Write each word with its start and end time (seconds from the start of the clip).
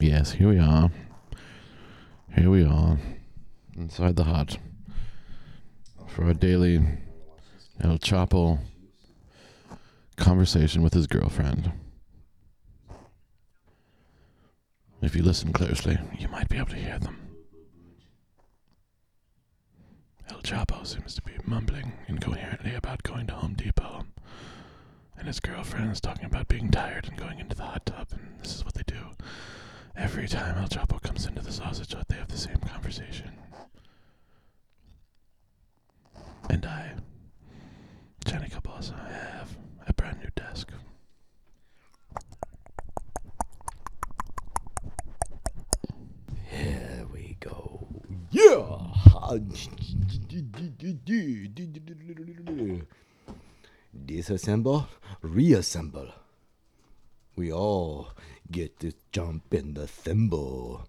Yes, 0.00 0.32
here 0.32 0.48
we 0.48 0.58
are. 0.58 0.90
Here 2.36 2.50
we 2.50 2.64
are. 2.64 2.98
Inside 3.76 4.16
the 4.16 4.24
hut. 4.24 4.58
For 6.08 6.28
a 6.28 6.34
daily 6.34 6.80
El 7.80 7.98
Choppo 7.98 8.58
conversation 10.16 10.82
with 10.82 10.94
his 10.94 11.06
girlfriend. 11.06 11.72
If 15.00 15.14
you 15.14 15.22
listen 15.22 15.52
closely, 15.52 15.98
you 16.18 16.28
might 16.28 16.48
be 16.48 16.56
able 16.56 16.70
to 16.70 16.76
hear 16.76 16.98
them. 16.98 17.18
El 20.30 20.40
Choppo 20.40 20.86
seems 20.86 21.14
to 21.14 21.22
be 21.22 21.32
mumbling 21.46 21.92
incoherently 22.08 22.74
about 22.74 23.02
going 23.02 23.26
to 23.28 23.34
Home 23.34 23.54
Depot. 23.54 24.04
And 25.16 25.26
his 25.26 25.40
girlfriend 25.40 25.92
is 25.92 26.00
talking 26.00 26.24
about 26.24 26.48
being 26.48 26.70
tired 26.70 27.06
and 27.08 27.16
going 27.16 27.38
into 27.38 27.56
the 27.56 27.62
hot 27.64 27.86
tub, 27.86 28.08
and 28.12 28.40
this 28.40 28.56
is 28.56 28.64
what 28.64 28.74
they 28.74 28.82
do. 28.86 28.94
Every 29.96 30.26
time 30.28 30.58
El 30.58 30.68
Choppo 30.68 31.00
comes 31.00 31.26
into 31.26 31.40
the 31.42 31.52
sausage 31.52 31.92
hut, 31.92 32.06
they 32.08 32.16
have 32.16 32.28
the 32.28 32.36
same 32.36 32.56
conversation. 32.58 33.30
And 36.50 36.66
I, 36.66 36.92
Johnny 38.24 38.48
Cabasa, 38.48 38.96
have 39.10 39.56
a 39.86 39.92
brand 39.92 40.18
new 40.18 40.30
desk. 40.34 40.70
Here 46.50 47.06
we 47.12 47.36
go. 47.40 47.88
Yeah. 48.30 48.90
Disassemble, 54.06 54.86
reassemble. 55.22 56.08
We 57.36 57.52
all 57.52 58.08
get 58.50 58.78
to 58.80 58.92
jump 59.12 59.52
in 59.52 59.74
the 59.74 59.86
thimble. 59.86 60.88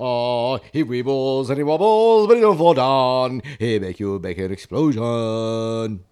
Oh, 0.00 0.60
he 0.72 0.84
weebles 0.84 1.48
and 1.48 1.58
he 1.58 1.64
wobbles, 1.64 2.26
but 2.26 2.34
he 2.34 2.40
don't 2.40 2.56
fall 2.56 2.74
down. 2.74 3.42
He 3.58 3.78
make 3.78 4.00
you 4.00 4.18
make 4.18 4.38
an 4.38 4.52
explosion. 4.52 6.04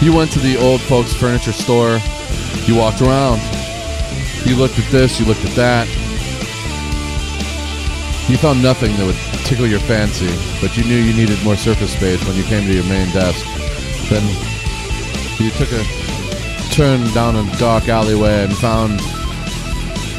You 0.00 0.14
went 0.14 0.30
to 0.32 0.38
the 0.38 0.56
old 0.60 0.80
folks 0.82 1.12
furniture 1.12 1.52
store. 1.52 1.98
You 2.66 2.76
walked 2.76 3.02
around. 3.02 3.40
You 4.46 4.54
looked 4.56 4.78
at 4.78 4.90
this, 4.90 5.18
you 5.18 5.26
looked 5.26 5.44
at 5.44 5.54
that. 5.56 6.07
You 8.28 8.36
found 8.36 8.62
nothing 8.62 8.94
that 8.98 9.06
would 9.06 9.16
tickle 9.46 9.66
your 9.66 9.80
fancy, 9.80 10.28
but 10.60 10.76
you 10.76 10.84
knew 10.84 10.96
you 10.96 11.14
needed 11.14 11.42
more 11.42 11.56
surface 11.56 11.94
space 11.94 12.22
when 12.26 12.36
you 12.36 12.42
came 12.44 12.68
to 12.68 12.74
your 12.74 12.84
main 12.84 13.10
desk. 13.14 13.42
Then 14.10 14.22
you 15.40 15.50
took 15.52 15.72
a 15.72 15.82
turn 16.70 17.02
down 17.14 17.36
a 17.36 17.58
dark 17.58 17.88
alleyway 17.88 18.44
and 18.44 18.54
found 18.58 19.00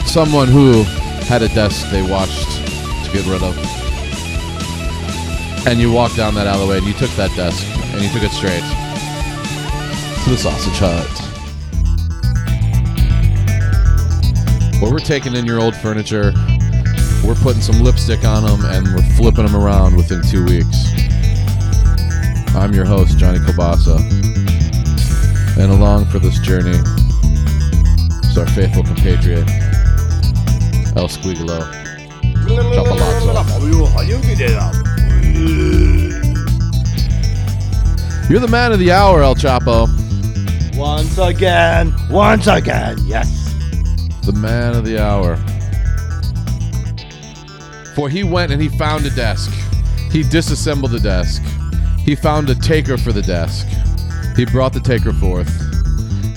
someone 0.08 0.48
who 0.48 0.82
had 1.30 1.44
a 1.44 1.50
desk 1.50 1.92
they 1.92 2.02
watched 2.02 2.50
to 3.06 3.12
get 3.14 3.28
rid 3.28 3.44
of. 3.44 3.56
And 5.68 5.80
you 5.80 5.92
walked 5.92 6.18
down 6.18 6.34
that 6.34 6.48
alleyway 6.48 6.80
and 6.80 6.88
you 6.88 6.94
took 6.94 7.12
that 7.12 7.30
desk 7.36 7.64
and 7.94 8.02
you 8.02 8.10
took 8.10 8.24
it 8.24 8.32
straight 8.32 8.64
to 10.24 10.30
the 10.32 10.38
sausage 10.38 10.80
hut. 10.80 11.06
Where 14.82 14.92
we're 14.92 14.98
taking 14.98 15.36
in 15.36 15.46
your 15.46 15.62
old 15.62 15.76
furniture, 15.76 16.34
we're 17.30 17.36
putting 17.36 17.62
some 17.62 17.80
lipstick 17.84 18.26
on 18.26 18.44
them, 18.44 18.66
and 18.66 18.88
we're 18.88 19.04
flipping 19.16 19.46
them 19.46 19.56
around 19.56 19.96
within 19.96 20.20
two 20.24 20.44
weeks. 20.46 20.90
I'm 22.56 22.74
your 22.74 22.86
host, 22.86 23.20
Johnny 23.20 23.38
Kobasa. 23.38 24.00
And 25.60 25.72
along 25.72 26.06
for 26.06 26.18
this 26.18 26.40
journey 26.40 26.76
is 28.28 28.36
our 28.36 28.48
faithful 28.48 28.84
compatriot, 28.84 29.48
El 30.98 31.08
Squigolo. 31.08 31.72
You're 38.28 38.40
the 38.40 38.48
man 38.48 38.72
of 38.72 38.80
the 38.80 38.92
hour, 38.92 39.22
El 39.22 39.36
Choppo. 39.36 39.88
Once 40.76 41.20
again, 41.20 41.94
once 42.10 42.48
again, 42.48 42.98
yes. 43.06 43.54
the 44.26 44.34
man 44.34 44.76
of 44.76 44.84
the 44.84 44.98
hour. 44.98 45.38
For 47.96 48.10
he 48.10 48.24
went 48.24 48.52
and 48.52 48.62
he 48.62 48.70
found 48.70 49.06
a 49.06 49.10
desk. 49.10 49.52
He 50.12 50.24
disassembled 50.24 50.92
the 50.92 51.00
desk. 51.00 51.42
He 52.00 52.16
found 52.16 52.50
a 52.50 52.56
taker 52.56 52.98
for 52.98 53.12
the 53.12 53.22
desk. 53.22 53.68
He 54.36 54.46
brought 54.46 54.74
the 54.74 54.80
taker 54.80 55.14
forth. 55.14 55.50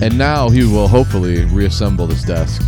And 0.03 0.19
now 0.19 0.49
he 0.49 0.65
will 0.65 0.89
hopefully 0.89 1.45
reassemble 1.47 2.07
this 2.07 2.25
desk 2.25 2.61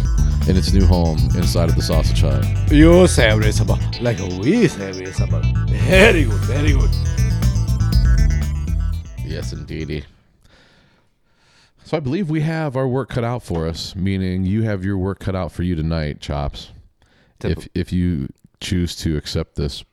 in 0.48 0.56
its 0.56 0.72
new 0.72 0.86
home 0.86 1.18
inside 1.34 1.68
of 1.68 1.74
the 1.74 1.82
sausage 1.82 2.20
hut. 2.20 2.44
You 2.70 3.06
say 3.06 3.36
reasonable, 3.36 3.78
like 4.00 4.18
we 4.18 4.68
say 4.68 4.92
reasonable. 4.92 5.42
Very 5.66 6.24
good, 6.24 6.40
very 6.42 6.72
good. 6.72 6.90
Yes, 9.24 9.52
indeedy. 9.52 10.04
So 11.84 11.96
I 11.96 12.00
believe 12.00 12.30
we 12.30 12.42
have 12.42 12.76
our 12.76 12.86
work 12.86 13.10
cut 13.10 13.24
out 13.24 13.42
for 13.42 13.66
us, 13.66 13.96
meaning 13.96 14.44
you 14.44 14.62
have 14.62 14.84
your 14.84 14.96
work 14.96 15.18
cut 15.18 15.34
out 15.34 15.52
for 15.52 15.62
you 15.62 15.74
tonight, 15.74 16.20
Chops. 16.20 16.70
If 17.42 17.68
if 17.74 17.92
you 17.92 18.28
choose 18.60 18.96
to 18.96 19.16
accept 19.16 19.56
this 19.56 19.84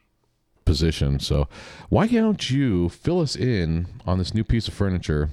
position. 0.66 1.20
So 1.20 1.48
why 1.90 2.08
don't 2.08 2.50
you 2.50 2.90
fill 2.90 3.20
us 3.20 3.36
in 3.36 3.88
on 4.06 4.18
this 4.18 4.34
new 4.34 4.44
piece 4.44 4.68
of 4.68 4.74
furniture 4.74 5.30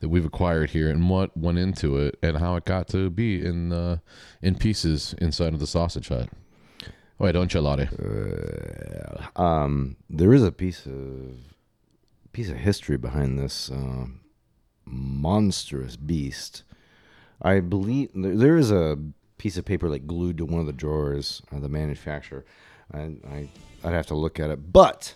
that 0.00 0.08
we've 0.08 0.26
acquired 0.26 0.70
here 0.70 0.90
and 0.90 1.08
what 1.08 1.36
went 1.36 1.58
into 1.58 1.96
it 1.96 2.18
and 2.22 2.38
how 2.38 2.56
it 2.56 2.64
got 2.64 2.88
to 2.88 3.08
be 3.10 3.44
in 3.44 3.72
uh, 3.72 3.98
in 4.42 4.56
pieces 4.56 5.14
inside 5.18 5.54
of 5.54 5.60
the 5.60 5.66
sausage 5.66 6.08
hut. 6.08 6.28
Why 7.16 7.32
don't 7.32 7.52
you, 7.54 7.60
Lottie? 7.60 7.88
Um, 9.36 9.96
there 10.10 10.34
is 10.34 10.42
a 10.42 10.52
piece 10.52 10.84
of 10.84 11.38
piece 12.32 12.50
of 12.50 12.56
history 12.56 12.98
behind 12.98 13.38
this 13.38 13.70
uh, 13.70 14.06
monstrous 14.84 15.96
beast. 15.96 16.62
I 17.40 17.60
believe 17.60 18.10
there 18.14 18.58
is 18.58 18.70
a 18.70 18.98
piece 19.38 19.56
of 19.56 19.64
paper 19.64 19.88
like 19.88 20.06
glued 20.06 20.38
to 20.38 20.44
one 20.44 20.60
of 20.60 20.66
the 20.66 20.72
drawers 20.72 21.42
of 21.52 21.62
the 21.62 21.68
manufacturer. 21.68 22.44
I, 22.92 22.98
I 23.28 23.48
I'd 23.84 23.92
have 23.92 24.06
to 24.06 24.14
look 24.14 24.40
at 24.40 24.50
it, 24.50 24.72
but 24.72 25.14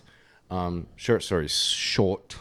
um, 0.49 0.87
short 0.95 1.23
story 1.23 1.47
short. 1.47 2.37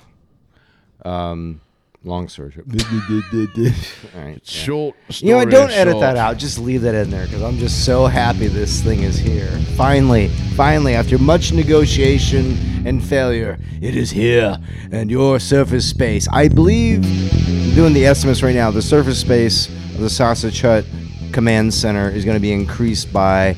Um, 1.04 1.60
long 2.04 2.28
story 2.28 2.50
short. 2.52 2.66
All 2.70 4.20
right, 4.20 4.34
yeah. 4.34 4.38
Short. 4.42 4.96
You 5.08 5.32
know 5.32 5.40
story 5.40 5.50
Don't 5.50 5.70
edit 5.70 5.92
short. 5.92 6.02
that 6.02 6.16
out. 6.16 6.36
Just 6.36 6.58
leave 6.58 6.82
that 6.82 6.94
in 6.94 7.10
there 7.10 7.26
because 7.26 7.42
I'm 7.42 7.58
just 7.58 7.84
so 7.84 8.06
happy 8.06 8.48
this 8.48 8.82
thing 8.82 9.02
is 9.02 9.16
here. 9.16 9.50
Finally, 9.76 10.28
finally, 10.56 10.94
after 10.94 11.18
much 11.18 11.52
negotiation 11.52 12.86
and 12.86 13.02
failure, 13.02 13.58
it 13.80 13.96
is 13.96 14.10
here. 14.10 14.58
And 14.92 15.10
your 15.10 15.38
surface 15.38 15.88
space, 15.88 16.28
I 16.32 16.48
believe, 16.48 17.04
I'm 17.04 17.74
doing 17.74 17.92
the 17.94 18.06
estimates 18.06 18.42
right 18.42 18.54
now, 18.54 18.70
the 18.70 18.82
surface 18.82 19.20
space 19.20 19.68
of 19.68 20.00
the 20.00 20.10
Sausage 20.10 20.60
Hut 20.60 20.84
Command 21.32 21.72
Center 21.72 22.10
is 22.10 22.24
going 22.24 22.36
to 22.36 22.40
be 22.40 22.52
increased 22.52 23.12
by 23.12 23.56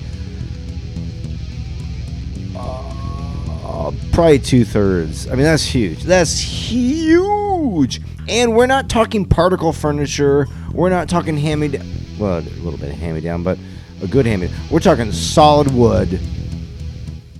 uh, 2.57 3.93
probably 4.13 4.39
two 4.39 4.65
thirds. 4.65 5.27
I 5.29 5.35
mean, 5.35 5.45
that's 5.45 5.65
huge. 5.65 6.03
That's 6.03 6.39
huge. 6.39 8.01
And 8.29 8.55
we're 8.55 8.67
not 8.67 8.89
talking 8.89 9.25
particle 9.25 9.73
furniture. 9.73 10.47
We're 10.73 10.91
not 10.91 11.09
talking 11.09 11.37
hammy. 11.37 11.69
me. 11.69 11.81
Well, 12.19 12.39
a 12.39 12.41
little 12.41 12.79
bit 12.79 12.91
of 12.91 12.99
hammy 12.99 13.21
down, 13.21 13.43
but 13.43 13.59
a 14.03 14.07
good 14.07 14.27
hammy. 14.27 14.51
We're 14.71 14.81
talking 14.81 15.11
solid 15.13 15.73
wood. 15.73 16.21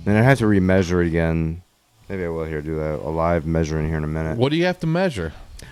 And 0.05 0.17
I 0.17 0.21
have 0.21 0.39
to 0.39 0.45
remeasure 0.45 1.03
it 1.03 1.07
again. 1.07 1.61
Maybe 2.09 2.25
I 2.25 2.27
will 2.27 2.45
here 2.45 2.61
do 2.61 2.75
that. 2.75 2.99
A 2.99 3.09
live 3.09 3.45
measuring 3.45 3.87
here 3.87 3.97
in 3.97 4.03
a 4.03 4.07
minute. 4.07 4.37
What 4.37 4.51
do 4.51 4.57
you 4.57 4.65
have 4.65 4.79
to 4.79 4.87
measure? 4.87 5.31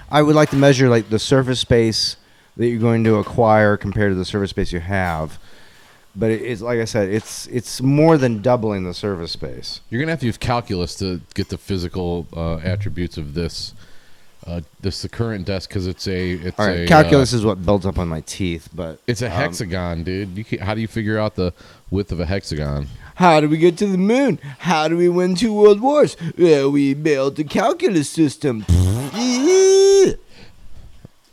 I 0.09 0.21
would 0.21 0.35
like 0.35 0.49
to 0.51 0.55
measure 0.55 0.89
like 0.89 1.09
the 1.09 1.19
surface 1.19 1.59
space 1.59 2.15
that 2.57 2.67
you're 2.67 2.79
going 2.79 3.03
to 3.05 3.15
acquire 3.15 3.77
compared 3.77 4.11
to 4.11 4.15
the 4.15 4.25
service 4.25 4.49
space 4.51 4.71
you 4.71 4.79
have. 4.81 5.39
But 6.15 6.31
it- 6.31 6.41
it's 6.41 6.61
like 6.61 6.79
I 6.79 6.85
said, 6.85 7.09
it's 7.09 7.47
it's 7.47 7.81
more 7.81 8.17
than 8.17 8.41
doubling 8.41 8.83
the 8.83 8.93
service 8.93 9.31
space. 9.31 9.79
You're 9.89 10.01
gonna 10.01 10.11
have 10.11 10.19
to 10.19 10.25
use 10.25 10.37
calculus 10.37 10.95
to 10.95 11.21
get 11.35 11.47
the 11.49 11.57
physical 11.57 12.27
uh, 12.35 12.57
attributes 12.57 13.17
of 13.17 13.33
this. 13.33 13.73
Uh, 14.47 14.59
this 14.81 15.03
the 15.03 15.07
current 15.07 15.45
desk 15.45 15.69
because 15.69 15.85
it's 15.85 16.07
a 16.07 16.31
it's 16.31 16.59
All 16.59 16.65
right, 16.65 16.79
a 16.79 16.87
calculus 16.87 17.31
uh, 17.31 17.37
is 17.37 17.45
what 17.45 17.63
builds 17.63 17.85
up 17.85 17.99
on 17.99 18.07
my 18.07 18.21
teeth, 18.21 18.69
but 18.73 18.99
it's 19.05 19.21
a 19.21 19.27
um, 19.27 19.31
hexagon, 19.33 20.03
dude. 20.03 20.35
You 20.35 20.43
can, 20.43 20.57
how 20.57 20.73
do 20.73 20.81
you 20.81 20.87
figure 20.87 21.19
out 21.19 21.35
the 21.35 21.53
width 21.91 22.11
of 22.11 22.19
a 22.19 22.25
hexagon? 22.25 22.87
How 23.15 23.39
do 23.39 23.47
we 23.47 23.57
get 23.59 23.77
to 23.77 23.85
the 23.85 23.99
moon? 23.99 24.39
How 24.57 24.87
do 24.87 24.97
we 24.97 25.09
win 25.09 25.35
two 25.35 25.53
world 25.53 25.79
wars? 25.79 26.17
Well, 26.39 26.71
we 26.71 26.95
built 26.95 27.37
a 27.37 27.43
calculus 27.43 28.09
system. 28.09 28.65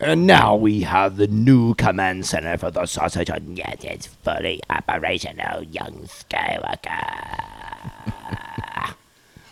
and 0.00 0.26
now 0.26 0.54
we 0.54 0.82
have 0.82 1.16
the 1.16 1.26
new 1.26 1.74
command 1.74 2.26
center 2.26 2.56
for 2.56 2.70
the 2.70 2.86
sausage. 2.86 3.28
and 3.28 3.58
Yes, 3.58 3.78
it's 3.82 4.06
fully 4.06 4.60
operational, 4.70 5.62
young 5.64 6.06
Skywalker. 6.06 7.44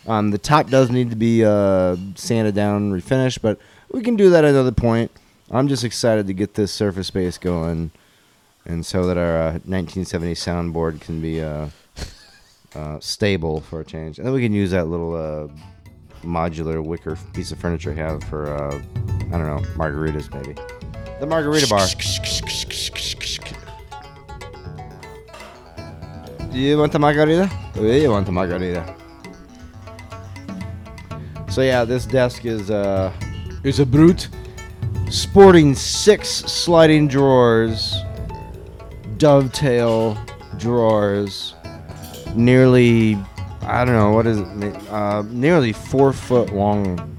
Um, 0.07 0.31
the 0.31 0.37
top 0.37 0.69
does 0.69 0.89
need 0.89 1.09
to 1.09 1.17
be 1.17 1.43
uh, 1.43 1.97
sanded 2.15 2.55
down, 2.55 2.77
and 2.77 2.93
refinished, 2.93 3.41
but 3.41 3.59
we 3.91 4.01
can 4.01 4.15
do 4.15 4.29
that 4.29 4.45
at 4.45 4.51
another 4.51 4.71
point. 4.71 5.11
I'm 5.51 5.67
just 5.67 5.83
excited 5.83 6.27
to 6.27 6.33
get 6.33 6.53
this 6.53 6.71
Surface 6.71 7.11
Base 7.11 7.37
going, 7.37 7.91
and 8.65 8.85
so 8.85 9.05
that 9.05 9.17
our 9.17 9.37
uh, 9.37 9.51
1970 9.65 10.33
soundboard 10.33 11.01
can 11.01 11.21
be 11.21 11.41
uh, 11.41 11.67
uh, 12.73 12.99
stable 13.01 13.59
for 13.59 13.81
a 13.81 13.85
change, 13.85 14.17
and 14.17 14.25
then 14.25 14.33
we 14.33 14.41
can 14.41 14.53
use 14.53 14.71
that 14.71 14.87
little 14.87 15.13
uh, 15.13 15.47
modular 16.23 16.83
wicker 16.83 17.17
piece 17.33 17.51
of 17.51 17.59
furniture 17.59 17.91
I 17.91 17.95
have 17.95 18.23
for 18.23 18.47
uh, 18.47 18.75
I 18.75 19.37
don't 19.37 19.47
know 19.47 19.61
margaritas 19.75 20.33
maybe. 20.33 20.55
The 21.19 21.25
margarita 21.25 21.67
bar. 21.67 21.87
Do 26.51 26.59
you 26.59 26.77
want 26.77 26.91
the 26.91 26.99
margarita? 26.99 27.51
You 27.75 28.11
want 28.11 28.25
the 28.25 28.31
margarita? 28.31 28.95
So 31.49 31.61
yeah, 31.61 31.85
this 31.85 32.05
desk 32.05 32.45
is 32.45 32.69
uh 32.69 33.11
is 33.63 33.79
a 33.79 33.85
brute, 33.85 34.29
sporting 35.09 35.75
six 35.75 36.29
sliding 36.29 37.07
drawers, 37.07 37.95
dovetail 39.17 40.17
drawers, 40.57 41.55
nearly 42.35 43.17
I 43.61 43.83
don't 43.85 43.95
know 43.95 44.11
what 44.11 44.27
is 44.27 44.39
it, 44.39 44.89
uh, 44.89 45.23
nearly 45.29 45.73
four 45.73 46.13
foot 46.13 46.53
long. 46.53 47.13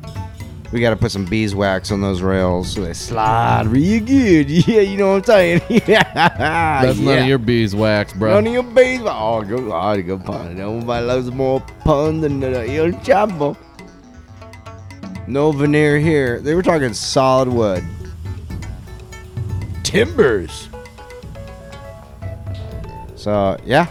We 0.72 0.80
got 0.80 0.90
to 0.90 0.96
put 0.96 1.10
some 1.10 1.24
beeswax 1.24 1.90
on 1.90 2.02
those 2.02 2.20
rails 2.20 2.72
so 2.74 2.82
they 2.82 2.92
slide 2.92 3.66
real 3.66 4.04
good. 4.04 4.50
Yeah, 4.68 4.82
you 4.82 4.98
know 4.98 5.12
what 5.12 5.16
I'm 5.16 5.24
saying. 5.24 5.62
yeah, 5.86 6.82
That's 6.82 6.98
none 6.98 7.20
of 7.20 7.26
your 7.26 7.38
beeswax, 7.38 8.12
bro. 8.12 8.34
None 8.34 8.46
of 8.48 8.52
your 8.52 8.62
beeswax. 8.62 9.16
Oh, 9.18 9.42
go, 9.42 9.72
oh, 9.72 10.02
go 10.02 10.18
pun. 10.18 10.56
Nobody 10.56 11.06
loves 11.06 11.30
more 11.30 11.60
pun 11.80 12.20
than 12.20 12.40
the 12.40 12.48
El 12.50 12.92
Choppo. 13.02 13.56
No 15.26 15.52
veneer 15.52 15.98
here. 15.98 16.40
They 16.40 16.54
were 16.54 16.62
talking 16.62 16.92
solid 16.92 17.48
wood. 17.48 17.84
Timbers. 19.82 20.68
So 23.16 23.58
yeah, 23.64 23.86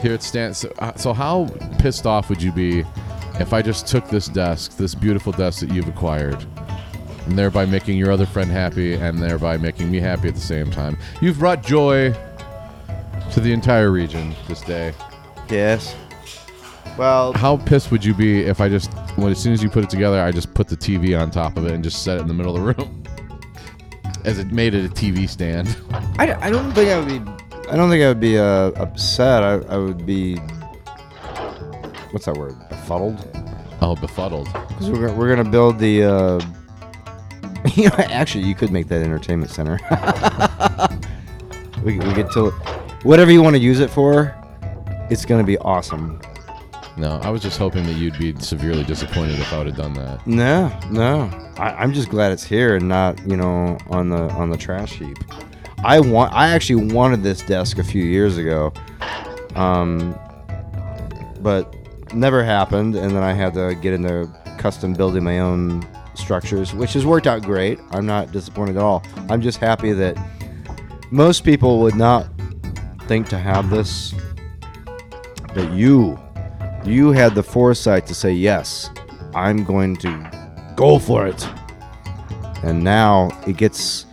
Here 0.00 0.12
it 0.14 0.22
stands. 0.22 0.58
So, 0.58 0.72
uh, 0.78 0.94
so 0.96 1.12
how 1.12 1.48
pissed 1.78 2.06
off 2.06 2.28
would 2.28 2.40
you 2.42 2.52
be 2.52 2.84
if 3.40 3.52
I 3.52 3.62
just 3.62 3.86
took 3.86 4.08
this 4.08 4.26
desk, 4.28 4.76
this 4.76 4.94
beautiful 4.94 5.32
desk 5.32 5.60
that 5.60 5.72
you've 5.72 5.88
acquired, 5.88 6.44
and 7.26 7.38
thereby 7.38 7.66
making 7.66 7.98
your 7.98 8.10
other 8.10 8.26
friend 8.26 8.50
happy, 8.50 8.94
and 8.94 9.22
thereby 9.22 9.56
making 9.56 9.90
me 9.90 9.98
happy 10.00 10.28
at 10.28 10.34
the 10.34 10.40
same 10.40 10.70
time? 10.70 10.96
You've 11.20 11.38
brought 11.38 11.62
joy 11.62 12.12
to 13.32 13.40
the 13.40 13.52
entire 13.52 13.90
region 13.90 14.34
this 14.46 14.60
day. 14.62 14.92
yes. 15.50 15.94
Well, 16.96 17.32
How 17.34 17.58
pissed 17.58 17.92
would 17.92 18.04
you 18.04 18.12
be 18.12 18.40
if 18.40 18.60
I 18.60 18.68
just, 18.68 18.92
when 19.16 19.30
as 19.30 19.38
soon 19.40 19.52
as 19.52 19.62
you 19.62 19.70
put 19.70 19.84
it 19.84 19.90
together, 19.90 20.20
I 20.20 20.32
just 20.32 20.52
put 20.52 20.66
the 20.66 20.76
TV 20.76 21.16
on 21.20 21.30
top 21.30 21.56
of 21.56 21.64
it 21.64 21.70
and 21.72 21.84
just 21.84 22.02
set 22.02 22.18
it 22.18 22.22
in 22.22 22.26
the 22.26 22.34
middle 22.34 22.56
of 22.56 22.60
the 22.60 22.74
room, 22.74 23.04
as 24.24 24.40
it 24.40 24.50
made 24.50 24.74
it 24.74 24.84
a 24.84 24.88
TV 24.88 25.28
stand? 25.28 25.76
I, 26.18 26.34
I 26.40 26.50
don't 26.50 26.72
think 26.72 26.90
I 26.90 26.98
would 26.98 27.24
be. 27.24 27.37
I 27.70 27.76
don't 27.76 27.90
think 27.90 28.02
I 28.02 28.08
would 28.08 28.20
be 28.20 28.38
uh, 28.38 28.70
upset. 28.76 29.42
I, 29.42 29.54
I 29.74 29.76
would 29.76 30.06
be. 30.06 30.36
What's 32.10 32.24
that 32.24 32.36
word? 32.36 32.56
Befuddled. 32.70 33.28
Oh, 33.82 33.94
befuddled. 33.94 34.46
Because 34.68 34.90
we're, 34.90 35.12
we're 35.14 35.34
gonna 35.34 35.48
build 35.48 35.78
the. 35.78 36.04
Uh, 36.04 36.40
you 37.74 37.88
know, 37.88 37.96
actually, 37.98 38.44
you 38.44 38.54
could 38.54 38.70
make 38.70 38.88
that 38.88 39.02
entertainment 39.02 39.50
center. 39.50 39.78
we, 41.84 41.98
we 41.98 42.14
get 42.14 42.32
to 42.32 42.50
whatever 43.02 43.30
you 43.30 43.42
want 43.42 43.54
to 43.54 43.60
use 43.60 43.80
it 43.80 43.90
for. 43.90 44.34
It's 45.10 45.26
gonna 45.26 45.44
be 45.44 45.58
awesome. 45.58 46.20
No, 46.96 47.20
I 47.22 47.30
was 47.30 47.42
just 47.42 47.58
hoping 47.58 47.84
that 47.84 47.92
you'd 47.92 48.18
be 48.18 48.34
severely 48.40 48.82
disappointed 48.82 49.38
if 49.38 49.52
I 49.52 49.58
would 49.58 49.68
have 49.68 49.76
done 49.76 49.92
that. 49.94 50.26
No, 50.26 50.76
no. 50.90 51.30
I, 51.58 51.70
I'm 51.74 51.92
just 51.92 52.08
glad 52.08 52.32
it's 52.32 52.42
here 52.42 52.76
and 52.76 52.88
not, 52.88 53.24
you 53.26 53.36
know, 53.36 53.78
on 53.90 54.08
the 54.08 54.22
on 54.30 54.50
the 54.50 54.56
trash 54.56 54.94
heap. 54.94 55.18
I 55.84 56.00
want. 56.00 56.32
I 56.32 56.48
actually 56.48 56.92
wanted 56.92 57.22
this 57.22 57.42
desk 57.42 57.78
a 57.78 57.84
few 57.84 58.02
years 58.02 58.36
ago, 58.36 58.72
um, 59.54 60.18
but 61.40 61.74
never 62.14 62.42
happened. 62.42 62.96
And 62.96 63.14
then 63.14 63.22
I 63.22 63.32
had 63.32 63.54
to 63.54 63.74
get 63.76 63.94
into 63.94 64.28
custom 64.58 64.92
building 64.92 65.22
my 65.22 65.38
own 65.38 65.86
structures, 66.14 66.74
which 66.74 66.92
has 66.94 67.06
worked 67.06 67.26
out 67.26 67.42
great. 67.42 67.78
I'm 67.92 68.06
not 68.06 68.32
disappointed 68.32 68.76
at 68.76 68.82
all. 68.82 69.04
I'm 69.28 69.40
just 69.40 69.58
happy 69.58 69.92
that 69.92 70.16
most 71.10 71.44
people 71.44 71.80
would 71.80 71.94
not 71.94 72.26
think 73.06 73.28
to 73.28 73.38
have 73.38 73.70
this, 73.70 74.14
but 75.54 75.70
you, 75.72 76.18
you 76.84 77.12
had 77.12 77.34
the 77.34 77.42
foresight 77.42 78.04
to 78.06 78.14
say 78.14 78.32
yes. 78.32 78.90
I'm 79.34 79.64
going 79.64 79.96
to 79.98 80.72
go 80.76 80.98
for 80.98 81.26
it. 81.26 81.48
And 82.62 82.82
now 82.82 83.30
it 83.46 83.56
gets 83.56 84.06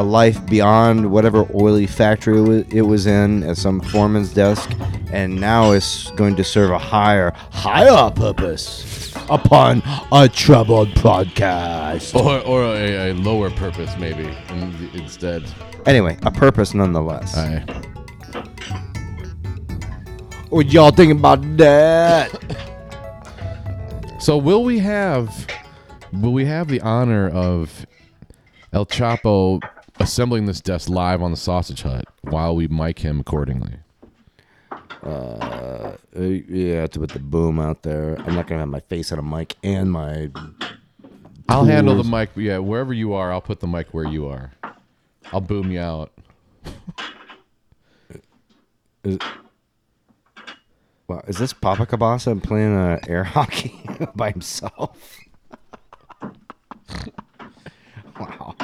a 0.00 0.02
life 0.02 0.44
beyond 0.46 1.10
whatever 1.10 1.46
oily 1.54 1.86
factory 1.86 2.64
it 2.70 2.82
was 2.82 3.06
in 3.06 3.42
at 3.42 3.58
some 3.58 3.80
foreman's 3.80 4.32
desk, 4.32 4.70
and 5.12 5.38
now 5.38 5.72
it's 5.72 6.10
going 6.12 6.34
to 6.36 6.42
serve 6.42 6.70
a 6.70 6.78
higher, 6.78 7.32
higher 7.50 8.10
purpose 8.10 9.14
upon 9.28 9.82
a 10.10 10.26
troubled 10.26 10.88
podcast. 10.94 12.14
Or, 12.14 12.40
or 12.46 12.62
a, 12.74 13.10
a 13.10 13.12
lower 13.12 13.50
purpose, 13.50 13.94
maybe, 13.98 14.24
in, 14.48 14.90
instead. 14.94 15.44
Anyway, 15.84 16.18
a 16.22 16.30
purpose 16.30 16.72
nonetheless. 16.72 17.36
Aye. 17.36 17.64
What 20.48 20.72
y'all 20.72 20.90
think 20.92 21.12
about 21.12 21.58
that? 21.58 22.30
So 24.18 24.38
will 24.38 24.64
we 24.64 24.78
have 24.78 25.46
will 26.12 26.32
we 26.32 26.46
have 26.46 26.68
the 26.68 26.80
honor 26.80 27.28
of 27.28 27.86
El 28.72 28.86
Choppo 28.86 29.60
assembling 30.00 30.46
this 30.46 30.60
desk 30.60 30.88
live 30.88 31.22
on 31.22 31.30
the 31.30 31.36
Sausage 31.36 31.82
Hut 31.82 32.06
while 32.22 32.56
we 32.56 32.66
mic 32.68 32.98
him 32.98 33.20
accordingly? 33.20 33.74
Uh, 35.02 35.92
yeah, 36.14 36.86
to 36.86 36.98
put 36.98 37.10
the 37.10 37.18
boom 37.18 37.58
out 37.58 37.82
there. 37.82 38.16
I'm 38.20 38.34
not 38.34 38.46
gonna 38.46 38.60
have 38.60 38.68
my 38.68 38.80
face 38.80 39.12
on 39.12 39.18
a 39.18 39.22
mic 39.22 39.56
and 39.62 39.92
my. 39.92 40.30
I'll 41.48 41.64
handle 41.64 41.96
the 41.96 42.04
mic. 42.04 42.30
Yeah, 42.34 42.58
wherever 42.58 42.92
you 42.92 43.14
are, 43.14 43.32
I'll 43.32 43.40
put 43.40 43.60
the 43.60 43.66
mic 43.66 43.88
where 43.92 44.06
you 44.06 44.26
are. 44.26 44.52
I'll 45.32 45.40
boom 45.40 45.70
you 45.70 45.80
out. 45.80 46.12
Wow, 51.08 51.22
is 51.26 51.38
this 51.38 51.52
Papa 51.52 51.86
Cabasa 51.86 52.40
playing 52.42 52.76
uh, 52.76 53.00
air 53.08 53.24
hockey 53.34 53.82
by 54.14 54.30
himself? 54.30 55.18
wow. 58.20 58.54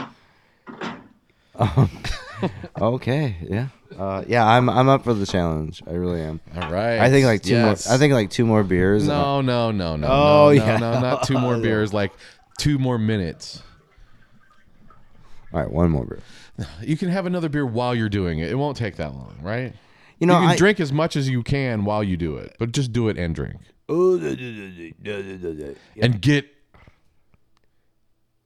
Um, 1.58 1.90
okay, 2.80 3.36
yeah, 3.48 3.68
uh, 3.98 4.24
yeah. 4.26 4.46
I'm 4.46 4.68
I'm 4.68 4.88
up 4.88 5.04
for 5.04 5.14
the 5.14 5.26
challenge. 5.26 5.82
I 5.86 5.92
really 5.92 6.20
am. 6.20 6.40
All 6.54 6.70
right. 6.70 6.98
I 6.98 7.10
think 7.10 7.26
like 7.26 7.42
two 7.42 7.52
Yes. 7.52 7.86
more. 7.86 7.94
I 7.94 7.98
think 7.98 8.12
like 8.12 8.30
two 8.30 8.44
more 8.44 8.62
beers. 8.62 9.06
No, 9.06 9.40
no, 9.40 9.70
no, 9.70 9.96
no. 9.96 10.06
Oh, 10.06 10.44
no, 10.46 10.50
yeah. 10.50 10.76
No, 10.76 10.92
no, 10.92 11.00
not 11.00 11.22
two 11.24 11.38
more 11.38 11.56
beers. 11.58 11.94
Like 11.94 12.12
two 12.58 12.78
more 12.78 12.98
minutes. 12.98 13.62
All 15.52 15.60
right, 15.60 15.70
one 15.70 15.90
more 15.90 16.04
beer. 16.04 16.20
You 16.82 16.96
can 16.96 17.10
have 17.10 17.26
another 17.26 17.48
beer 17.48 17.66
while 17.66 17.94
you're 17.94 18.08
doing 18.08 18.38
it. 18.38 18.50
It 18.50 18.56
won't 18.56 18.76
take 18.76 18.96
that 18.96 19.14
long, 19.14 19.38
right? 19.42 19.74
You 20.18 20.26
know, 20.26 20.34
you 20.34 20.46
can 20.46 20.50
I, 20.50 20.56
drink 20.56 20.80
as 20.80 20.92
much 20.92 21.16
as 21.16 21.28
you 21.28 21.42
can 21.42 21.84
while 21.84 22.02
you 22.02 22.16
do 22.16 22.36
it, 22.36 22.56
but 22.58 22.72
just 22.72 22.92
do 22.92 23.08
it 23.08 23.18
and 23.18 23.34
drink. 23.34 23.56
And 23.88 26.20
get 26.20 26.46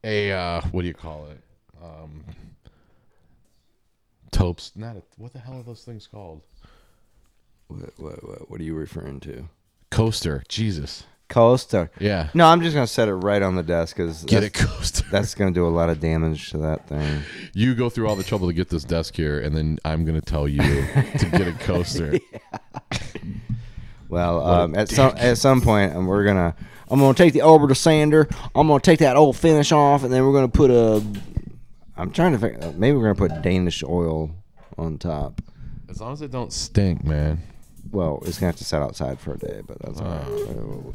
a 0.04 0.32
uh, 0.32 0.60
what 0.72 0.82
do 0.82 0.88
you 0.88 0.94
call 0.94 1.26
it? 1.26 1.40
Um, 1.82 2.24
topes. 4.30 4.72
Not 4.74 4.96
a, 4.96 5.02
what 5.16 5.32
the 5.32 5.38
hell 5.38 5.58
are 5.58 5.62
those 5.62 5.82
things 5.82 6.06
called? 6.06 6.42
What, 7.68 7.90
what, 7.98 8.24
what, 8.28 8.50
what 8.50 8.60
are 8.60 8.64
you 8.64 8.74
referring 8.74 9.20
to? 9.20 9.48
Coaster. 9.90 10.42
Jesus. 10.48 11.04
Coaster. 11.28 11.90
Yeah. 12.00 12.28
No, 12.34 12.46
I'm 12.46 12.60
just 12.60 12.74
gonna 12.74 12.86
set 12.88 13.08
it 13.08 13.14
right 13.14 13.40
on 13.40 13.54
the 13.54 13.62
desk 13.62 13.96
because 13.96 14.24
Get 14.24 14.42
a 14.42 14.50
coaster. 14.50 15.04
That's 15.10 15.34
gonna 15.34 15.52
do 15.52 15.66
a 15.66 15.70
lot 15.70 15.88
of 15.88 16.00
damage 16.00 16.50
to 16.50 16.58
that 16.58 16.88
thing. 16.88 17.22
you 17.54 17.74
go 17.76 17.88
through 17.88 18.08
all 18.08 18.16
the 18.16 18.24
trouble 18.24 18.48
to 18.48 18.52
get 18.52 18.68
this 18.68 18.82
desk 18.82 19.14
here, 19.14 19.38
and 19.38 19.56
then 19.56 19.78
I'm 19.84 20.04
gonna 20.04 20.20
tell 20.20 20.48
you 20.48 20.60
to 20.62 21.28
get 21.30 21.46
a 21.46 21.52
coaster. 21.60 22.18
Well, 24.08 24.44
um, 24.44 24.74
at 24.74 24.88
some 24.88 25.14
at 25.16 25.38
some 25.38 25.60
point, 25.60 25.94
um, 25.94 26.06
we're 26.08 26.24
gonna 26.24 26.56
I'm 26.90 26.98
gonna 26.98 27.14
take 27.14 27.32
the 27.32 27.42
orbital 27.42 27.76
sander. 27.76 28.28
I'm 28.54 28.66
gonna 28.66 28.80
take 28.80 28.98
that 28.98 29.16
old 29.16 29.36
finish 29.36 29.70
off, 29.70 30.02
and 30.02 30.12
then 30.12 30.26
we're 30.26 30.32
gonna 30.32 30.48
put 30.48 30.70
a. 30.72 31.02
I'm 32.00 32.10
trying 32.10 32.32
to 32.32 32.38
think. 32.38 32.62
uh, 32.64 32.72
Maybe 32.76 32.96
we're 32.96 33.12
gonna 33.14 33.28
put 33.28 33.42
Danish 33.42 33.84
oil 33.84 34.30
on 34.78 34.96
top. 34.96 35.42
As 35.88 36.00
long 36.00 36.14
as 36.14 36.22
it 36.22 36.30
don't 36.30 36.52
stink, 36.52 37.04
man. 37.04 37.42
Well, 37.90 38.22
it's 38.24 38.38
gonna 38.38 38.48
have 38.48 38.56
to 38.56 38.64
sit 38.64 38.80
outside 38.80 39.20
for 39.20 39.34
a 39.34 39.38
day, 39.38 39.60
but 39.66 39.78
that's 39.80 40.00
all 40.00 40.06
right. 40.06 40.26
Oh. 40.26 40.94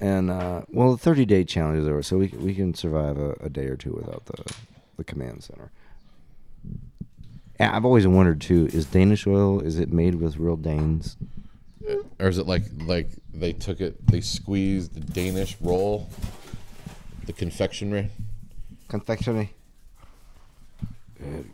And 0.00 0.30
uh, 0.30 0.62
well, 0.70 0.92
the 0.92 0.98
30 0.98 1.24
day 1.26 1.44
challenge 1.44 1.78
is 1.80 1.86
over, 1.88 2.02
so 2.02 2.18
we 2.18 2.28
we 2.28 2.54
can 2.54 2.74
survive 2.74 3.18
a, 3.18 3.32
a 3.40 3.48
day 3.48 3.66
or 3.66 3.76
two 3.76 3.92
without 3.92 4.24
the 4.26 4.54
the 4.96 5.04
command 5.04 5.44
center. 5.44 5.70
And 7.60 7.70
I've 7.72 7.84
always 7.84 8.06
wondered 8.06 8.40
too: 8.40 8.68
is 8.72 8.86
Danish 8.86 9.26
oil 9.28 9.60
is 9.60 9.78
it 9.78 9.92
made 9.92 10.16
with 10.16 10.36
real 10.38 10.56
Danes? 10.56 11.16
or 12.18 12.28
is 12.28 12.38
it 12.38 12.46
like 12.46 12.64
like 12.84 13.10
they 13.32 13.52
took 13.52 13.80
it? 13.80 14.04
They 14.08 14.22
squeezed 14.22 14.94
the 14.94 15.00
Danish 15.00 15.56
roll, 15.60 16.08
the 17.26 17.32
confectionery. 17.32 18.10
Confectionery. 18.88 19.50
Very 19.52 19.52
good, 19.52 19.52
very 19.52 20.88
good. 20.88 21.03
It's 21.20 21.46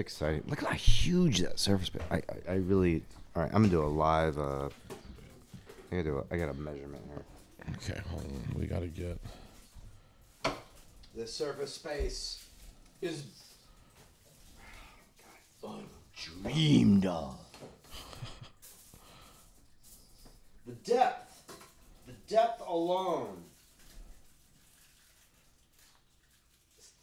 exciting. 0.00 0.42
Look 0.46 0.64
how 0.64 0.72
huge 0.72 1.40
that 1.40 1.58
surface. 1.58 1.88
Bit. 1.88 2.02
I, 2.10 2.16
I, 2.16 2.22
I 2.48 2.54
really. 2.56 3.02
All 3.36 3.42
right, 3.42 3.50
I'm 3.54 3.62
gonna 3.62 3.68
do 3.68 3.82
a 3.82 3.86
live. 3.86 4.38
Uh, 4.38 4.68
I 5.90 5.96
gotta 5.96 6.02
do. 6.02 6.18
A, 6.18 6.34
I 6.34 6.38
got 6.38 6.48
a 6.48 6.54
measurement 6.54 7.02
here. 7.08 7.22
Okay, 7.76 8.00
hold 8.10 8.24
on. 8.24 8.60
We 8.60 8.66
gotta 8.66 8.88
get. 8.88 9.18
The 11.14 11.26
surface 11.26 11.74
space 11.74 12.44
is. 13.00 13.24
Dreamed 16.42 17.06
of. 17.06 17.38
the 20.66 20.72
depth, 20.72 21.42
the 22.06 22.12
depth 22.28 22.62
alone. 22.66 23.42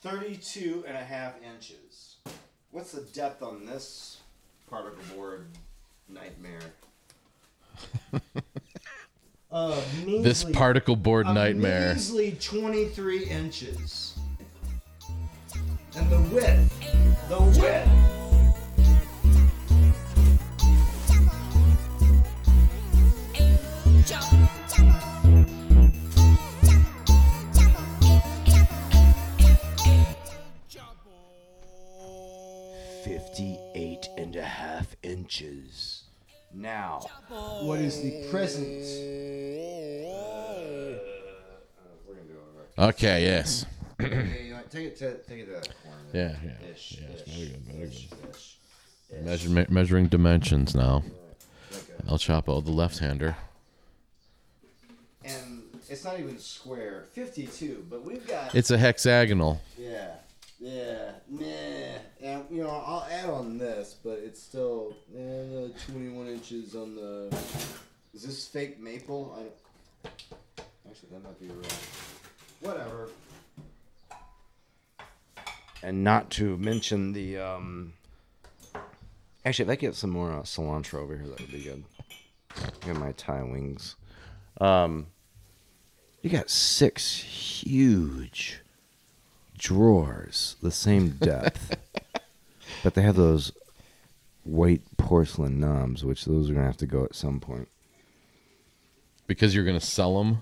32 0.01 0.83
and 0.87 0.97
a 0.97 1.03
half 1.03 1.33
inches. 1.43 2.15
What's 2.71 2.91
the 2.93 3.01
depth 3.13 3.43
on 3.43 3.65
this 3.65 4.17
particle 4.69 5.03
board 5.15 5.47
nightmare? 6.09 6.61
Uh, 9.53 9.75
This 10.05 10.45
particle 10.45 10.95
board 10.95 11.27
a 11.27 11.33
nightmare. 11.33 11.93
measly 11.93 12.31
23 12.39 13.25
inches. 13.25 14.17
And 15.97 16.09
the 16.09 16.21
width, 16.33 17.27
the 17.27 17.41
width. 17.61 18.10
Inches. 35.03 36.03
Now, 36.53 36.99
what 37.61 37.79
is 37.79 38.01
the 38.01 38.27
present? 38.29 38.67
we're 42.07 42.13
gonna 42.13 42.27
do 42.27 42.37
it. 42.77 42.81
Okay. 42.81 43.23
Yes. 43.23 43.65
Okay, 44.01 44.51
take 44.69 44.85
it 44.87 44.97
to 44.97 45.17
take 45.23 45.39
it 45.39 45.45
to 45.45 45.51
that 45.53 45.69
corner. 45.83 45.97
Yeah. 46.13 46.35
Yeah. 46.43 46.69
Ish, 46.73 46.99
Yes. 47.01 47.21
ish, 47.27 47.33
Very 47.33 47.47
good. 47.49 47.61
Very 47.67 47.87
ish, 47.87 48.07
good. 48.09 48.35
ish. 48.35 48.57
Measure, 49.23 49.65
measuring 49.69 50.07
dimensions 50.07 50.73
now. 50.75 51.03
Okay. 51.71 51.93
El 52.09 52.17
Choppo, 52.17 52.63
the 52.63 52.71
left-hander. 52.71 53.35
And 55.25 55.63
it's 55.89 56.03
not 56.05 56.19
even 56.19 56.37
square. 56.39 57.05
Fifty-two, 57.13 57.85
but 57.89 58.03
we've 58.03 58.25
got. 58.27 58.55
It's 58.55 58.71
a 58.71 58.77
hexagonal. 58.77 59.61
yeah, 59.77 60.15
yeah, 60.61 61.13
nah. 61.27 61.45
And 62.21 62.45
you 62.51 62.63
know, 62.63 62.69
I'll 62.69 63.07
add 63.09 63.29
on 63.31 63.57
this, 63.57 63.95
but 64.03 64.19
it's 64.23 64.41
still 64.41 64.95
eh, 65.15 65.19
another 65.19 65.73
twenty-one 65.87 66.27
inches 66.27 66.75
on 66.75 66.95
the. 66.95 67.35
Is 68.13 68.23
this 68.23 68.47
fake 68.47 68.79
maple? 68.79 69.35
I 69.35 69.41
don't. 69.41 70.13
Actually, 70.87 71.09
that 71.13 71.23
might 71.23 71.39
be 71.39 71.47
real. 71.47 71.65
Whatever. 72.59 73.09
And 75.81 76.03
not 76.03 76.29
to 76.31 76.57
mention 76.57 77.13
the 77.13 77.39
um. 77.39 77.93
Actually, 79.43 79.63
if 79.63 79.69
I 79.71 79.75
get 79.75 79.95
some 79.95 80.11
more 80.11 80.31
uh, 80.31 80.41
cilantro 80.43 80.99
over 80.99 81.17
here, 81.17 81.25
that 81.25 81.39
would 81.41 81.51
be 81.51 81.63
good. 81.63 81.83
Get 82.85 82.97
my 82.97 83.13
Thai 83.13 83.41
wings. 83.41 83.95
Um, 84.59 85.07
you 86.21 86.29
got 86.29 86.51
six 86.51 87.17
huge 87.17 88.61
drawers, 89.61 90.55
the 90.61 90.71
same 90.71 91.09
depth, 91.09 91.77
but 92.83 92.95
they 92.95 93.03
have 93.03 93.15
those 93.15 93.51
white 94.43 94.81
porcelain 94.97 95.59
knobs, 95.59 96.03
which 96.03 96.25
those 96.25 96.49
are 96.49 96.53
gonna 96.53 96.65
have 96.65 96.77
to 96.77 96.87
go 96.87 97.05
at 97.05 97.15
some 97.15 97.39
point. 97.39 97.67
Because 99.27 99.53
you're 99.55 99.63
gonna 99.63 99.79
sell 99.79 100.17
them. 100.17 100.41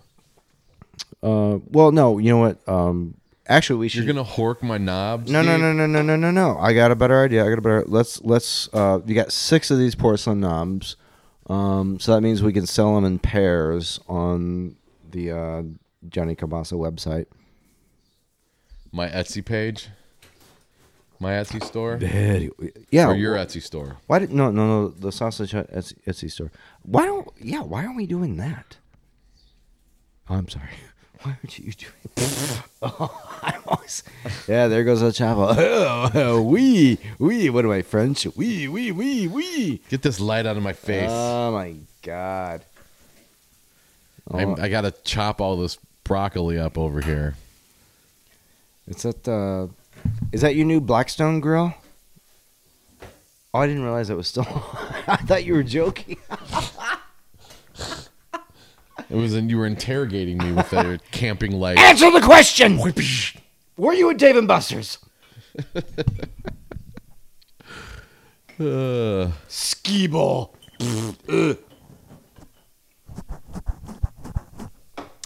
Uh, 1.21 1.59
well, 1.67 1.91
no, 1.91 2.17
you 2.17 2.29
know 2.29 2.37
what? 2.37 2.67
Um, 2.67 3.15
actually, 3.45 3.79
we 3.79 3.89
should. 3.89 4.05
You're 4.05 4.13
gonna 4.13 4.27
hork 4.27 4.63
my 4.63 4.77
knobs. 4.77 5.29
No, 5.29 5.41
no, 5.41 5.57
no, 5.57 5.73
no, 5.73 5.85
no, 5.85 6.01
no, 6.01 6.15
no, 6.15 6.31
no. 6.31 6.57
I 6.57 6.73
got 6.73 6.91
a 6.91 6.95
better 6.95 7.21
idea. 7.21 7.45
I 7.45 7.49
got 7.49 7.59
a 7.59 7.61
better. 7.61 7.83
Let's 7.85 8.21
let's. 8.23 8.73
Uh, 8.73 8.99
you 9.05 9.15
got 9.15 9.33
six 9.33 9.69
of 9.69 9.77
these 9.77 9.95
porcelain 9.95 10.39
knobs. 10.39 10.95
Um, 11.47 11.99
so 11.99 12.13
that 12.13 12.21
means 12.21 12.41
we 12.41 12.53
can 12.53 12.67
sell 12.67 12.95
them 12.95 13.03
in 13.03 13.19
pairs 13.19 13.99
on 14.07 14.77
the 15.11 15.31
uh, 15.31 15.63
Johnny 16.07 16.35
Cabasa 16.35 16.73
website. 16.73 17.25
My 18.91 19.07
Etsy 19.09 19.43
page. 19.43 19.89
My 21.19 21.31
Etsy 21.31 21.63
store. 21.63 21.97
Yeah. 22.91 23.07
Or 23.07 23.15
your 23.15 23.35
Etsy 23.35 23.61
store. 23.61 23.97
Why 24.07 24.19
did 24.19 24.31
no 24.31 24.51
no 24.51 24.67
no 24.67 24.87
the 24.89 25.11
sausage 25.11 25.51
hut 25.51 25.71
Etsy, 25.71 25.95
Etsy 26.07 26.31
store? 26.31 26.51
Why 26.83 27.05
don't 27.05 27.27
yeah? 27.39 27.61
Why 27.61 27.83
aren't 27.83 27.97
we 27.97 28.07
doing 28.07 28.37
that? 28.37 28.77
Oh, 30.29 30.35
I'm 30.35 30.47
sorry. 30.47 30.69
Why 31.21 31.31
aren't 31.31 31.59
you 31.59 31.73
doing? 31.73 32.61
oh, 32.81 33.39
I'm 33.43 33.61
always 33.67 34.03
yeah. 34.47 34.67
There 34.67 34.85
goes 34.85 35.01
the 35.01 35.11
chapel. 35.11 35.49
Oh, 36.15 36.41
we 36.41 36.97
we 37.19 37.49
what 37.49 37.65
am 37.65 37.71
I 37.71 37.81
French? 37.81 38.25
We 38.37 38.69
we 38.69 38.91
we 38.93 39.27
we. 39.27 39.81
Get 39.89 40.01
this 40.01 40.19
light 40.21 40.45
out 40.45 40.55
of 40.55 40.63
my 40.63 40.73
face. 40.73 41.09
Oh 41.11 41.51
my 41.51 41.75
god. 42.01 42.63
Oh, 44.31 44.55
I 44.57 44.69
gotta 44.69 44.91
chop 45.03 45.41
all 45.41 45.57
this 45.57 45.77
broccoli 46.05 46.57
up 46.57 46.77
over 46.77 47.01
here. 47.01 47.35
It's 48.89 49.05
at 49.05 49.23
the. 49.23 49.69
Is 50.31 50.41
that 50.41 50.55
your 50.55 50.65
new 50.65 50.81
Blackstone 50.81 51.39
grill? 51.39 51.73
Oh, 53.53 53.59
I 53.59 53.67
didn't 53.67 53.83
realize 53.83 54.09
it 54.09 54.17
was 54.17 54.27
still. 54.27 54.45
I 55.07 55.17
thought 55.17 55.45
you 55.45 55.53
were 55.53 55.63
joking. 55.63 56.17
It 59.09 59.15
was, 59.15 59.33
and 59.33 59.49
you 59.49 59.57
were 59.57 59.65
interrogating 59.65 60.37
me 60.37 60.51
with 60.51 60.71
a 60.71 60.99
camping 61.11 61.53
light. 61.53 61.79
Answer 61.79 62.11
the 62.11 62.21
question. 62.21 62.79
Were 63.75 63.93
you 63.93 64.09
at 64.11 64.17
Dave 64.17 64.35
and 64.35 64.47
Buster's? 64.47 64.99
Uh, 68.59 69.31
Ski 69.47 70.05
ball. 70.07 70.53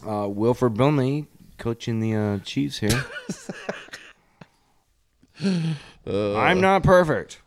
uh, 0.05 0.27
Wilford 0.29 0.75
Brimley 0.75 1.27
coaching 1.63 2.01
the 2.01 2.13
uh, 2.13 2.39
Chiefs 2.39 2.79
here. 2.79 3.05
I'm 6.05 6.60
not 6.60 6.84
perfect. 6.84 7.39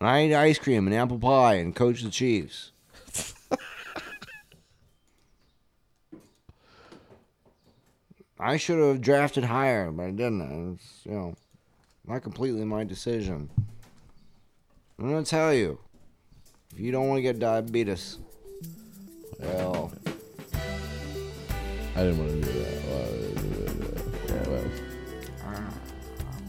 I 0.00 0.26
eat 0.26 0.34
ice 0.34 0.60
cream 0.60 0.86
and 0.86 0.94
apple 0.94 1.18
pie 1.18 1.54
and 1.54 1.74
coach 1.74 2.02
the 2.02 2.10
Chiefs. 2.10 2.70
I 8.38 8.56
should 8.58 8.78
have 8.78 9.00
drafted 9.00 9.42
higher, 9.42 9.90
but 9.90 10.04
I 10.04 10.10
didn't. 10.12 10.74
It's, 10.74 11.00
you 11.04 11.10
know, 11.12 11.34
not 12.06 12.22
completely 12.22 12.64
my 12.64 12.84
decision. 12.84 13.50
I'm 15.00 15.10
gonna 15.10 15.24
tell 15.24 15.52
you, 15.52 15.80
if 16.72 16.78
you 16.78 16.92
don't 16.92 17.08
want 17.08 17.18
to 17.18 17.22
get 17.22 17.40
diabetes, 17.40 18.18
well, 19.40 19.90
I 21.96 22.02
didn't 22.04 22.18
want 22.18 22.30
to 22.30 22.52
do 22.52 22.58
that. 22.60 23.23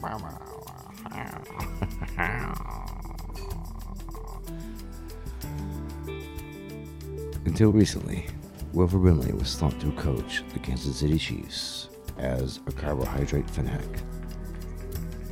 until 7.46 7.72
recently, 7.72 8.28
Wilford 8.74 9.02
Brimley 9.02 9.34
was 9.34 9.56
thought 9.56 9.80
to 9.80 9.92
coach 9.94 10.44
the 10.54 10.60
Kansas 10.60 10.98
City 10.98 11.18
Chiefs 11.18 11.90
as 12.18 12.60
a 12.68 12.72
carbohydrate 12.72 13.50
fanatic. 13.50 14.02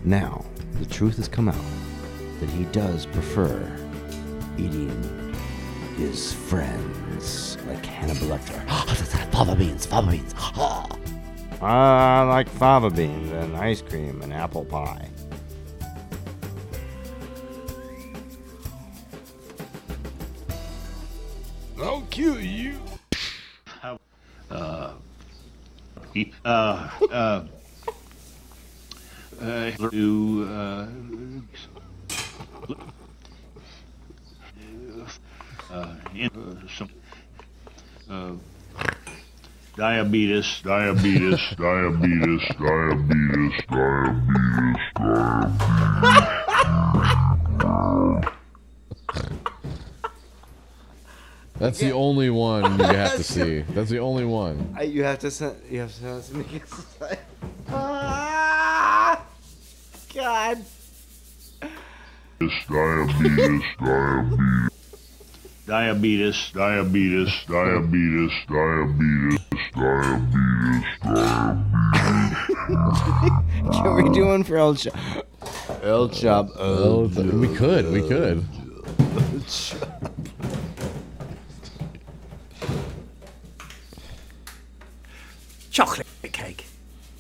Now, 0.04 0.44
the 0.80 0.86
truth 0.86 1.18
has 1.18 1.28
come 1.28 1.50
out 1.50 1.56
that 2.40 2.50
he 2.50 2.66
does 2.66 3.06
prefer 3.06 3.72
eating 4.58 5.36
his 5.98 6.34
friends 6.34 7.58
like 7.68 7.86
Hannibal 7.86 8.28
Lecter. 8.28 8.68
fava 9.32 9.56
beans, 9.56 9.86
fava 9.86 10.12
beans. 10.12 10.34
Ah. 10.56 10.88
I 11.64 12.24
like 12.24 12.50
fava 12.50 12.90
beans 12.90 13.32
and 13.32 13.56
ice 13.56 13.82
cream 13.82 14.22
and 14.22 14.34
apple 14.34 14.66
pie. 14.66 15.08
I'll 21.80 22.02
kill 22.10 22.40
you. 22.40 22.80
He, 26.14 26.32
uh, 26.46 26.90
uh, 27.12 27.44
uh, 29.42 29.72
to, 29.72 30.48
uh, 30.48 30.86
uh, 35.72 35.96
in, 36.14 36.30
uh, 36.30 36.68
some, 36.78 36.90
uh, 38.08 38.34
diabetes, 39.76 40.62
diabetes, 40.64 41.40
diabetes, 41.58 42.42
diabetes, 42.58 43.54
diabetes, 43.70 44.84
diabetes. 45.00 45.34
That's 51.60 51.80
the 51.80 51.92
only 51.92 52.30
one 52.30 52.78
you 52.78 52.86
have 52.86 53.16
to 53.16 53.24
see. 53.24 53.62
That's 53.70 53.90
the 53.90 54.00
only 54.00 54.26
one. 54.26 54.76
I, 54.78 54.84
you 54.84 55.04
have 55.04 55.20
to 55.20 55.32
send. 55.32 55.56
You 55.70 55.80
have 55.82 55.94
to 55.94 56.22
send 56.22 56.42
it 56.42 56.48
to 56.48 56.54
me. 56.54 57.18
ah, 57.70 59.24
God. 60.14 60.58
diabetes, 62.70 63.64
diabetes, 63.80 64.44
diabetes, 65.66 66.52
diabetes, 66.54 67.32
diabetes, 67.48 68.32
diabetes, 68.48 69.40
Can 73.72 73.96
we 73.96 74.10
do 74.14 74.26
one 74.26 74.44
for 74.44 74.58
El 74.58 74.76
Chop? 74.76 74.96
El 75.82 76.10
Chop. 76.10 76.50
Oh, 76.58 77.08
th- 77.08 77.32
we 77.34 77.54
could. 77.56 77.92
We 77.92 78.08
could. 78.08 78.46
Chocolate 85.72 86.08
cake. 86.32 86.66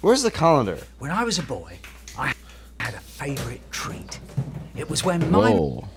Where's 0.01 0.21
the 0.21 0.31
colander? 0.31 0.77
When 0.99 1.11
I 1.11 1.23
was 1.23 1.39
a 1.39 1.43
boy, 1.43 1.79
I 2.17 2.33
had 2.79 2.93
a 2.93 2.99
favourite 2.99 3.61
treat. 3.71 4.19
It 4.75 4.89
was 4.89 5.03
when 5.03 5.31
my 5.31 5.51
Whoa. 5.51 5.87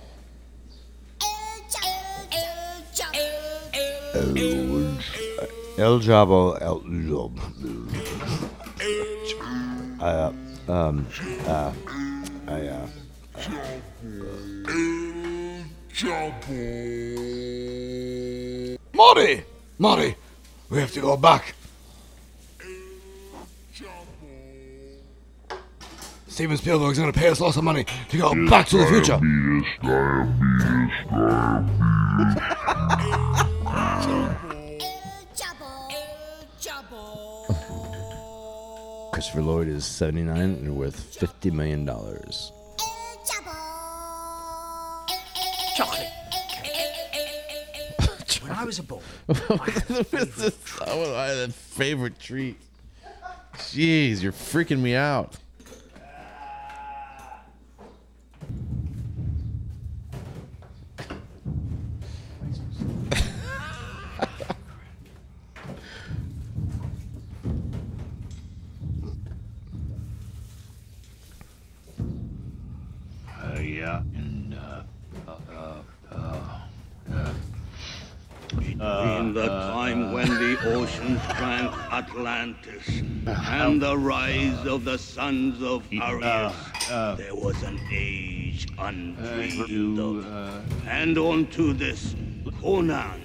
El 5.77 5.99
Jabo 5.99 6.57
El 6.59 6.81
Job. 7.07 7.39
Uh, 9.99 10.31
um, 10.67 11.07
uh, 11.47 11.71
I, 12.47 12.67
uh, 12.67 12.87
Marty! 18.93 19.43
Marty! 19.77 20.15
We 20.69 20.79
have 20.79 20.91
to 20.93 21.01
go 21.01 21.17
back. 21.17 21.55
Steven 26.27 26.57
Spielberg's 26.57 26.99
gonna 26.99 27.11
pay 27.11 27.29
us 27.29 27.39
lots 27.41 27.57
of 27.57 27.63
money 27.63 27.85
to 28.09 28.17
go 28.17 28.47
back 28.47 28.67
to 28.67 28.77
the 28.77 28.85
future. 28.85 29.19
Christopher 39.17 39.41
Lloyd 39.41 39.67
is 39.67 39.83
79 39.83 40.37
and 40.37 40.75
worth 40.77 41.19
$50 41.19 41.51
million. 41.51 41.87
chocolate 45.75 46.07
when 48.43 48.51
I 48.51 48.63
was 48.63 48.77
a 48.77 48.83
boy, 48.83 49.01
I 49.27 49.33
had 49.33 49.89
a 49.89 50.03
favourite. 50.03 50.53
Oh, 50.85 51.15
I 51.15 51.25
had 51.29 51.49
a 51.49 51.51
favorite 51.51 52.19
treat. 52.19 52.59
Jeez, 53.55 54.21
you're 54.21 54.31
freaking 54.31 54.81
me 54.81 54.93
out. 54.93 55.35
In 79.27 79.33
the 79.33 79.47
time 79.47 80.13
when 80.13 80.29
the 80.29 80.57
oceans 80.73 81.19
drank 81.35 81.73
Atlantis 81.91 82.87
and 83.27 83.81
the 83.81 83.97
rise 83.97 84.65
of 84.65 84.85
the 84.85 84.97
sons 84.97 85.61
of 85.61 85.83
uh, 85.91 85.97
uh, 85.97 86.09
Aryas, 86.11 86.53
uh, 86.89 87.15
there 87.15 87.35
was 87.35 87.61
an 87.63 87.77
age 87.91 88.69
undreamed 88.79 89.99
of. 89.99 90.25
uh, 90.25 90.61
And 90.87 91.17
unto 91.17 91.73
this 91.73 92.15
Conan, 92.61 93.21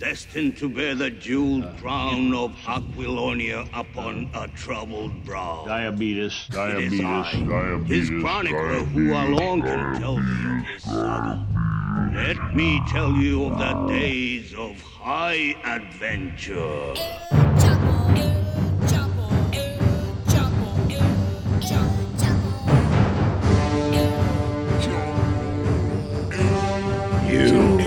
destined 0.00 0.56
to 0.56 0.68
bear 0.68 0.96
the 0.96 1.10
jeweled 1.10 1.68
crown 1.78 2.34
of 2.34 2.50
Aquilonia 2.66 3.68
upon 3.72 4.30
a 4.34 4.48
troubled 4.48 5.24
brow. 5.24 5.62
diabetes, 5.66 6.32
It 6.48 6.50
is 6.50 6.54
diabetes, 6.54 7.00
I, 7.04 7.44
diabetes, 7.48 8.08
his 8.08 8.20
chronicler, 8.20 8.78
who 8.90 9.12
alone 9.12 9.62
can 9.62 10.00
tell 10.00 10.16
thee 10.16 10.22
of 10.22 10.66
this 10.66 10.82
saga. 10.82 11.57
Let 11.98 12.54
me 12.54 12.80
tell 12.88 13.12
you 13.12 13.46
of 13.46 13.58
the 13.58 13.86
days 13.88 14.54
of 14.54 14.80
high 14.80 15.56
adventure. 15.64 16.94
You. 27.28 27.78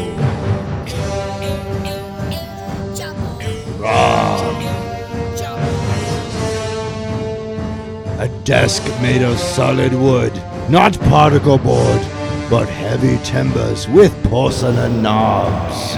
A 8.20 8.28
desk 8.44 8.84
made 9.02 9.24
of 9.24 9.40
solid 9.40 9.94
wood, 9.94 10.34
not 10.70 11.00
particle 11.00 11.58
board, 11.58 12.02
but 12.52 12.68
heavy 12.68 13.18
timbers 13.24 13.88
with 13.88 14.14
porcelain 14.26 15.02
knobs. 15.02 15.94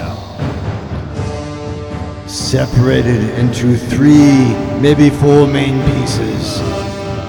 Separated 2.31 3.39
into 3.39 3.75
three, 3.75 4.53
maybe 4.79 5.09
four 5.09 5.47
main 5.47 5.83
pieces. 5.95 6.59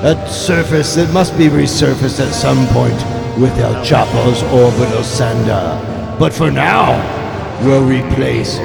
A 0.02 0.28
surface 0.28 0.96
that 0.96 1.10
must 1.14 1.38
be 1.38 1.46
resurfaced 1.46 2.20
at 2.20 2.34
some 2.34 2.66
point 2.66 2.92
with 3.40 3.58
El 3.60 3.82
Choppo's 3.82 4.42
orbital 4.52 5.02
sender. 5.02 5.80
But 6.18 6.34
for 6.34 6.50
now, 6.50 6.92
we'll 7.64 7.82
replace 7.82 8.58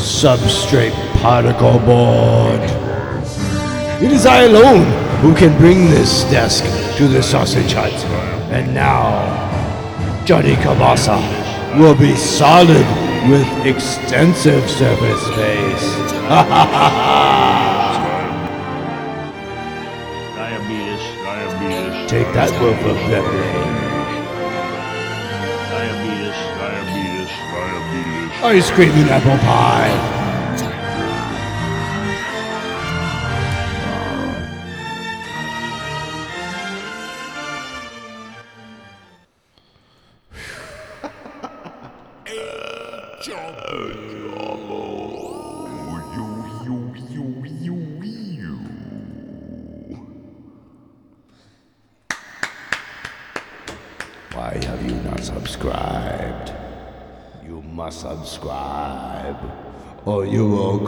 substrate 0.00 0.96
particle 1.20 1.78
board. 1.80 2.62
It 4.02 4.10
is 4.10 4.24
I 4.24 4.44
alone 4.44 4.86
who 5.20 5.34
can 5.34 5.54
bring 5.58 5.90
this 5.90 6.24
desk 6.30 6.64
to 6.96 7.06
the 7.06 7.22
sausage 7.22 7.74
hut. 7.74 7.92
And 8.50 8.74
now, 8.74 9.49
Johnny 10.30 10.54
Kabasa 10.54 11.18
will 11.76 11.96
be 11.96 12.14
solid 12.14 12.86
with 13.28 13.66
extensive 13.66 14.70
surface 14.70 15.22
space. 15.22 15.82
diabetes, 20.36 21.02
diabetes, 21.24 22.08
Take 22.08 22.32
that, 22.32 22.52
Wilford 22.62 22.94
Beverly. 23.10 23.42
diabetes, 25.68 26.38
diabetes, 26.62 27.30
diabetes. 27.50 28.44
Ice 28.44 28.70
cream 28.70 28.92
and 28.92 29.10
apple 29.10 29.36
pie. 29.38 30.19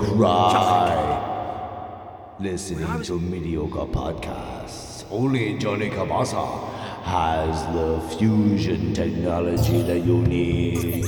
Cry. 0.05 1.19
Listening 2.41 3.03
to 3.03 3.21
mediocre 3.21 3.87
podcasts. 3.87 5.05
Only 5.11 5.59
Johnny 5.59 5.91
Cabasa 5.91 6.45
has 7.05 7.67
the 7.75 8.01
fusion 8.17 8.95
technology 8.95 9.83
that 9.83 10.01
you 10.05 10.19
need. 10.23 11.05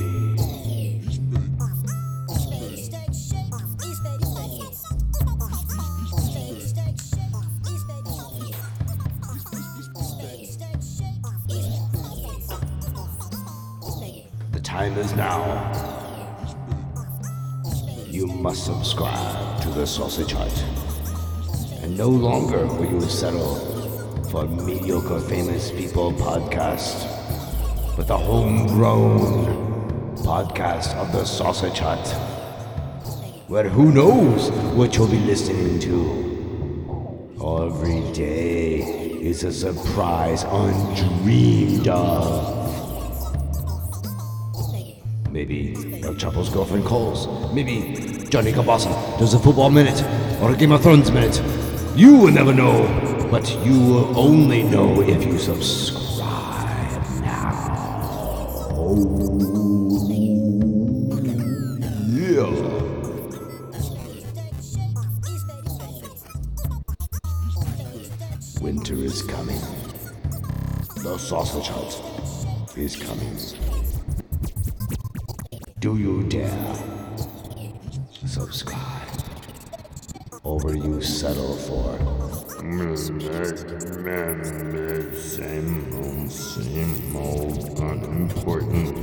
The 14.53 14.61
time 14.63 14.97
is 14.99 15.15
now. 15.15 15.84
You 18.25 18.33
must 18.33 18.65
subscribe 18.65 19.61
to 19.61 19.69
the 19.69 19.87
Sausage 19.87 20.33
Hut. 20.33 20.65
And 21.83 21.95
no 21.95 22.09
longer 22.09 22.67
will 22.67 22.91
you 22.91 23.03
settle 23.03 23.57
for 24.31 24.47
mediocre 24.47 25.21
famous 25.21 25.71
people 25.71 26.11
podcast, 26.15 27.05
but 27.99 28.09
the 28.09 28.17
homegrown 28.17 30.17
podcast 30.25 30.95
of 30.95 31.13
the 31.13 31.27
Sausage 31.27 31.81
Hut, 31.81 32.09
where 33.47 33.69
who 33.69 33.93
knows 33.93 34.51
what 34.75 34.97
you'll 34.97 35.07
be 35.07 35.19
listening 35.19 35.79
to. 35.81 35.95
Every 37.45 38.11
day 38.15 38.79
is 39.21 39.45
a 39.45 39.53
surprise 39.53 40.45
undreamed 40.45 41.89
of. 41.89 42.63
Maybe 45.31 46.01
El 46.05 46.15
Choppo's 46.15 46.49
girlfriend 46.49 46.85
calls. 46.85 47.27
Maybe 47.53 48.04
Johnny 48.35 48.51
Cabasa 48.51 48.91
does 49.17 49.33
a 49.33 49.39
football 49.39 49.71
minute 49.71 50.03
or 50.43 50.51
a 50.51 50.57
Game 50.57 50.73
of 50.73 50.83
Thrones 50.83 51.13
minute. 51.13 51.41
You 51.95 52.17
will 52.17 52.33
never 52.33 52.53
know, 52.53 52.83
but 53.31 53.49
you 53.65 53.79
will 53.79 54.19
only 54.19 54.65
know 54.65 55.01
if 55.03 55.25
you 55.25 55.39
subscribe 55.39 56.11
now. 57.21 58.71
Oh, 58.73 59.31
yeah. 62.11 62.51
Winter 68.61 68.95
is 68.95 69.23
coming. 69.23 69.61
The 71.05 71.17
sausage 71.19 71.69
hut 71.69 72.77
is 72.77 72.97
coming. 72.97 73.84
Or 80.45 80.59
will 80.59 80.77
you 80.77 81.01
settle 81.01 81.57
for 81.57 81.97
Same 85.17 85.95
old, 85.95 86.31
same 86.31 87.17
old, 87.17 87.79
unimportant 87.79 88.95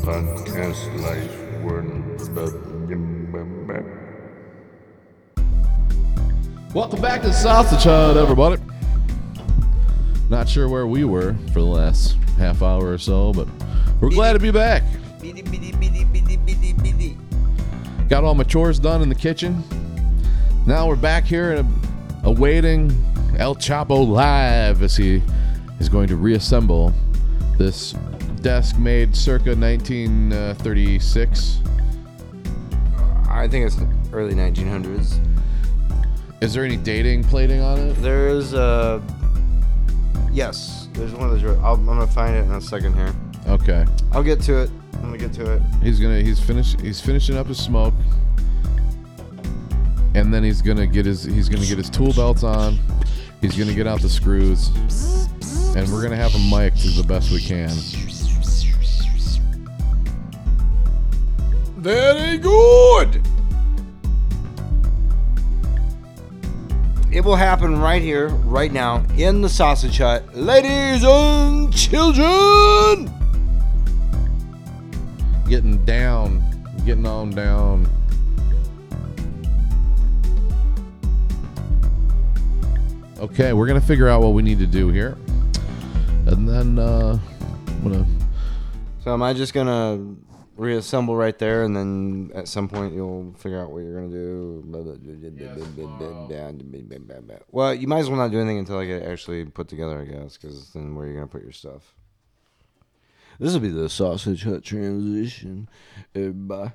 podcast 0.00 1.02
life 1.02 1.60
word. 1.60 1.84
Welcome 6.74 7.02
back 7.02 7.20
to 7.20 7.26
the 7.26 7.34
Sausage 7.34 7.82
Hut, 7.84 8.16
everybody. 8.16 8.56
Not 10.30 10.48
sure 10.48 10.70
where 10.70 10.86
we 10.86 11.04
were 11.04 11.34
for 11.48 11.60
the 11.60 11.66
last 11.66 12.14
half 12.38 12.62
hour 12.62 12.90
or 12.90 12.96
so, 12.96 13.34
but 13.34 13.46
we're 14.00 14.08
glad 14.08 14.32
to 14.32 14.38
be 14.38 14.50
back. 14.50 14.82
Got 18.08 18.24
all 18.24 18.34
my 18.34 18.44
chores 18.44 18.78
done 18.78 19.02
in 19.02 19.10
the 19.10 19.14
kitchen. 19.14 19.62
Now 20.66 20.86
we're 20.86 20.96
back 20.96 21.24
here 21.24 21.52
and 21.52 21.68
awaiting 22.22 22.92
El 23.38 23.56
Choppo 23.56 24.06
live 24.06 24.82
as 24.82 24.94
he 24.94 25.22
is 25.80 25.88
going 25.88 26.06
to 26.08 26.16
reassemble 26.16 26.92
this 27.56 27.92
desk 28.42 28.78
made 28.78 29.16
circa 29.16 29.56
1936. 29.56 31.60
I 33.28 33.48
think 33.48 33.66
it's 33.66 33.78
early 34.12 34.34
1900s. 34.34 35.18
Is 36.42 36.52
there 36.52 36.64
any 36.64 36.76
dating 36.76 37.24
plating 37.24 37.60
on 37.60 37.78
it? 37.78 37.94
There's 37.94 38.52
a. 38.52 39.02
Yes, 40.30 40.88
there's 40.92 41.14
one 41.14 41.30
of 41.30 41.40
those. 41.40 41.58
I'll, 41.60 41.74
I'm 41.74 41.86
gonna 41.86 42.06
find 42.06 42.36
it 42.36 42.44
in 42.44 42.52
a 42.52 42.60
second 42.60 42.94
here. 42.94 43.14
Okay. 43.46 43.86
I'll 44.12 44.22
get 44.22 44.40
to 44.42 44.62
it. 44.62 44.70
I'm 44.94 45.02
gonna 45.02 45.18
get 45.18 45.32
to 45.34 45.54
it. 45.54 45.62
He's 45.82 45.98
gonna 45.98 46.20
he's 46.20 46.38
finished 46.38 46.80
he's 46.80 47.00
finishing 47.00 47.36
up 47.36 47.46
his 47.46 47.58
smoke. 47.58 47.94
And 50.14 50.34
then 50.34 50.42
he's 50.42 50.60
gonna 50.62 50.86
get 50.86 51.06
his 51.06 51.22
he's 51.24 51.48
gonna 51.48 51.66
get 51.66 51.78
his 51.78 51.90
tool 51.90 52.12
belts 52.12 52.42
on. 52.42 52.78
He's 53.40 53.56
gonna 53.56 53.74
get 53.74 53.86
out 53.86 54.00
the 54.00 54.08
screws. 54.08 54.68
And 55.76 55.90
we're 55.92 56.02
gonna 56.02 56.16
have 56.16 56.32
him 56.32 56.50
mic'd 56.50 56.96
the 56.96 57.04
best 57.06 57.30
we 57.30 57.40
can. 57.40 57.70
Very 61.76 62.38
good. 62.38 63.22
It 67.12 67.24
will 67.24 67.36
happen 67.36 67.80
right 67.80 68.02
here, 68.02 68.28
right 68.28 68.72
now, 68.72 69.04
in 69.16 69.42
the 69.42 69.48
sausage 69.48 69.98
hut, 69.98 70.36
ladies 70.36 71.02
and 71.02 71.74
children. 71.74 73.10
Getting 75.48 75.84
down. 75.84 76.40
Getting 76.84 77.06
on 77.06 77.30
down. 77.30 77.88
Okay, 83.20 83.52
we're 83.52 83.66
gonna 83.66 83.82
figure 83.82 84.08
out 84.08 84.22
what 84.22 84.32
we 84.32 84.40
need 84.40 84.58
to 84.60 84.66
do 84.66 84.88
here. 84.88 85.18
And 86.26 86.48
then 86.48 86.78
uh 86.78 87.18
I'm 87.68 87.82
gonna 87.82 88.06
So 89.04 89.12
am 89.12 89.22
I 89.22 89.34
just 89.34 89.52
gonna 89.52 90.16
reassemble 90.56 91.14
right 91.14 91.38
there, 91.38 91.64
and 91.64 91.76
then 91.76 92.30
at 92.34 92.48
some 92.48 92.66
point 92.66 92.94
you'll 92.94 93.34
figure 93.38 93.60
out 93.60 93.72
what 93.72 93.80
you're 93.80 93.94
gonna 93.94 94.08
do? 94.08 94.64
Well, 97.50 97.74
you 97.74 97.86
might 97.86 97.98
as 97.98 98.08
well 98.08 98.18
not 98.18 98.30
do 98.30 98.38
anything 98.38 98.58
until 98.58 98.78
I 98.78 98.86
get 98.86 99.02
it 99.02 99.06
actually 99.06 99.44
put 99.44 99.68
together, 99.68 100.00
I 100.00 100.04
guess, 100.06 100.38
because 100.38 100.72
then 100.72 100.94
where 100.94 101.04
are 101.04 101.08
you 101.08 101.14
gonna 101.14 101.26
put 101.26 101.42
your 101.42 101.52
stuff? 101.52 101.94
This 103.38 103.52
will 103.52 103.60
be 103.60 103.68
the 103.68 103.90
sausage 103.90 104.44
hut 104.44 104.62
transition, 104.64 105.68
everybody. 106.14 106.72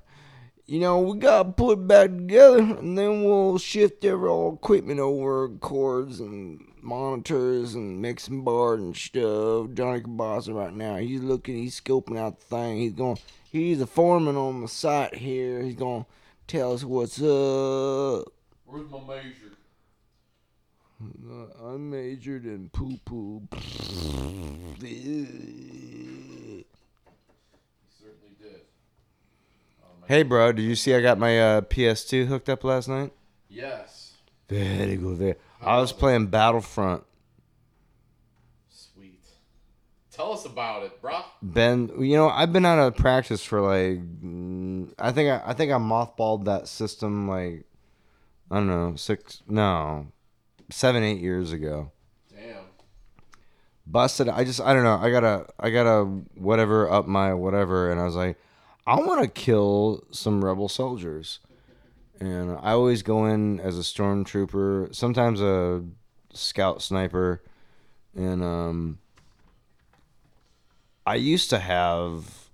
You 0.68 0.80
know, 0.80 1.00
we 1.00 1.20
gotta 1.20 1.52
put 1.52 1.74
it 1.74 1.88
back 1.88 2.10
together, 2.10 2.58
and 2.58 2.98
then 2.98 3.24
we'll 3.24 3.60
shift 3.60 4.04
every 4.04 4.28
all 4.28 4.56
equipment 4.56 5.00
over, 5.00 5.48
cords 5.48 6.20
and 6.20 6.60
monitors 6.82 7.76
and 7.76 8.02
mixing 8.02 8.44
board 8.44 8.80
and 8.80 8.96
stuff. 8.96 9.68
Johnny 9.76 10.00
Cabasa 10.00 10.56
right 10.56 10.74
now, 10.74 10.96
he's 10.96 11.22
looking, 11.22 11.58
he's 11.58 11.80
scoping 11.80 12.18
out 12.18 12.40
the 12.40 12.46
thing. 12.46 12.78
He's 12.78 12.94
going, 12.94 13.20
he's 13.52 13.80
a 13.80 13.86
foreman 13.86 14.38
on 14.38 14.62
the 14.64 14.68
site 14.68 15.14
here. 15.14 15.62
He's 15.62 15.76
gonna 15.76 16.08
tell 16.48 16.74
us 16.74 16.84
what's 16.84 17.22
up. 17.22 18.26
Where's 18.66 18.90
my 18.90 19.02
major? 19.08 19.52
Uh, 21.00 21.74
I 21.74 21.78
majored 21.78 22.46
in 22.46 22.70
poo 22.70 22.98
poo. 23.06 23.48
Certainly 28.00 28.36
did. 28.42 28.62
Hey, 30.08 30.22
bro, 30.22 30.52
did 30.52 30.62
you 30.62 30.76
see 30.76 30.94
I 30.94 31.02
got 31.02 31.18
my 31.18 31.40
uh, 31.40 31.62
PS2 31.62 32.28
hooked 32.28 32.48
up 32.48 32.64
last 32.64 32.88
night? 32.88 33.12
Yes. 33.50 34.14
Very 34.48 34.98
good. 34.98 35.18
Very. 35.18 35.36
I 35.60 35.80
was 35.80 35.92
playing 35.92 36.28
Battlefront. 36.28 37.04
Sweet. 38.70 39.26
Tell 40.12 40.32
us 40.32 40.46
about 40.46 40.84
it, 40.84 41.02
bro. 41.02 41.22
Ben, 41.42 41.90
you 41.98 42.16
know, 42.16 42.30
I've 42.30 42.54
been 42.54 42.66
out 42.68 42.78
of 42.78 42.96
practice 42.96 43.44
for 43.44 43.62
like, 43.62 44.00
I 45.00 45.12
think 45.12 45.30
I, 45.32 45.42
I 45.44 45.54
think 45.54 45.72
I 45.72 45.78
mothballed 45.78 46.46
that 46.46 46.68
system 46.68 47.28
like, 47.28 47.66
I 48.52 48.58
don't 48.58 48.68
know, 48.68 48.96
six, 48.96 49.42
no, 49.48 50.08
seven, 50.70 51.02
eight 51.02 51.20
years 51.20 51.52
ago. 51.52 51.92
Damn. 52.32 52.66
Busted. 53.88 54.30
I 54.30 54.44
just, 54.44 54.62
I 54.62 54.76
don't 54.76 54.84
know. 54.84 55.00
I 55.02 55.10
gotta, 55.10 55.48
I 55.60 55.72
gotta, 55.72 56.04
whatever 56.36 56.92
up 56.92 57.08
my 57.08 57.34
whatever, 57.34 57.92
and 57.92 58.00
I 58.00 58.04
was 58.04 58.16
like, 58.16 58.38
I 58.88 58.96
want 59.00 59.22
to 59.22 59.28
kill 59.28 60.04
some 60.12 60.44
rebel 60.46 60.70
soldiers, 60.70 61.40
and 62.20 62.52
I 62.62 62.72
always 62.72 63.02
go 63.02 63.26
in 63.26 63.60
as 63.60 63.78
a 63.78 63.82
stormtrooper, 63.82 64.94
sometimes 64.94 65.42
a 65.42 65.84
scout 66.34 66.82
sniper, 66.82 67.42
and 68.16 68.44
um. 68.44 69.00
I 71.08 71.16
used 71.16 71.52
to 71.52 71.60
have 71.60 72.50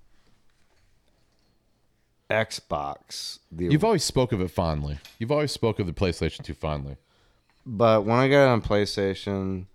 Xbox. 2.29 3.39
The, 3.51 3.65
You've 3.65 3.83
always 3.83 4.03
spoke 4.03 4.31
of 4.31 4.41
it 4.41 4.49
fondly. 4.51 4.99
You've 5.19 5.31
always 5.31 5.51
spoke 5.51 5.79
of 5.79 5.87
the 5.87 5.93
PlayStation 5.93 6.43
2 6.43 6.53
fondly. 6.53 6.97
but 7.65 8.03
when 8.05 8.17
I 8.17 8.27
got 8.27 8.49
on 8.49 8.61
PlayStation, 8.61 9.67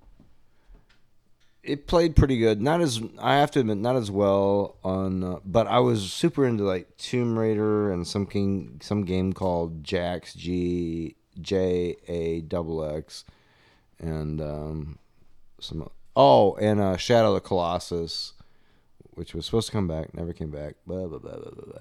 it 1.66 1.86
played 1.86 2.16
pretty 2.16 2.38
good. 2.38 2.60
Not 2.60 2.80
as 2.80 3.00
I 3.18 3.36
have 3.36 3.50
to 3.52 3.60
admit, 3.60 3.78
not 3.78 3.96
as 3.96 4.10
well 4.10 4.76
on. 4.84 5.24
Uh, 5.24 5.38
but 5.44 5.66
I 5.66 5.80
was 5.80 6.12
super 6.12 6.46
into 6.46 6.64
like 6.64 6.96
Tomb 6.96 7.38
Raider 7.38 7.92
and 7.92 8.06
some 8.06 8.26
king, 8.26 8.80
some 8.82 9.04
game 9.04 9.32
called 9.32 9.84
Jax 9.84 10.34
G 10.34 11.16
J 11.40 11.96
A 12.08 12.40
double 12.40 12.84
X, 12.84 13.24
and 13.98 14.40
um, 14.40 14.98
some 15.60 15.88
oh, 16.14 16.54
and 16.56 16.80
uh, 16.80 16.96
Shadow 16.96 17.28
of 17.28 17.34
the 17.34 17.40
Colossus, 17.40 18.32
which 19.10 19.34
was 19.34 19.46
supposed 19.46 19.66
to 19.66 19.72
come 19.72 19.88
back, 19.88 20.14
never 20.14 20.32
came 20.32 20.50
back. 20.50 20.76
Blah 20.86 21.06
blah 21.06 21.18
blah 21.18 21.36
blah 21.36 21.50
blah. 21.50 21.64
blah. 21.64 21.80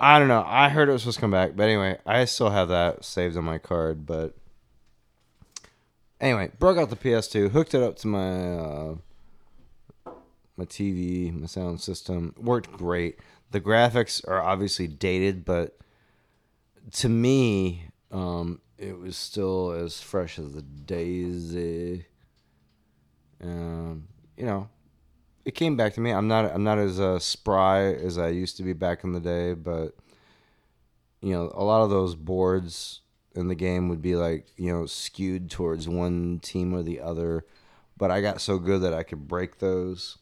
I 0.00 0.18
don't 0.18 0.28
know. 0.28 0.44
I 0.46 0.68
heard 0.68 0.88
it 0.88 0.92
was 0.92 1.02
supposed 1.02 1.16
to 1.16 1.22
come 1.22 1.30
back, 1.30 1.56
but 1.56 1.64
anyway, 1.64 1.98
I 2.06 2.24
still 2.26 2.50
have 2.50 2.68
that 2.68 3.04
saved 3.04 3.36
on 3.36 3.44
my 3.44 3.58
card. 3.58 4.06
But 4.06 4.36
anyway, 6.20 6.50
broke 6.58 6.78
out 6.78 6.90
the 6.90 6.96
PS2, 6.96 7.50
hooked 7.50 7.74
it 7.74 7.82
up 7.82 7.96
to 7.98 8.06
my 8.06 8.54
uh, 8.54 8.94
my 10.56 10.64
TV, 10.64 11.32
my 11.32 11.46
sound 11.46 11.80
system. 11.80 12.34
Worked 12.38 12.72
great. 12.72 13.18
The 13.50 13.60
graphics 13.60 14.26
are 14.28 14.42
obviously 14.42 14.88
dated, 14.88 15.44
but 15.44 15.78
to 16.92 17.08
me, 17.08 17.88
um, 18.10 18.60
it 18.76 18.98
was 18.98 19.16
still 19.16 19.70
as 19.70 20.00
fresh 20.00 20.38
as 20.38 20.52
the 20.52 20.62
daisy. 20.62 22.06
Um, 23.42 24.08
you 24.36 24.46
know, 24.46 24.68
it 25.44 25.54
came 25.54 25.76
back 25.76 25.94
to 25.94 26.00
me. 26.00 26.10
I'm 26.10 26.28
not 26.28 26.52
I'm 26.52 26.64
not 26.64 26.78
as 26.78 27.00
uh, 27.00 27.18
spry 27.18 27.92
as 27.92 28.18
I 28.18 28.28
used 28.28 28.56
to 28.58 28.62
be 28.62 28.72
back 28.72 29.04
in 29.04 29.12
the 29.12 29.20
day, 29.20 29.54
but 29.54 29.94
you 31.20 31.32
know, 31.32 31.50
a 31.54 31.64
lot 31.64 31.82
of 31.82 31.90
those 31.90 32.14
boards 32.14 33.00
in 33.38 33.48
the 33.48 33.54
game 33.54 33.88
would 33.88 34.02
be 34.02 34.16
like 34.16 34.46
you 34.56 34.72
know 34.72 34.86
skewed 34.86 35.50
towards 35.50 35.88
one 35.88 36.40
team 36.40 36.74
or 36.74 36.82
the 36.82 37.00
other. 37.00 37.44
But 37.96 38.10
I 38.10 38.20
got 38.20 38.40
so 38.40 38.58
good 38.58 38.82
that 38.82 38.94
I 38.94 39.02
could 39.02 39.26
break 39.26 39.58
those. 39.58 40.18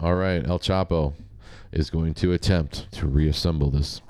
All 0.00 0.14
right, 0.14 0.46
El 0.46 0.58
Choppo 0.58 1.14
is 1.72 1.90
going 1.90 2.14
to 2.14 2.32
attempt 2.32 2.90
to 2.92 3.06
reassemble 3.06 3.70
this 3.70 4.00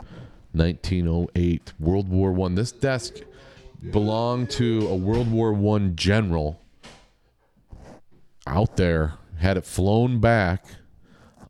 1908 0.53 1.73
World 1.79 2.09
War 2.09 2.33
One. 2.33 2.55
This 2.55 2.73
desk 2.73 3.15
belonged 3.91 4.51
to 4.51 4.87
a 4.89 4.97
World 4.97 5.31
War 5.31 5.53
One 5.53 5.97
general 5.97 6.61
out 8.47 8.77
there. 8.77 9.15
Had 9.39 9.57
it 9.57 9.65
flown 9.65 10.19
back 10.21 10.65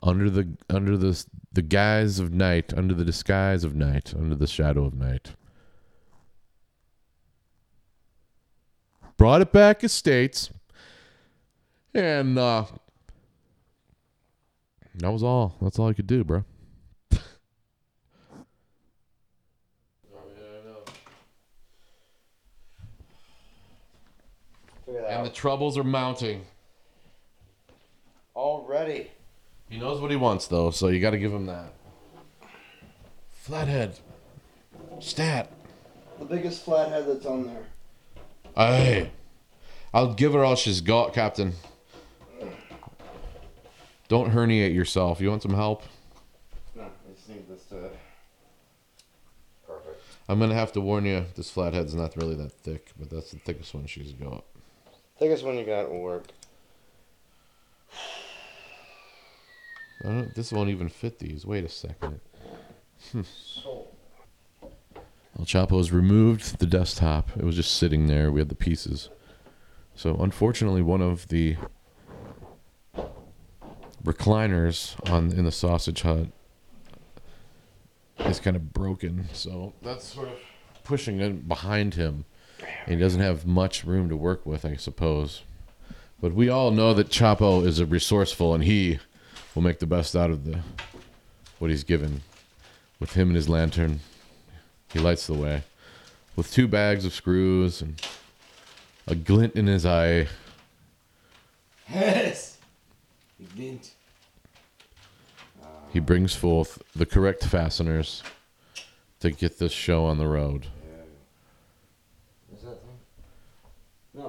under 0.03 0.29
the 0.29 0.49
under 0.69 0.97
the 0.97 1.25
the 1.53 1.63
guise 1.63 2.19
of 2.19 2.33
night, 2.33 2.73
under 2.77 2.95
the 2.95 3.05
disguise 3.05 3.65
of 3.65 3.75
night, 3.75 4.13
under 4.17 4.35
the 4.35 4.47
shadow 4.47 4.85
of 4.85 4.95
night. 4.95 5.35
Brought 9.19 9.43
it 9.43 9.51
back 9.51 9.83
estates, 9.83 10.49
and 11.93 12.39
uh, 12.39 12.67
that 14.95 15.11
was 15.11 15.25
all. 15.25 15.57
That's 15.61 15.77
all 15.77 15.89
I 15.89 15.93
could 15.93 16.07
do, 16.07 16.23
bro. 16.23 16.45
And 25.09 25.27
the 25.27 25.31
troubles 25.31 25.77
are 25.77 25.85
mounting. 25.85 26.45
Already. 28.37 29.11
He 29.69 29.79
knows 29.79 30.01
what 30.01 30.11
he 30.11 30.17
wants, 30.17 30.47
though, 30.47 30.71
so 30.71 30.89
you 30.89 31.01
got 31.01 31.11
to 31.11 31.19
give 31.19 31.33
him 31.33 31.47
that. 31.47 31.73
Flathead. 33.33 33.99
Stat. 35.01 35.51
The 36.19 36.25
biggest 36.25 36.65
flathead 36.65 37.07
that's 37.07 37.27
on 37.27 37.47
there. 37.47 37.67
Aye. 38.59 39.11
I'll 39.95 40.15
give 40.15 40.33
her 40.33 40.45
all 40.45 40.57
she's 40.57 40.81
got, 40.81 41.15
Captain. 41.15 41.55
Don't 44.09 44.33
herniate 44.33 44.75
yourself. 44.75 45.21
You 45.21 45.31
want 45.31 45.43
some 45.43 45.55
help? 45.55 45.85
No, 46.75 46.83
I 46.83 47.15
just 47.15 47.29
need 47.29 47.49
this 47.49 47.65
to. 47.67 47.91
Perfect. 49.67 50.03
I'm 50.29 50.41
gonna 50.41 50.55
have 50.55 50.73
to 50.73 50.81
warn 50.81 51.05
you. 51.05 51.25
This 51.37 51.51
flathead's 51.51 51.95
not 51.95 52.17
really 52.17 52.35
that 52.35 52.53
thick, 52.53 52.91
but 52.99 53.11
that's 53.11 53.31
the 53.31 53.39
thickest 53.39 53.75
one 53.75 53.87
she's 53.87 54.13
got. 54.13 54.45
Thickest 55.19 55.45
one 55.45 55.57
you 55.57 55.65
got 55.65 55.91
will 55.91 56.01
work. 56.01 56.25
I 60.05 60.09
don't, 60.09 60.35
this 60.35 60.53
won't 60.53 60.71
even 60.71 60.89
fit 60.89 61.19
these. 61.19 61.45
Wait 61.47 61.65
a 61.65 61.69
second. 61.69 62.21
Hmm. 63.13 63.23
El 65.39 65.45
Choppo 65.45 65.81
removed 65.93 66.59
the 66.59 66.67
desktop. 66.67 67.31
It 67.37 67.45
was 67.45 67.57
just 67.57 67.77
sitting 67.77 68.09
there. 68.09 68.33
We 68.33 68.41
had 68.41 68.49
the 68.49 68.57
pieces. 68.57 69.09
So 69.95 70.17
unfortunately, 70.17 70.83
one 70.83 71.01
of 71.01 71.29
the 71.29 71.57
recliners 74.05 74.97
on 75.11 75.33
in 75.33 75.45
the 75.45 75.53
sausage 75.53 76.03
hut 76.03 76.27
is 78.21 78.41
kind 78.41 78.57
of 78.57 78.73
broken. 78.73 79.29
So 79.33 79.75
that's 79.83 80.05
sort 80.15 80.29
of 80.29 80.39
pushing 80.85 81.21
it 81.21 81.47
behind 81.47 81.95
him. 81.95 82.25
And 82.87 82.97
he 82.97 83.01
doesn't 83.01 83.21
have 83.21 83.47
much 83.47 83.85
room 83.85 84.09
to 84.09 84.17
work 84.17 84.45
with, 84.45 84.65
I 84.65 84.75
suppose. 84.75 85.43
But 86.21 86.35
we 86.35 86.49
all 86.49 86.73
know 86.73 86.95
that 86.95 87.11
Choppo 87.11 87.65
is 87.65 87.83
resourceful, 87.83 88.55
and 88.55 88.65
he 88.65 88.99
will 89.55 89.63
make 89.63 89.79
the 89.79 89.87
best 89.87 90.17
out 90.17 90.31
of 90.31 90.45
the 90.45 90.61
what 91.61 91.71
he's 91.71 91.85
given. 91.85 92.23
With 92.99 93.13
him 93.13 93.29
and 93.29 93.37
his 93.37 93.49
lantern, 93.49 94.01
he 94.93 94.99
lights 94.99 95.27
the 95.27 95.35
way. 95.35 95.63
With 96.37 96.53
two 96.53 96.69
bags 96.69 97.05
of 97.05 97.13
screws 97.13 97.83
and 97.83 98.01
a 99.07 99.15
glint 99.15 99.55
in 99.57 99.67
his 99.67 99.85
eye, 99.85 100.29
Yes! 101.91 102.59
Glint. 103.55 103.93
he 105.93 106.01
brings 106.01 106.35
forth 106.35 106.83
the 106.95 107.07
correct 107.07 107.45
fasteners 107.45 108.23
to 109.21 109.31
get 109.31 109.59
this 109.59 109.73
show 109.73 110.05
on 110.05 110.19
the 110.19 110.27
road. 110.27 110.67
Is 112.55 112.63
that 112.63 112.79
thing? 112.83 112.99
No. 114.15 114.27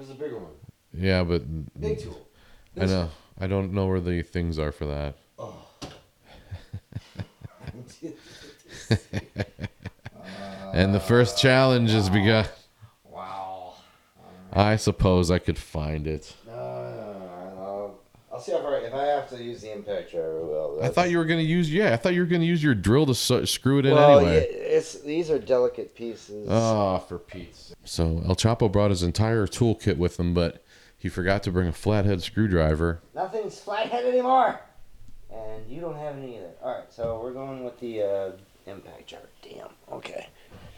A 0.00 0.14
bigger 0.14 0.38
one. 0.38 0.52
Yeah, 0.92 1.22
but 1.24 1.42
Big 1.80 2.00
tool. 2.00 2.26
I 2.80 2.86
know 2.86 3.10
I 3.40 3.46
don't 3.46 3.72
know 3.72 3.86
where 3.86 4.00
the 4.00 4.22
things 4.22 4.58
are 4.58 4.72
for 4.72 4.86
that. 4.86 5.16
Oh. 5.38 5.54
And 10.78 10.94
the 10.94 11.00
first 11.00 11.36
challenge 11.36 11.90
has 11.90 12.08
begun. 12.08 12.46
wow. 13.04 13.74
I 14.52 14.76
suppose 14.76 15.28
I 15.28 15.40
could 15.40 15.58
find 15.58 16.06
it. 16.06 16.32
No, 16.46 16.52
no, 16.54 17.12
no, 17.18 17.54
no. 17.56 17.94
I'll 18.30 18.38
see 18.38 18.52
how 18.52 18.60
far. 18.60 18.78
If 18.78 18.94
I 18.94 19.06
have 19.06 19.28
to 19.30 19.42
use 19.42 19.60
the 19.62 19.72
impact 19.72 20.12
driver, 20.12 20.46
well. 20.46 20.78
I 20.80 20.86
thought 20.88 21.10
you 21.10 21.18
were 21.18 21.24
gonna 21.24 21.40
use 21.42 21.68
yeah. 21.72 21.92
I 21.92 21.96
thought 21.96 22.14
you 22.14 22.20
were 22.20 22.26
gonna 22.28 22.44
use 22.44 22.62
your 22.62 22.76
drill 22.76 23.06
to 23.06 23.14
su- 23.16 23.44
screw 23.46 23.80
it 23.80 23.86
in 23.86 23.94
Well, 23.96 24.20
anyway. 24.20 24.46
yeah, 24.52 24.56
it's 24.76 25.00
these 25.00 25.32
are 25.32 25.40
delicate 25.40 25.96
pieces. 25.96 26.46
Oh, 26.48 26.98
for 27.08 27.18
Pete's. 27.18 27.74
So 27.82 28.22
El 28.28 28.36
Choppo 28.36 28.70
brought 28.70 28.90
his 28.90 29.02
entire 29.02 29.48
toolkit 29.48 29.96
with 29.96 30.20
him, 30.20 30.32
but 30.32 30.62
he 30.96 31.08
forgot 31.08 31.42
to 31.42 31.50
bring 31.50 31.66
a 31.66 31.72
flathead 31.72 32.22
screwdriver. 32.22 33.00
Nothing's 33.16 33.58
flathead 33.58 34.04
anymore. 34.04 34.60
And 35.32 35.68
you 35.68 35.80
don't 35.80 35.96
have 35.96 36.16
any 36.16 36.36
either. 36.36 36.50
All 36.62 36.72
right, 36.72 36.92
so 36.92 37.20
we're 37.20 37.32
going 37.32 37.64
with 37.64 37.80
the 37.80 38.02
uh, 38.02 38.30
impact 38.66 39.08
driver. 39.08 39.28
Damn. 39.42 39.68
Okay. 39.92 40.28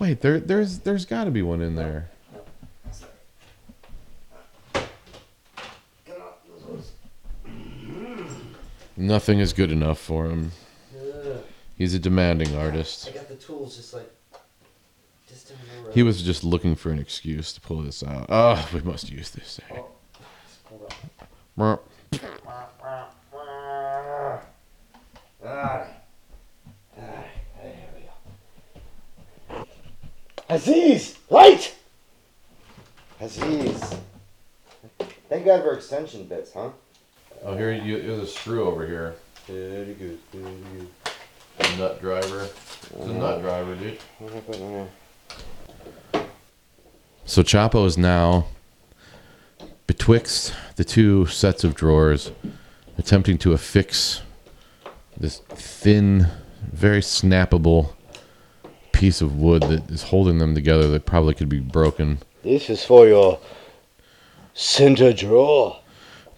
Wait, 0.01 0.23
there, 0.23 0.41
there's, 0.41 0.79
there's 0.79 1.05
got 1.05 1.25
to 1.25 1.31
be 1.31 1.43
one 1.43 1.61
in 1.61 1.75
there. 1.75 2.09
Nothing 8.97 9.41
is 9.41 9.53
good 9.53 9.71
enough 9.71 9.99
for 9.99 10.27
him. 10.27 10.53
He's 11.77 11.95
a 11.95 11.99
demanding 11.99 12.57
artist. 12.57 13.09
I 13.09 13.13
got 13.13 13.29
the 13.29 13.37
tools 13.37 13.77
just 13.77 13.95
like. 13.95 14.11
Just 15.29 15.51
down 15.51 15.59
the 15.77 15.83
road. 15.85 15.95
He 15.95 16.03
was 16.03 16.23
just 16.23 16.45
looking 16.45 16.75
for 16.75 16.91
an 16.91 16.99
excuse 16.99 17.53
to 17.53 17.61
pull 17.61 17.83
this 17.83 18.03
out. 18.03 18.27
Oh, 18.31 18.69
we 18.75 18.81
must 18.81 19.11
use 19.11 19.31
this 19.31 19.59
thing. 19.59 19.85
Hold 20.67 20.93
Merp. 21.59 21.81
on. 22.47 22.61
Alright. 25.43 25.87
Alright, 26.99 27.27
there 27.63 27.89
we 27.95 28.03
go. 29.57 29.67
Aziz! 30.51 31.17
Light! 31.31 31.77
Aziz. 33.21 33.95
Thank 35.29 35.45
God 35.45 35.63
for 35.63 35.75
extension 35.75 36.25
bits, 36.25 36.53
huh? 36.53 36.71
Oh, 37.45 37.57
here 37.57 37.73
you, 37.73 38.03
there's 38.03 38.19
a 38.19 38.27
screw 38.27 38.67
over 38.67 38.85
here. 38.85 39.15
Very 39.47 39.95
good, 39.95 40.19
very 40.33 40.57
good. 40.77 41.79
Nut 41.79 42.01
driver. 42.01 42.49
It's 42.83 43.07
a 43.07 43.13
nut 43.13 43.43
driver, 43.43 43.77
dude. 43.77 43.99
What 44.19 44.33
happened 44.33 44.89
there? 46.13 46.25
So 47.27 47.45
Choppo 47.45 47.87
is 47.87 47.97
now 47.97 48.47
betwixt 49.87 50.53
the 50.75 50.85
two 50.85 51.27
sets 51.27 51.63
of 51.63 51.77
drawers, 51.77 52.33
attempting 52.99 53.39
to 53.39 53.53
affix 53.53 54.23
this 55.17 55.39
thin, 55.39 56.27
very 56.73 57.03
snappable 57.03 57.91
piece 59.01 59.23
of 59.23 59.35
wood 59.35 59.63
that 59.63 59.91
is 59.91 60.03
holding 60.03 60.37
them 60.37 60.55
together 60.55 60.87
that 60.91 61.07
probably 61.07 61.33
could 61.33 61.49
be 61.49 61.59
broken. 61.59 62.19
This 62.43 62.69
is 62.69 62.85
for 62.85 63.09
your 63.09 63.41
center 64.53 65.11
drawer. 65.15 65.81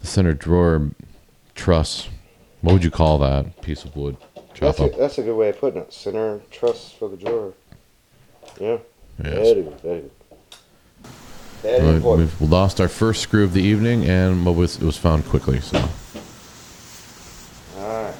The 0.00 0.06
center 0.06 0.32
drawer 0.32 0.90
truss. 1.56 2.08
What 2.60 2.74
would 2.74 2.84
you 2.84 2.90
call 2.92 3.18
that 3.18 3.60
piece 3.62 3.84
of 3.84 3.96
wood? 3.96 4.16
That's 4.60 4.78
a, 4.78 4.90
that's 4.90 5.18
a 5.18 5.24
good 5.24 5.34
way 5.34 5.48
of 5.48 5.58
putting 5.58 5.82
it. 5.82 5.92
Center 5.92 6.40
truss 6.52 6.92
for 6.92 7.08
the 7.08 7.16
drawer. 7.16 7.52
Yeah. 8.60 8.78
Yes. 9.24 9.34
Very 9.34 9.62
good, 9.62 9.80
very 9.80 10.00
good. 10.02 10.10
Very 11.62 11.98
Well. 11.98 12.16
We've 12.16 12.40
lost 12.40 12.80
our 12.80 12.86
first 12.86 13.22
screw 13.22 13.42
of 13.42 13.54
the 13.54 13.62
evening, 13.62 14.04
and 14.04 14.46
what 14.46 14.54
was 14.54 14.76
it 14.76 14.84
was 14.84 14.96
found 14.96 15.24
quickly. 15.26 15.60
So 15.60 15.88
Alright. 17.76 18.14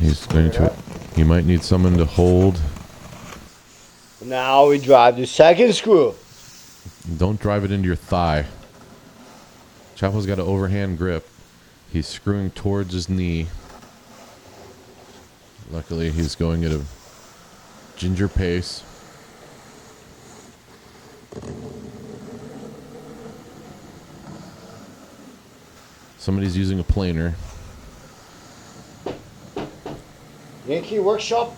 he's 0.00 0.26
going 0.26 0.50
to. 0.50 0.72
He 1.18 1.24
might 1.24 1.44
need 1.44 1.64
someone 1.64 1.96
to 1.96 2.04
hold. 2.04 2.60
Now 4.24 4.68
we 4.68 4.78
drive 4.78 5.16
the 5.16 5.26
second 5.26 5.74
screw. 5.74 6.14
Don't 7.16 7.40
drive 7.40 7.64
it 7.64 7.72
into 7.72 7.88
your 7.88 7.96
thigh. 7.96 8.46
Choppo's 9.96 10.26
got 10.26 10.38
an 10.38 10.46
overhand 10.46 10.96
grip. 10.96 11.28
He's 11.92 12.06
screwing 12.06 12.52
towards 12.52 12.92
his 12.92 13.08
knee. 13.08 13.48
Luckily, 15.72 16.12
he's 16.12 16.36
going 16.36 16.64
at 16.64 16.70
a 16.70 16.82
ginger 17.96 18.28
pace. 18.28 18.84
Somebody's 26.16 26.56
using 26.56 26.78
a 26.78 26.84
planer. 26.84 27.34
Yankee 30.68 30.98
Workshop. 30.98 31.56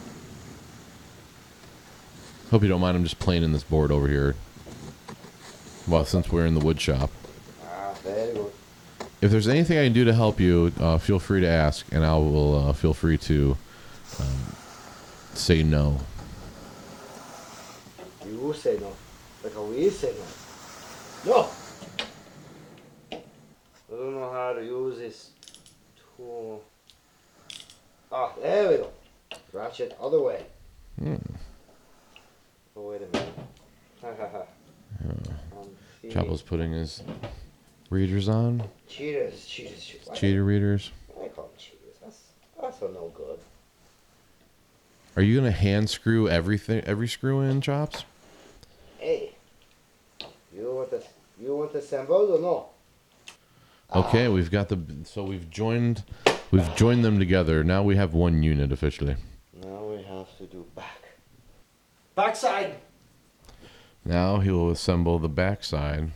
Hope 2.52 2.62
you 2.62 2.68
don't 2.68 2.80
mind. 2.80 2.96
I'm 2.96 3.02
just 3.02 3.18
playing 3.18 3.42
in 3.42 3.52
this 3.52 3.64
board 3.64 3.90
over 3.90 4.06
here. 4.06 4.36
Well, 5.88 6.04
since 6.04 6.30
we're 6.30 6.46
in 6.46 6.54
the 6.54 6.60
wood 6.60 6.80
shop. 6.80 7.10
Ah, 7.64 7.92
very 8.04 8.34
good. 8.34 8.52
If 9.20 9.32
there's 9.32 9.48
anything 9.48 9.78
I 9.78 9.84
can 9.84 9.92
do 9.92 10.04
to 10.04 10.14
help 10.14 10.38
you, 10.38 10.72
uh, 10.78 10.98
feel 10.98 11.18
free 11.18 11.40
to 11.40 11.48
ask, 11.48 11.84
and 11.90 12.04
I 12.04 12.14
will 12.14 12.68
uh, 12.68 12.72
feel 12.72 12.94
free 12.94 13.18
to 13.18 13.56
um, 14.20 14.56
say 15.34 15.64
no. 15.64 15.98
You 18.24 18.54
say 18.56 18.78
no. 18.80 18.92
Like 19.42 19.68
we 19.68 19.90
say 19.90 20.14
no. 21.24 21.32
No! 21.32 21.48
I 23.12 23.16
don't 23.90 24.14
know 24.14 24.30
how 24.32 24.52
to 24.52 24.64
use 24.64 24.98
this 24.98 25.30
tool. 26.16 26.62
Ah, 28.12 28.32
there 28.40 28.70
we 28.70 28.76
go. 28.76 28.90
Ratchet 29.52 29.96
other 30.00 30.20
way. 30.20 30.44
Hmm. 30.98 31.16
Oh, 32.76 32.90
wait 32.90 33.02
a 33.02 33.06
minute. 33.16 33.34
Ha 34.02 34.08
ha 34.16 34.28
ha. 34.32 34.42
Um, 35.04 35.68
see. 36.02 36.42
Putting 36.46 36.72
his 36.72 37.02
readers 37.90 38.28
on. 38.28 38.62
Cheaters, 38.88 39.44
cheaters, 39.46 39.84
cheaters. 39.84 40.08
Cheater 40.18 40.44
readers. 40.44 40.90
I 41.22 41.28
call 41.28 41.44
them 41.44 41.54
cheaters. 41.58 41.96
That's, 42.02 42.20
that's 42.60 42.80
no 42.80 43.12
good. 43.14 43.38
Are 45.16 45.22
you 45.22 45.36
gonna 45.36 45.50
hand 45.50 45.90
screw 45.90 46.28
everything, 46.28 46.82
every 46.86 47.08
screw 47.08 47.40
in, 47.40 47.60
chops? 47.60 48.04
Hey, 48.98 49.32
you 50.54 50.72
want 50.72 50.90
the 50.90 51.02
you 51.40 51.56
want 51.56 51.72
the 51.72 51.82
symbols 51.82 52.30
or 52.30 52.40
no? 52.40 52.66
Okay, 53.94 54.28
we've 54.28 54.50
got 54.50 54.68
the. 54.68 54.78
So 55.04 55.24
we've 55.24 55.50
joined, 55.50 56.04
we've 56.52 56.76
joined 56.76 57.04
them 57.04 57.18
together. 57.18 57.64
Now 57.64 57.82
we 57.82 57.96
have 57.96 58.14
one 58.14 58.42
unit 58.42 58.70
officially. 58.70 59.16
Now 59.62 59.84
we 59.84 60.02
have 60.02 60.36
to 60.38 60.46
do 60.46 60.64
back. 60.74 61.02
Backside. 62.14 62.76
Now 64.04 64.38
he 64.40 64.50
will 64.50 64.70
assemble 64.70 65.18
the 65.18 65.28
backside. 65.28 66.12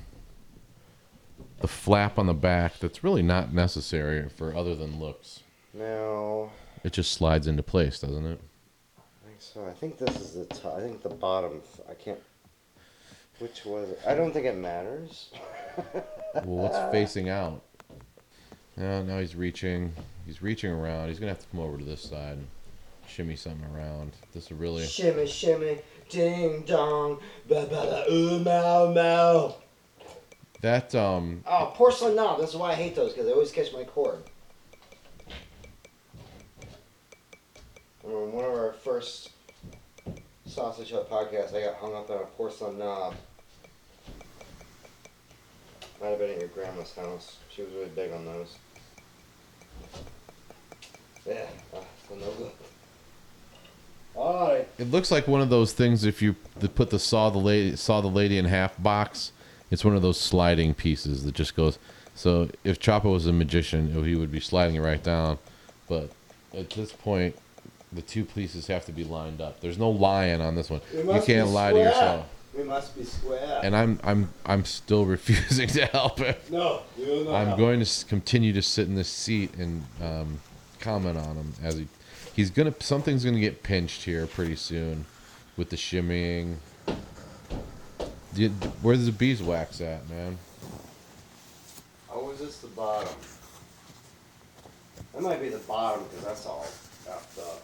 The 1.60 1.68
flap 1.68 2.18
on 2.18 2.26
the 2.26 2.34
back 2.34 2.78
that's 2.78 3.04
really 3.04 3.22
not 3.22 3.52
necessary 3.52 4.28
for 4.28 4.54
other 4.54 4.74
than 4.74 4.98
looks. 4.98 5.40
Now, 5.72 6.50
It 6.82 6.92
just 6.92 7.12
slides 7.12 7.46
into 7.46 7.62
place, 7.62 7.98
doesn't 7.98 8.26
it? 8.26 8.40
I 8.98 9.26
think 9.26 9.36
so. 9.40 9.66
I 9.66 9.72
think 9.72 9.98
this 9.98 10.16
is 10.20 10.34
the 10.34 10.44
top. 10.46 10.76
I 10.76 10.80
think 10.80 11.02
the 11.02 11.08
bottom. 11.08 11.60
I 11.88 11.94
can't. 11.94 12.20
Which 13.40 13.64
was 13.64 13.90
it? 13.90 14.00
I 14.06 14.14
don't 14.14 14.32
think 14.32 14.46
it 14.46 14.56
matters. 14.56 15.30
Well, 16.34 16.68
what's 16.68 16.90
facing 16.92 17.28
out? 17.28 17.62
Yeah, 18.76 19.02
now 19.02 19.20
he's 19.20 19.36
reaching. 19.36 19.92
He's 20.26 20.42
reaching 20.42 20.72
around. 20.72 21.08
He's 21.08 21.20
gonna 21.20 21.30
have 21.30 21.38
to 21.38 21.46
come 21.46 21.60
over 21.60 21.78
to 21.78 21.84
this 21.84 22.02
side, 22.02 22.38
and 22.38 22.46
shimmy 23.06 23.36
something 23.36 23.64
around. 23.74 24.12
This 24.32 24.46
is 24.46 24.52
really. 24.52 24.84
Shimmy, 24.86 25.26
shimmy, 25.26 25.78
ding 26.08 26.62
dong, 26.62 27.20
ba 27.48 27.66
ba 27.66 28.04
da 28.06 28.12
ooh 28.12 28.40
mow 28.40 28.92
mow. 28.92 29.56
That 30.60 30.94
um. 30.94 31.42
Oh, 31.46 31.72
porcelain 31.74 32.16
knob. 32.16 32.40
That's 32.40 32.54
why 32.54 32.72
I 32.72 32.74
hate 32.74 32.96
those 32.96 33.12
because 33.12 33.26
they 33.26 33.32
always 33.32 33.52
catch 33.52 33.72
my 33.72 33.84
cord. 33.84 34.22
On 38.04 38.32
one 38.32 38.44
of 38.44 38.50
our 38.50 38.72
first 38.72 39.30
sausage 40.46 40.90
hut 40.90 41.10
podcasts, 41.10 41.54
I 41.54 41.62
got 41.62 41.74
hung 41.76 41.94
up 41.94 42.10
on 42.10 42.16
a 42.16 42.24
porcelain 42.24 42.78
knob. 42.78 43.14
Might 46.00 46.08
have 46.08 46.18
been 46.18 46.30
at 46.30 46.38
your 46.38 46.48
grandma's 46.48 46.94
house. 46.94 47.38
She 47.48 47.62
was 47.62 47.72
really 47.72 47.88
big 47.88 48.12
on 48.12 48.24
those. 48.24 48.56
Yeah, 51.26 51.46
uh, 51.74 51.80
no 52.10 52.30
good. 52.32 52.50
All 54.14 54.48
right. 54.48 54.68
It 54.78 54.90
looks 54.90 55.10
like 55.10 55.26
one 55.26 55.40
of 55.40 55.50
those 55.50 55.72
things. 55.72 56.04
If 56.04 56.22
you 56.22 56.34
put 56.74 56.90
the 56.90 56.98
saw 56.98 57.30
the 57.30 57.38
lady 57.38 57.76
saw 57.76 58.00
the 58.00 58.08
lady 58.08 58.38
in 58.38 58.44
half 58.44 58.80
box, 58.82 59.32
it's 59.70 59.84
one 59.84 59.96
of 59.96 60.02
those 60.02 60.20
sliding 60.20 60.74
pieces 60.74 61.24
that 61.24 61.34
just 61.34 61.56
goes. 61.56 61.78
So 62.14 62.48
if 62.62 62.78
Choppo 62.78 63.12
was 63.12 63.26
a 63.26 63.32
magician, 63.32 64.04
he 64.04 64.14
would 64.14 64.30
be 64.30 64.40
sliding 64.40 64.76
it 64.76 64.80
right 64.80 65.02
down. 65.02 65.38
But 65.88 66.10
at 66.56 66.70
this 66.70 66.92
point, 66.92 67.36
the 67.92 68.02
two 68.02 68.24
pieces 68.24 68.66
have 68.68 68.86
to 68.86 68.92
be 68.92 69.04
lined 69.04 69.40
up. 69.40 69.60
There's 69.60 69.78
no 69.78 69.90
lying 69.90 70.40
on 70.40 70.54
this 70.54 70.70
one. 70.70 70.80
You 70.92 71.22
can't 71.24 71.48
lie 71.48 71.72
to 71.72 71.78
yourself. 71.78 72.26
We 72.56 72.62
must 72.62 72.96
be 72.96 73.04
square. 73.04 73.60
And 73.64 73.74
I'm 73.74 73.98
I'm 74.04 74.32
I'm 74.46 74.64
still 74.64 75.04
refusing 75.16 75.68
to 75.68 75.86
help 75.86 76.18
him. 76.20 76.36
no, 76.50 76.82
you 76.96 77.24
know. 77.24 77.34
I'm 77.34 77.58
going 77.58 77.84
to 77.84 78.04
continue 78.06 78.52
to 78.52 78.62
sit 78.62 78.86
in 78.86 78.94
this 78.94 79.08
seat 79.08 79.54
and 79.56 79.84
um, 80.00 80.40
comment 80.78 81.18
on 81.18 81.34
him 81.34 81.52
as 81.64 81.76
he 81.76 81.88
he's 82.34 82.50
gonna 82.50 82.74
something's 82.80 83.24
gonna 83.24 83.40
get 83.40 83.62
pinched 83.62 84.04
here 84.04 84.26
pretty 84.26 84.56
soon 84.56 85.06
with 85.56 85.70
the 85.70 85.76
shimmying. 85.76 86.56
Where's 88.82 89.06
the 89.06 89.12
beeswax 89.12 89.80
at, 89.80 90.08
man? 90.10 90.38
Oh, 92.12 92.30
is 92.30 92.40
this 92.40 92.58
the 92.58 92.66
bottom? 92.68 93.14
That 95.14 95.22
might 95.22 95.40
be 95.40 95.48
the 95.48 95.58
bottom 95.58 96.04
because 96.04 96.24
that's 96.24 96.46
all 96.46 96.66
effed 97.06 97.38
up. 97.38 97.62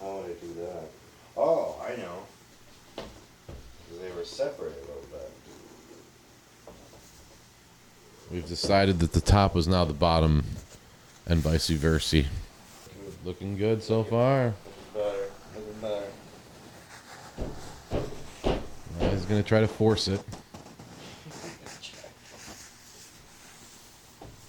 How 0.00 0.16
would 0.16 0.30
I 0.30 0.34
do 0.40 0.54
that? 0.60 0.84
Oh, 1.36 1.76
I 1.82 1.96
know. 1.96 3.04
they 4.00 4.10
were 4.16 4.24
separated 4.24 4.78
a 4.78 4.86
little 4.86 5.02
bit. 5.10 5.30
We've 8.30 8.46
decided 8.46 8.98
that 9.00 9.12
the 9.12 9.22
top 9.22 9.54
was 9.54 9.66
now 9.66 9.86
the 9.86 9.94
bottom, 9.94 10.44
and 11.26 11.40
vice 11.40 11.68
versa. 11.68 12.24
Looking 13.24 13.56
good 13.56 13.82
so 13.82 14.04
far. 14.04 14.52
Better, 14.94 15.30
looking 15.54 15.80
better. 15.80 16.06
He's 19.10 19.24
gonna 19.24 19.42
try 19.42 19.60
to 19.60 19.68
force 19.68 20.08
it. 20.08 20.20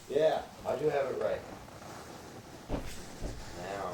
Yeah, 0.10 0.42
I 0.68 0.76
do 0.76 0.90
have 0.90 1.06
it 1.06 1.22
right. 1.22 1.42
Now. 3.64 3.92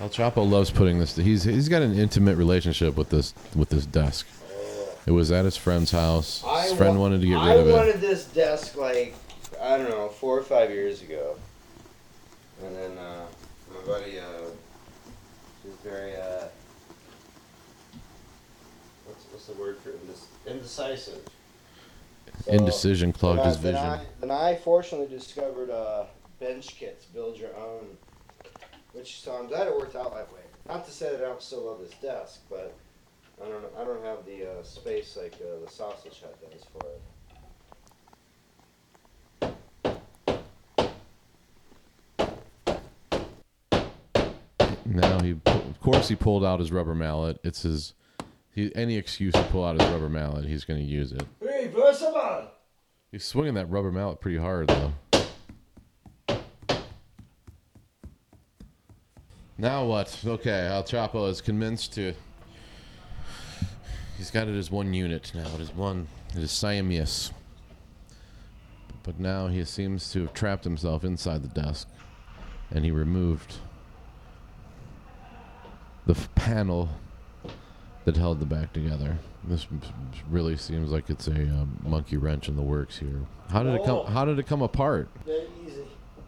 El 0.00 0.10
Choppo 0.10 0.48
loves 0.48 0.70
putting 0.70 0.98
this. 0.98 1.16
He's 1.16 1.44
he's 1.44 1.70
got 1.70 1.80
an 1.80 1.98
intimate 1.98 2.36
relationship 2.36 2.96
with 2.96 3.08
this 3.08 3.32
with 3.56 3.70
this 3.70 3.86
desk. 3.86 4.26
It 5.06 5.10
was 5.10 5.32
at 5.32 5.44
his 5.44 5.56
friend's 5.56 5.90
house. 5.90 6.44
His 6.62 6.72
friend 6.74 6.96
wa- 6.96 7.02
wanted 7.02 7.20
to 7.22 7.26
get 7.26 7.36
I 7.38 7.50
rid 7.54 7.60
of 7.60 7.68
it. 7.68 7.72
I 7.72 7.76
wanted 7.76 8.00
this 8.00 8.24
desk 8.26 8.76
like 8.76 9.14
I 9.60 9.76
don't 9.76 9.90
know 9.90 10.08
four 10.08 10.38
or 10.38 10.42
five 10.42 10.70
years 10.70 11.02
ago, 11.02 11.36
and 12.64 12.74
then 12.76 12.96
uh, 12.98 13.26
my 13.74 13.86
buddy, 13.86 14.18
uh, 14.18 14.24
he's 15.64 15.74
very 15.84 16.14
uh, 16.16 16.44
what's 19.06 19.24
what's 19.32 19.46
the 19.46 19.54
word 19.54 19.78
for 19.78 19.90
indes- 19.90 20.26
indecisive. 20.46 21.20
So, 22.44 22.50
Indecision 22.52 23.12
clogged 23.12 23.38
then 23.40 23.46
I- 23.46 23.48
his 23.48 23.60
then 23.60 23.74
vision. 23.74 23.88
I, 23.88 24.00
then 24.20 24.30
I 24.30 24.54
fortunately 24.56 25.14
discovered 25.14 25.70
uh, 25.70 26.04
bench 26.40 26.76
kits, 26.76 27.04
build 27.06 27.36
your 27.38 27.54
own, 27.56 27.96
which 28.92 29.20
so 29.20 29.32
I'm 29.34 29.48
glad 29.48 29.66
it 29.66 29.76
worked 29.76 29.96
out 29.96 30.14
that 30.14 30.32
way. 30.32 30.40
Not 30.68 30.84
to 30.86 30.92
say 30.92 31.10
that 31.10 31.20
I 31.20 31.24
don't 31.28 31.42
still 31.42 31.64
love 31.66 31.80
this 31.80 31.92
desk, 32.00 32.40
but 32.48 32.74
I 33.42 33.48
don't 33.48 33.64
I 33.78 33.84
don't 33.84 34.04
have 34.04 34.24
the 34.24 34.50
uh, 34.50 34.62
space 34.62 35.18
like 35.20 35.34
uh, 35.34 35.64
the 35.64 35.70
sausage 35.70 36.22
hut 36.22 36.36
does 36.50 36.64
for 36.64 36.86
it. 36.88 37.00
Now 44.84 45.20
he, 45.20 45.34
pu- 45.34 45.50
of 45.50 45.80
course, 45.80 46.08
he 46.08 46.14
pulled 46.14 46.44
out 46.44 46.60
his 46.60 46.70
rubber 46.70 46.94
mallet. 46.94 47.38
It's 47.42 47.62
his. 47.62 47.94
He 48.54 48.70
any 48.74 48.96
excuse 48.96 49.32
to 49.32 49.42
pull 49.44 49.64
out 49.64 49.80
his 49.80 49.88
rubber 49.90 50.10
mallet, 50.10 50.44
he's 50.44 50.64
going 50.64 50.78
to 50.78 50.86
use 50.86 51.12
it. 51.12 51.24
Reversible. 51.40 52.48
He's 53.10 53.24
swinging 53.24 53.54
that 53.54 53.70
rubber 53.70 53.90
mallet 53.90 54.20
pretty 54.20 54.36
hard 54.36 54.68
though. 54.68 54.92
Now 59.56 59.86
what? 59.86 60.18
Okay, 60.24 60.66
El 60.66 60.82
Choppo 60.82 61.28
is 61.30 61.40
convinced 61.40 61.94
to. 61.94 62.12
He's 64.22 64.30
got 64.30 64.46
it 64.46 64.56
as 64.56 64.70
one 64.70 64.94
unit 64.94 65.32
now. 65.34 65.48
It 65.52 65.60
is 65.60 65.74
one. 65.74 66.06
It 66.30 66.44
is 66.44 66.52
Siamese. 66.52 67.32
But 69.02 69.18
now 69.18 69.48
he 69.48 69.64
seems 69.64 70.12
to 70.12 70.20
have 70.20 70.32
trapped 70.32 70.62
himself 70.62 71.02
inside 71.02 71.42
the 71.42 71.48
desk, 71.48 71.88
and 72.70 72.84
he 72.84 72.92
removed 72.92 73.56
the 76.06 76.12
f- 76.12 76.32
panel 76.36 76.88
that 78.04 78.16
held 78.16 78.38
the 78.38 78.46
back 78.46 78.72
together. 78.72 79.18
This 79.42 79.66
really 80.30 80.56
seems 80.56 80.92
like 80.92 81.10
it's 81.10 81.26
a 81.26 81.32
uh, 81.32 81.66
monkey 81.82 82.16
wrench 82.16 82.48
in 82.48 82.54
the 82.54 82.62
works 82.62 82.98
here. 82.98 83.26
How 83.50 83.64
did 83.64 83.74
it 83.74 83.84
come? 83.84 84.06
How 84.06 84.24
did 84.24 84.38
it 84.38 84.46
come 84.46 84.62
apart? 84.62 85.08
Very 85.26 85.48
easy. 85.66 85.82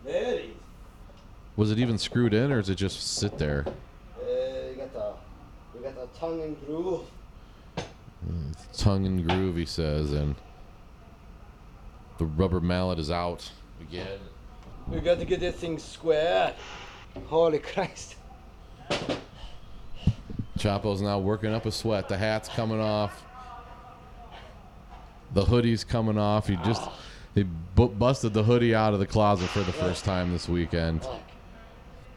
Very 0.04 0.44
easy. 0.46 0.56
Was 1.54 1.70
it 1.70 1.78
even 1.78 1.98
screwed 1.98 2.34
in, 2.34 2.50
or 2.50 2.56
does 2.56 2.70
it 2.70 2.74
just 2.74 3.18
sit 3.18 3.38
there? 3.38 3.64
Uh, 4.20 4.24
you 4.68 4.74
got 4.78 4.92
the, 4.92 5.12
we 5.76 5.80
got 5.84 5.94
the 5.94 6.18
tongue 6.18 6.42
and 6.42 6.66
groove. 6.66 7.02
Tongue 8.76 9.06
and 9.06 9.28
groove, 9.28 9.56
he 9.56 9.64
says, 9.64 10.12
and 10.12 10.34
the 12.18 12.24
rubber 12.24 12.60
mallet 12.60 12.98
is 12.98 13.10
out 13.10 13.50
again. 13.80 14.18
We 14.88 15.00
got 15.00 15.18
to 15.18 15.24
get 15.24 15.40
this 15.40 15.56
thing 15.56 15.78
square. 15.78 16.54
Holy 17.26 17.58
Christ. 17.58 18.16
Choppo's 20.58 21.02
now 21.02 21.18
working 21.18 21.52
up 21.52 21.66
a 21.66 21.72
sweat. 21.72 22.08
The 22.08 22.16
hat's 22.16 22.48
coming 22.48 22.80
off. 22.80 23.24
The 25.32 25.44
hoodie's 25.44 25.84
coming 25.84 26.18
off. 26.18 26.46
He 26.46 26.56
just 26.56 26.82
he 27.34 27.42
bu- 27.74 27.88
busted 27.88 28.32
the 28.34 28.42
hoodie 28.42 28.74
out 28.74 28.94
of 28.94 29.00
the 29.00 29.06
closet 29.06 29.48
for 29.48 29.60
the 29.60 29.72
first 29.72 30.04
time 30.04 30.32
this 30.32 30.48
weekend. 30.48 31.06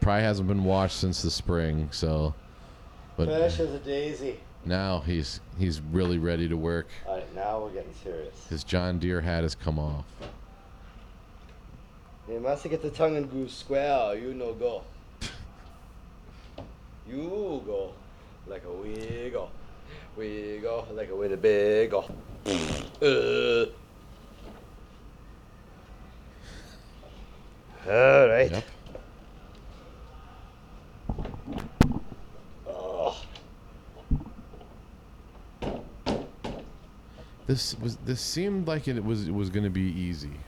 Probably 0.01 0.23
hasn't 0.23 0.47
been 0.47 0.63
washed 0.63 0.97
since 0.99 1.21
the 1.21 1.31
spring, 1.31 1.89
so. 1.91 2.33
But 3.15 3.27
Fresh 3.27 3.59
as 3.59 3.73
a 3.73 3.79
daisy. 3.79 4.39
Now 4.67 4.99
he's 4.99 5.39
he's 5.57 5.81
really 5.81 6.17
ready 6.17 6.47
to 6.47 6.57
work. 6.57 6.87
All 7.07 7.15
right, 7.15 7.35
now 7.35 7.61
we're 7.61 7.71
getting 7.71 7.93
serious. 8.03 8.47
His 8.49 8.63
John 8.63 8.99
Deere 8.99 9.21
hat 9.21 9.43
has 9.43 9.55
come 9.55 9.79
off. 9.79 10.05
You 12.29 12.39
must 12.39 12.69
get 12.69 12.81
the 12.81 12.89
tongue 12.89 13.15
and 13.15 13.29
groove 13.29 13.51
square. 13.51 14.15
You 14.15 14.33
no 14.33 14.53
go. 14.53 14.83
You 17.07 17.63
go 17.65 17.93
like 18.47 18.63
a 18.65 18.71
wiggle. 18.71 19.49
Wiggle 20.17 20.87
like 20.93 21.09
a 21.09 21.15
with 21.15 21.31
a 21.31 21.37
big 21.37 21.91
go. 21.91 22.05
Uh. 23.01 23.65
All 27.89 28.27
right. 28.27 28.51
Yep. 28.51 28.63
This 37.47 37.79
was 37.79 37.95
this 38.05 38.19
seemed 38.19 38.67
like 38.67 38.89
it 38.89 39.03
was 39.03 39.27
it 39.27 39.33
was 39.33 39.49
going 39.49 39.63
to 39.63 39.69
be 39.69 39.81
easy, 39.81 40.39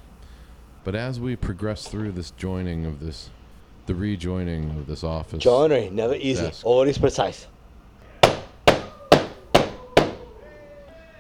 but 0.84 0.96
as 0.96 1.18
we 1.18 1.38
progress 1.38 1.88
through 1.88 2.12
this 2.12 2.32
joining 2.32 2.86
of 2.86 3.00
this, 3.00 3.30
the 3.86 3.96
rejoining 3.96 4.72
of 4.72 4.86
this 4.86 5.04
office, 5.04 5.42
Joinery, 5.42 5.90
never 5.92 6.16
easy. 6.16 6.44
Desk. 6.44 6.66
Always 6.66 6.98
precise. 6.98 7.48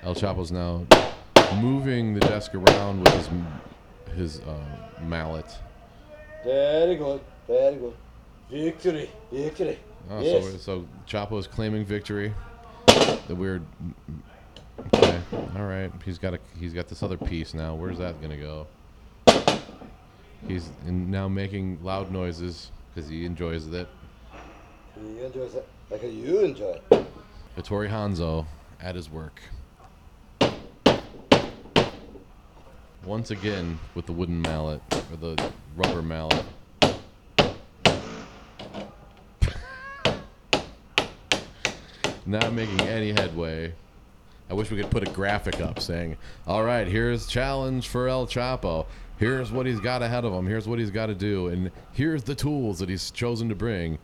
El 0.03 0.15
Choppo's 0.15 0.51
now 0.51 0.85
moving 1.61 2.13
the 2.13 2.21
desk 2.21 2.55
around 2.55 3.01
with 3.01 3.13
his 3.13 3.29
his 4.15 4.39
uh, 4.41 4.57
mallet. 5.03 5.45
Very 6.43 6.97
good. 6.97 7.21
Very 7.47 7.75
good. 7.77 7.93
Victory. 8.51 9.09
Victory. 9.31 9.79
Oh, 10.09 10.19
yes. 10.21 10.43
so, 10.43 10.57
so 10.57 10.87
Choppo 11.07 11.39
is 11.39 11.47
claiming 11.47 11.85
victory. 11.85 12.33
The 13.27 13.35
weird. 13.35 13.63
All 15.59 15.65
right. 15.65 15.91
He's 16.05 16.17
got 16.17 16.33
a 16.33 16.39
he's 16.57 16.73
got 16.73 16.87
this 16.87 17.03
other 17.03 17.17
piece 17.17 17.53
now. 17.53 17.75
Where's 17.75 17.97
that 17.97 18.21
gonna 18.21 18.37
go? 18.37 18.65
He's 20.47 20.69
now 20.85 21.27
making 21.27 21.83
loud 21.83 22.13
noises 22.13 22.71
because 22.95 23.09
he 23.09 23.25
enjoys 23.25 23.67
it. 23.67 23.89
You 24.97 25.25
enjoy 25.25 25.41
it 25.41 25.67
like 25.91 26.01
you 26.03 26.39
enjoy 26.39 26.79
it. 26.91 27.05
Hattori 27.57 27.89
Hanzo 27.89 28.45
at 28.79 28.95
his 28.95 29.09
work. 29.09 29.41
Once 33.03 33.31
again 33.31 33.77
with 33.95 34.05
the 34.05 34.13
wooden 34.13 34.41
mallet 34.41 34.81
or 35.11 35.17
the 35.17 35.51
rubber 35.75 36.01
mallet. 36.01 36.45
Not 42.25 42.53
making 42.53 42.79
any 42.81 43.11
headway. 43.11 43.73
I 44.49 44.53
wish 44.53 44.71
we 44.71 44.81
could 44.81 44.89
put 44.89 45.07
a 45.07 45.11
graphic 45.11 45.61
up 45.61 45.79
saying, 45.79 46.17
"All 46.47 46.63
right, 46.63 46.87
here's 46.87 47.27
challenge 47.27 47.87
for 47.87 48.07
El 48.07 48.25
Choppo. 48.25 48.85
Here's 49.17 49.51
what 49.51 49.65
he's 49.65 49.79
got 49.79 50.01
ahead 50.01 50.25
of 50.25 50.33
him. 50.33 50.47
Here's 50.47 50.67
what 50.67 50.79
he's 50.79 50.91
got 50.91 51.07
to 51.07 51.15
do, 51.15 51.47
and 51.47 51.71
here's 51.91 52.23
the 52.23 52.35
tools 52.35 52.79
that 52.79 52.89
he's 52.89 53.11
chosen 53.11 53.49
to 53.49 53.55
bring 53.55 53.99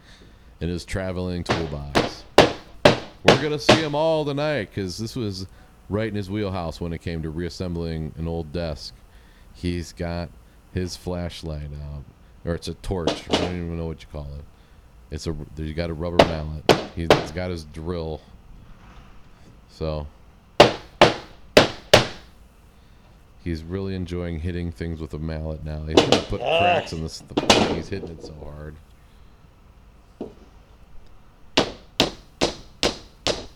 in 0.60 0.70
his 0.70 0.86
traveling 0.86 1.43
toolbox." 1.43 2.24
We're 3.28 3.41
gonna 3.41 3.58
see 3.58 3.82
him 3.82 3.96
all 3.96 4.24
tonight 4.24 4.70
because 4.70 5.00
this 5.00 5.16
was 5.16 5.48
right 5.89 6.08
in 6.08 6.16
his 6.16 6.30
wheelhouse 6.30 6.80
when 6.80 6.93
it 6.93 7.02
came 7.02 7.24
to 7.24 7.30
reassembling 7.32 8.14
an 8.18 8.28
old 8.28 8.54
desk. 8.54 8.93
He's 9.54 9.93
got 9.93 10.30
his 10.74 10.96
flashlight 10.96 11.72
out, 11.91 12.04
or 12.46 12.54
it's 12.54 12.68
a 12.68 12.76
torch. 12.76 13.28
I 13.32 13.38
don't 13.38 13.56
even 13.56 13.78
know 13.78 13.88
what 13.88 14.02
you 14.02 14.08
call 14.12 14.28
it. 14.38 14.46
It's 15.10 15.26
a 15.26 15.36
you 15.58 15.74
got 15.74 15.89
a 15.89 15.93
rubber 15.93 16.24
mallet. 16.26 16.72
He's 16.96 17.08
got 17.34 17.50
his 17.50 17.64
drill. 17.64 18.22
So 19.70 20.06
he's 23.46 23.64
really 23.64 23.96
enjoying 23.96 24.39
hitting 24.39 24.72
things 24.72 25.00
with 25.00 25.14
a 25.14 25.20
mallet 25.20 25.64
now. 25.64 25.86
He's 25.86 25.96
gonna 25.96 26.18
put 26.24 26.41
cracks 26.41 26.91
in 26.91 27.04
this. 27.04 27.20
The. 27.20 27.74
He's 27.76 27.88
hitting 27.88 28.10
it 28.10 28.26
so 28.26 28.34
hard. 28.43 28.76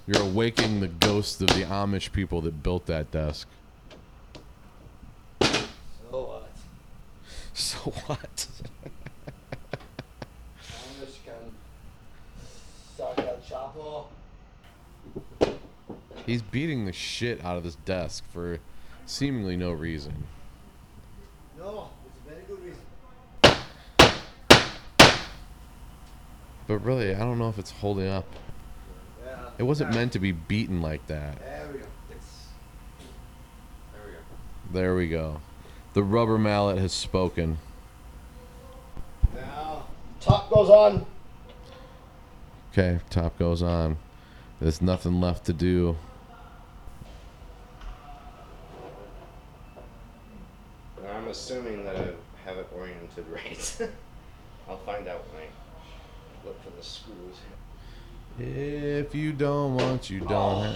You're 0.07 0.23
awaking 0.23 0.79
the 0.79 0.87
ghost 0.87 1.41
of 1.41 1.47
the 1.49 1.63
Amish 1.63 2.11
people 2.11 2.41
that 2.41 2.63
built 2.63 2.85
that 2.85 3.11
desk. 3.11 3.47
So 5.41 5.49
what? 6.11 6.49
So 7.53 7.77
what? 8.07 8.47
Amish 10.63 11.17
can 11.25 11.51
suck 12.95 13.17
a 13.17 13.37
choppo. 13.47 14.05
He's 16.25 16.41
beating 16.43 16.85
the 16.85 16.93
shit 16.93 17.43
out 17.43 17.57
of 17.57 17.63
this 17.63 17.75
desk 17.75 18.23
for 18.31 18.59
seemingly 19.09 19.57
no 19.57 19.71
reason. 19.71 20.25
No, 21.57 21.89
it's 22.05 22.19
a 22.25 22.29
very 22.29 22.43
good 22.47 22.63
reason. 22.63 22.81
But 26.67 26.77
really, 26.79 27.15
I 27.15 27.19
don't 27.19 27.39
know 27.39 27.49
if 27.49 27.57
it's 27.57 27.71
holding 27.71 28.07
up. 28.07 28.25
Yeah. 29.25 29.49
It 29.57 29.63
wasn't 29.63 29.95
meant 29.95 30.13
to 30.13 30.19
be 30.19 30.31
beaten 30.31 30.81
like 30.81 31.05
that. 31.07 31.39
There 31.39 31.69
we 31.73 31.79
go. 31.79 31.85
It's, 32.11 32.47
there 33.93 34.03
we 34.05 34.11
go. 34.11 34.19
There 34.71 34.95
we 34.95 35.09
go. 35.09 35.41
The 35.93 36.03
rubber 36.03 36.37
mallet 36.37 36.77
has 36.77 36.93
spoken. 36.93 37.57
Now, 39.33 39.87
top 40.21 40.51
goes 40.51 40.69
on. 40.69 41.07
Okay, 42.71 42.99
top 43.09 43.39
goes 43.39 43.63
on. 43.63 43.97
There's 44.61 44.83
nothing 44.83 45.19
left 45.19 45.45
to 45.45 45.53
do. 45.53 45.97
I'm 51.11 51.18
assuming 51.29 51.83
that 51.85 51.95
I 51.95 52.05
have 52.45 52.57
it 52.57 52.67
oriented 52.75 53.25
right. 53.31 53.89
I'll 54.67 54.77
find 54.77 55.07
out 55.07 55.23
when 55.31 55.43
I 55.43 56.45
look 56.45 56.63
for 56.63 56.69
the 56.71 56.83
screws. 56.83 57.35
If 58.39 59.13
you 59.13 59.33
don't 59.33 59.75
want, 59.75 60.09
you 60.09 60.21
don't. 60.21 60.75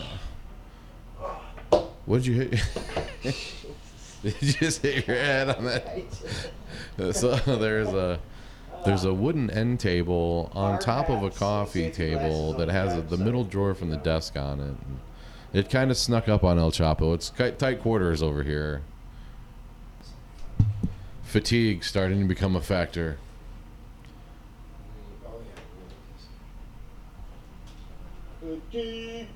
Oh. 1.21 1.39
Have. 1.71 1.87
What 2.05 2.23
did 2.23 2.25
you 2.25 2.33
hit? 2.33 2.63
did 4.23 4.35
you 4.41 4.53
just 4.53 4.81
hit 4.81 5.07
your 5.07 5.17
head 5.17 5.49
on 5.49 5.65
that? 5.65 7.13
So 7.13 7.35
there's 7.35 7.89
a 7.89 8.19
there's 8.85 9.05
a 9.05 9.13
wooden 9.13 9.49
end 9.49 9.79
table 9.79 10.51
on 10.53 10.79
top 10.79 11.09
of 11.09 11.23
a 11.23 11.29
coffee 11.29 11.89
table 11.89 12.53
that 12.53 12.67
has 12.69 12.97
a, 12.97 13.01
the 13.01 13.17
middle 13.17 13.43
drawer 13.43 13.73
from 13.73 13.89
the 13.89 13.97
desk 13.97 14.35
on 14.35 14.59
it. 14.59 15.57
It 15.57 15.69
kind 15.69 15.91
of 15.91 15.97
snuck 15.97 16.27
up 16.27 16.43
on 16.43 16.57
El 16.57 16.71
Choppo. 16.71 17.13
It's 17.13 17.29
tight 17.29 17.81
quarters 17.81 18.21
over 18.21 18.43
here. 18.43 18.81
Fatigue 21.33 21.83
starting 21.83 22.19
to 22.19 22.25
become 22.25 22.55
a 22.55 22.61
factor. 22.61 23.17
Okay. 28.45 29.27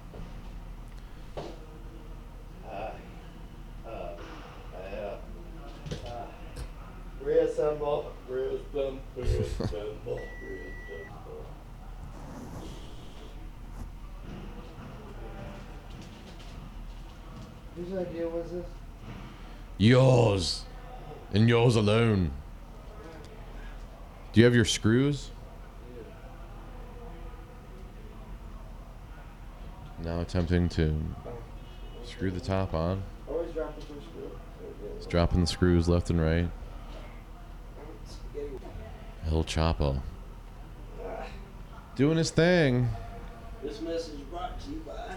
Reassemble, 7.20 8.12
reassemble, 8.30 9.00
reassemble, 9.16 10.20
reassemble. 10.44 11.46
Whose 17.76 17.98
idea 17.98 18.30
was 18.30 18.52
this? 18.52 18.66
Yours. 19.80 20.67
And 21.34 21.50
yours 21.50 21.76
alone. 21.76 22.32
Do 24.34 24.40
you 24.40 24.46
have 24.46 24.56
your 24.56 24.66
screws? 24.66 25.32
Now 30.04 30.22
attempting 30.22 30.70
to 30.70 30.96
screw 32.06 32.32
the 32.32 32.40
top 32.40 32.74
on. 32.74 33.04
Always 33.28 33.52
drop 33.52 33.76
the 33.76 33.82
first 33.82 34.06
screw. 34.08 34.32
He's 34.98 35.08
dropping 35.08 35.42
the 35.42 35.48
screws 35.48 35.90
left 35.90 36.10
and 36.10 36.22
right. 36.22 36.50
El 39.30 39.44
Choppo. 39.44 40.02
Doing 41.96 42.18
his 42.18 42.30
thing. 42.30 42.90
This 43.64 43.82
message 43.82 44.20
brought 44.30 44.60
to 44.62 44.70
you 44.70 44.84
by. 44.86 45.16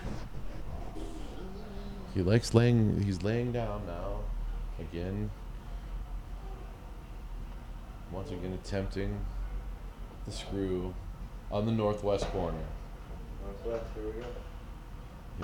He 2.14 2.22
likes 2.22 2.54
laying 2.54 3.02
he's 3.02 3.22
laying 3.22 3.52
down 3.52 3.86
now. 3.86 4.20
Again. 4.80 5.30
Once 8.12 8.30
again 8.30 8.52
attempting 8.52 9.20
the 10.26 10.32
screw 10.32 10.92
on 11.52 11.64
the 11.66 11.72
northwest 11.72 12.26
corner. 12.26 12.58
Northwest, 13.44 13.84
here 13.94 14.04
we 14.04 14.20
go. 14.20 14.26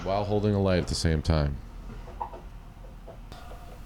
While 0.02 0.24
holding 0.24 0.54
a 0.54 0.60
light 0.60 0.78
at 0.80 0.88
the 0.88 0.94
same 0.94 1.22
time. 1.22 1.56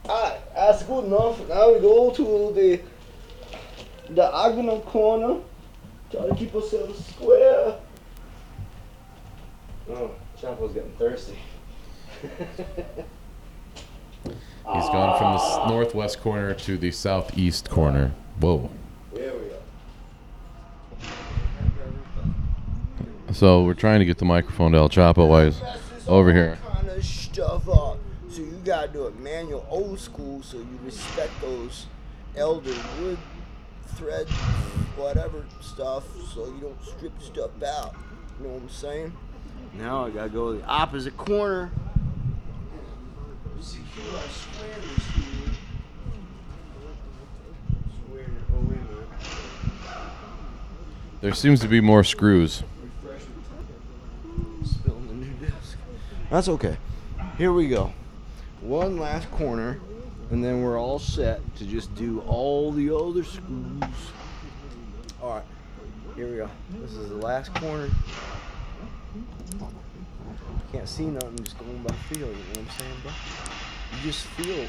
Alright, 0.06 0.40
that's 0.54 0.82
good 0.82 1.04
enough. 1.04 1.46
Now 1.48 1.72
we 1.72 1.80
go 1.80 2.10
to 2.10 2.52
the 2.54 2.80
diagonal 4.14 4.80
corner. 4.80 5.40
Try 6.10 6.26
to 6.28 6.34
keep 6.34 6.54
ourselves 6.54 7.06
square. 7.06 7.76
Oh, 9.90 10.10
Choppo's 10.40 10.72
getting 10.72 10.92
thirsty. 10.92 11.38
He's 14.72 14.88
gone 14.88 15.18
from 15.18 15.36
the 15.36 15.68
northwest 15.68 16.20
corner 16.20 16.54
to 16.54 16.76
the 16.76 16.90
southeast 16.90 17.70
corner. 17.70 18.12
Whoa. 18.38 18.70
There 19.12 19.32
we 19.32 19.48
go. 19.48 19.56
So 23.32 23.64
we're 23.64 23.74
trying 23.74 24.00
to 24.00 24.04
get 24.04 24.18
the 24.18 24.24
microphone 24.24 24.72
to 24.72 24.78
El 24.78 24.88
Choppo 24.88 25.28
while 25.28 25.44
he's 25.44 25.60
over 26.06 26.32
here. 26.32 26.58
Kind 26.72 26.88
of 26.88 27.04
stuff 27.04 27.68
up. 27.68 27.98
So 28.30 28.42
you 28.42 28.60
gotta 28.64 28.88
do 28.88 29.06
it 29.06 29.18
manual, 29.18 29.66
old 29.68 29.98
school, 29.98 30.42
so 30.42 30.58
you 30.58 30.78
respect 30.84 31.32
those 31.40 31.86
elder 32.36 32.74
wood 33.00 33.18
thread, 33.96 34.28
whatever 34.96 35.44
stuff, 35.60 36.04
so 36.32 36.46
you 36.46 36.60
don't 36.60 36.82
strip 36.84 37.20
stuff 37.20 37.50
out. 37.62 37.94
You 38.38 38.46
know 38.46 38.54
what 38.54 38.62
I'm 38.62 38.68
saying? 38.68 39.12
Now 39.74 40.06
I 40.06 40.10
gotta 40.10 40.28
go 40.30 40.52
to 40.52 40.58
the 40.58 40.64
opposite 40.64 41.16
corner. 41.16 41.70
Secure 43.60 44.16
our 44.16 44.22
squares 44.28 45.04
here. 45.14 45.52
Square. 48.06 48.30
Oh 48.54 48.60
wait 48.60 48.78
a 48.78 48.80
minute. 48.80 49.08
There 51.20 51.34
seems 51.34 51.60
to 51.60 51.68
be 51.68 51.80
more 51.82 52.02
screws. 52.02 52.62
Spilling 54.64 55.06
the 55.08 55.14
new 55.14 55.32
disc. 55.34 55.76
That's 56.30 56.48
okay. 56.48 56.78
Here 57.36 57.52
we 57.52 57.68
go. 57.68 57.92
One 58.62 58.98
last 58.98 59.30
corner, 59.32 59.80
and 60.30 60.42
then 60.42 60.62
we're 60.62 60.80
all 60.80 60.98
set 60.98 61.40
to 61.56 61.66
just 61.66 61.94
do 61.94 62.20
all 62.26 62.72
the 62.72 62.94
other 62.94 63.22
screws. 63.22 63.82
All 65.22 65.34
right. 65.34 65.44
Here 66.16 66.30
we 66.30 66.36
go. 66.36 66.48
This 66.80 66.92
is 66.92 67.10
the 67.10 67.16
last 67.16 67.54
corner. 67.54 67.90
Can't 70.72 70.88
see 70.88 71.04
nothing, 71.04 71.44
just 71.44 71.58
going 71.58 71.82
by 71.82 71.94
feel. 71.94 72.28
You 72.28 72.32
know 72.32 72.38
what 72.38 72.58
I'm 72.58 72.68
saying, 72.78 72.96
bro? 73.02 73.12
You 73.92 74.02
just 74.04 74.26
feel. 74.26 74.66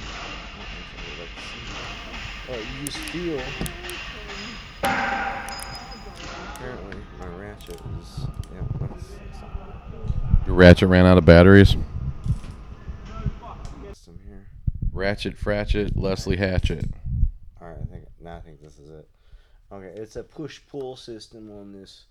Uh, 2.49 2.57
you 2.79 2.85
just 2.87 2.97
feel. 2.97 3.41
Apparently, 6.61 7.01
my 7.17 7.25
ratchet 7.25 7.81
is. 7.99 8.27
Yeah, 8.53 8.61
that's, 8.79 9.07
that's 9.07 10.45
Your 10.45 10.55
ratchet 10.55 10.89
ran 10.89 11.07
out 11.07 11.17
of 11.17 11.25
batteries. 11.25 11.75
here. 14.27 14.47
Ratchet, 14.93 15.39
Fratchet, 15.39 15.93
Leslie 15.95 16.37
Hatchet. 16.37 16.85
All 17.59 17.69
right, 17.69 17.77
I 17.81 17.85
think 17.85 18.05
now 18.21 18.35
I 18.35 18.41
think 18.41 18.61
this 18.61 18.77
is 18.77 18.91
it. 18.91 19.09
Okay, 19.71 19.91
it's 19.99 20.17
a 20.17 20.23
push 20.23 20.61
pull 20.69 20.95
system 20.95 21.49
on 21.49 21.73
this 21.73 22.05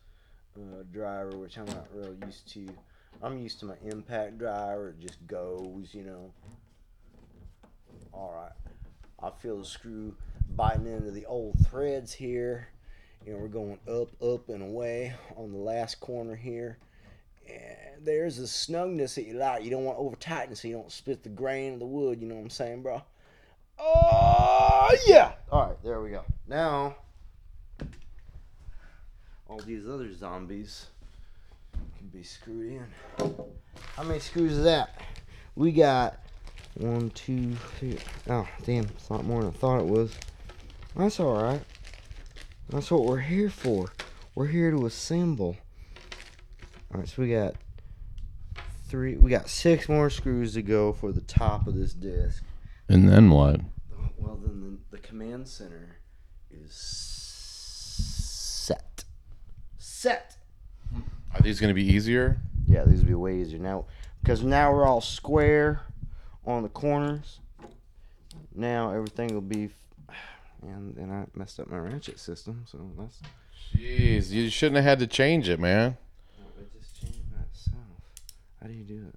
uh, 0.57 0.82
driver, 0.92 1.36
which 1.36 1.57
I'm 1.57 1.66
not 1.66 1.86
real 1.94 2.16
used 2.26 2.53
to. 2.55 2.66
I'm 3.22 3.38
used 3.38 3.61
to 3.61 3.66
my 3.66 3.76
impact 3.84 4.38
driver; 4.38 4.88
it 4.88 4.98
just 5.01 5.24
goes, 5.28 5.90
you 5.92 6.03
know. 6.03 6.32
All 8.12 8.34
right, 8.34 8.72
I 9.22 9.30
feel 9.30 9.59
the 9.59 9.64
screw 9.64 10.16
biting 10.57 10.88
into 10.88 11.12
the 11.12 11.26
old 11.26 11.55
threads 11.68 12.12
here. 12.12 12.66
You 13.24 13.34
know, 13.34 13.38
we're 13.38 13.48
going 13.48 13.78
up, 13.88 14.08
up, 14.22 14.48
and 14.48 14.62
away 14.62 15.14
on 15.36 15.52
the 15.52 15.58
last 15.58 16.00
corner 16.00 16.34
here. 16.34 16.78
And 17.48 18.04
there's 18.04 18.38
a 18.38 18.42
snugness 18.42 19.14
that 19.16 19.26
you 19.26 19.34
like. 19.34 19.62
You 19.62 19.70
don't 19.70 19.84
want 19.84 19.98
over 19.98 20.16
tighten 20.16 20.56
so 20.56 20.68
you 20.68 20.74
don't 20.74 20.90
split 20.90 21.22
the 21.22 21.28
grain 21.28 21.74
of 21.74 21.80
the 21.80 21.86
wood. 21.86 22.20
You 22.20 22.28
know 22.28 22.36
what 22.36 22.42
I'm 22.42 22.50
saying, 22.50 22.82
bro? 22.82 23.02
Oh 23.78 24.96
yeah. 25.06 25.32
All 25.50 25.66
right, 25.66 25.76
there 25.82 26.00
we 26.00 26.10
go. 26.10 26.22
Now, 26.46 26.96
all 29.48 29.60
these 29.60 29.88
other 29.88 30.12
zombies 30.14 30.86
can 31.98 32.08
be 32.08 32.22
screwed 32.22 32.72
in. 32.72 32.86
How 33.96 34.02
many 34.02 34.20
screws 34.20 34.52
is 34.52 34.64
that? 34.64 35.00
We 35.56 35.72
got 35.72 36.20
one, 36.74 37.10
two, 37.10 37.54
three. 37.78 37.98
Oh, 38.28 38.46
damn! 38.64 38.84
It's 38.84 39.08
a 39.08 39.14
lot 39.14 39.24
more 39.24 39.42
than 39.42 39.50
I 39.50 39.54
thought 39.54 39.80
it 39.80 39.86
was. 39.86 40.14
That's 40.94 41.20
all 41.20 41.42
right. 41.42 41.62
That's 42.70 42.90
what 42.92 43.04
we're 43.04 43.18
here 43.18 43.50
for. 43.50 43.92
We're 44.36 44.46
here 44.46 44.70
to 44.70 44.86
assemble. 44.86 45.56
All 46.94 47.00
right, 47.00 47.08
so 47.08 47.22
we 47.22 47.32
got 47.32 47.54
three. 48.88 49.16
We 49.16 49.28
got 49.28 49.48
six 49.48 49.88
more 49.88 50.08
screws 50.08 50.54
to 50.54 50.62
go 50.62 50.92
for 50.92 51.10
the 51.10 51.20
top 51.20 51.66
of 51.66 51.74
this 51.74 51.92
disc. 51.92 52.44
And 52.88 53.08
then 53.08 53.30
what? 53.30 53.60
Well, 54.16 54.36
then 54.36 54.78
the, 54.90 54.96
the 54.96 55.02
command 55.02 55.48
center 55.48 55.98
is 56.48 56.72
set. 58.64 59.04
Set. 59.76 60.36
Are 61.34 61.42
these 61.42 61.58
going 61.58 61.74
to 61.74 61.74
be 61.74 61.92
easier? 61.92 62.40
Yeah, 62.68 62.84
these 62.84 63.00
will 63.00 63.08
be 63.08 63.14
way 63.14 63.40
easier 63.40 63.58
now 63.58 63.86
because 64.22 64.44
now 64.44 64.72
we're 64.72 64.86
all 64.86 65.00
square 65.00 65.82
on 66.46 66.62
the 66.62 66.68
corners. 66.68 67.40
Now 68.54 68.92
everything 68.92 69.34
will 69.34 69.40
be. 69.40 69.70
And 70.62 70.94
then 70.94 71.11
I 71.11 71.26
messed 71.38 71.58
up 71.58 71.68
my 71.68 71.78
ratchet 71.78 72.18
system, 72.18 72.64
so 72.66 72.90
that's. 72.98 73.20
Jeez, 73.74 74.30
you 74.30 74.50
shouldn't 74.50 74.76
have 74.76 74.84
had 74.84 74.98
to 74.98 75.06
change 75.06 75.48
it, 75.48 75.58
man. 75.58 75.96
It 76.58 76.78
just 76.78 77.00
changed 77.00 77.30
by 77.30 77.42
itself. 77.42 77.78
How 78.61 78.66
do 78.66 78.74
you 78.74 78.84
do 78.84 79.06
it? 79.08 79.14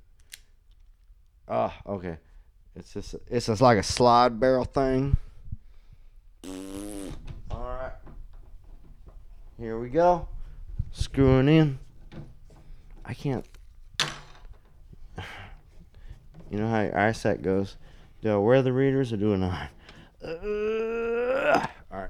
Ah, 1.48 1.76
okay. 1.86 2.18
It's 2.76 2.94
just 2.94 3.16
it's 3.30 3.48
just 3.48 3.62
like 3.62 3.78
a 3.78 3.84
slide 3.84 4.40
barrel 4.40 4.66
thing. 4.66 5.18
All 7.52 7.60
right. 7.60 7.92
Here 9.60 9.78
we 9.78 9.90
go. 9.90 10.28
Screwing 10.92 11.48
in. 11.48 11.80
I 13.06 13.14
can't. 13.14 13.46
You 16.52 16.60
know 16.60 16.70
how 16.70 16.82
your 16.82 16.96
eyesight 16.96 17.42
goes. 17.42 17.78
Do 18.22 18.32
I 18.32 18.38
wear 18.38 18.62
the 18.62 18.72
readers 18.72 19.12
or 19.12 19.18
do 19.18 19.34
I 19.34 19.38
not? 19.38 19.70
Uh, 20.24 21.68
all 21.92 22.00
right. 22.00 22.10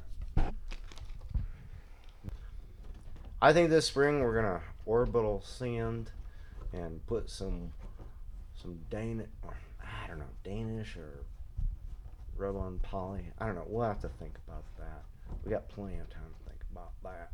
I 3.41 3.53
think 3.53 3.71
this 3.71 3.87
spring 3.87 4.19
we're 4.19 4.35
gonna 4.35 4.61
orbital 4.85 5.41
sand 5.41 6.11
and 6.73 7.05
put 7.07 7.29
some 7.29 7.73
some 8.61 8.79
Danish, 8.91 9.27
or 9.41 9.55
I 9.81 10.07
don't 10.07 10.19
know, 10.19 10.25
Danish 10.43 10.95
or 10.95 11.25
rub 12.37 12.55
on 12.55 12.79
poly. 12.79 13.31
I 13.39 13.47
don't 13.47 13.55
know. 13.55 13.65
We'll 13.67 13.87
have 13.87 14.01
to 14.01 14.09
think 14.09 14.35
about 14.47 14.63
that. 14.77 15.03
We 15.43 15.51
got 15.51 15.67
plenty 15.69 15.97
of 15.97 16.09
time 16.09 16.23
to 16.23 16.49
think 16.49 16.63
about 16.71 16.91
that. 17.03 17.31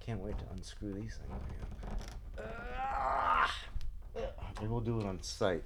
Can't 0.00 0.20
wait 0.20 0.38
to 0.38 0.44
unscrew 0.54 0.94
these 0.94 1.18
things. 1.18 2.40
Ah! 2.40 3.54
Maybe 4.14 4.68
we'll 4.68 4.80
do 4.80 5.00
it 5.00 5.06
on 5.06 5.22
site. 5.22 5.62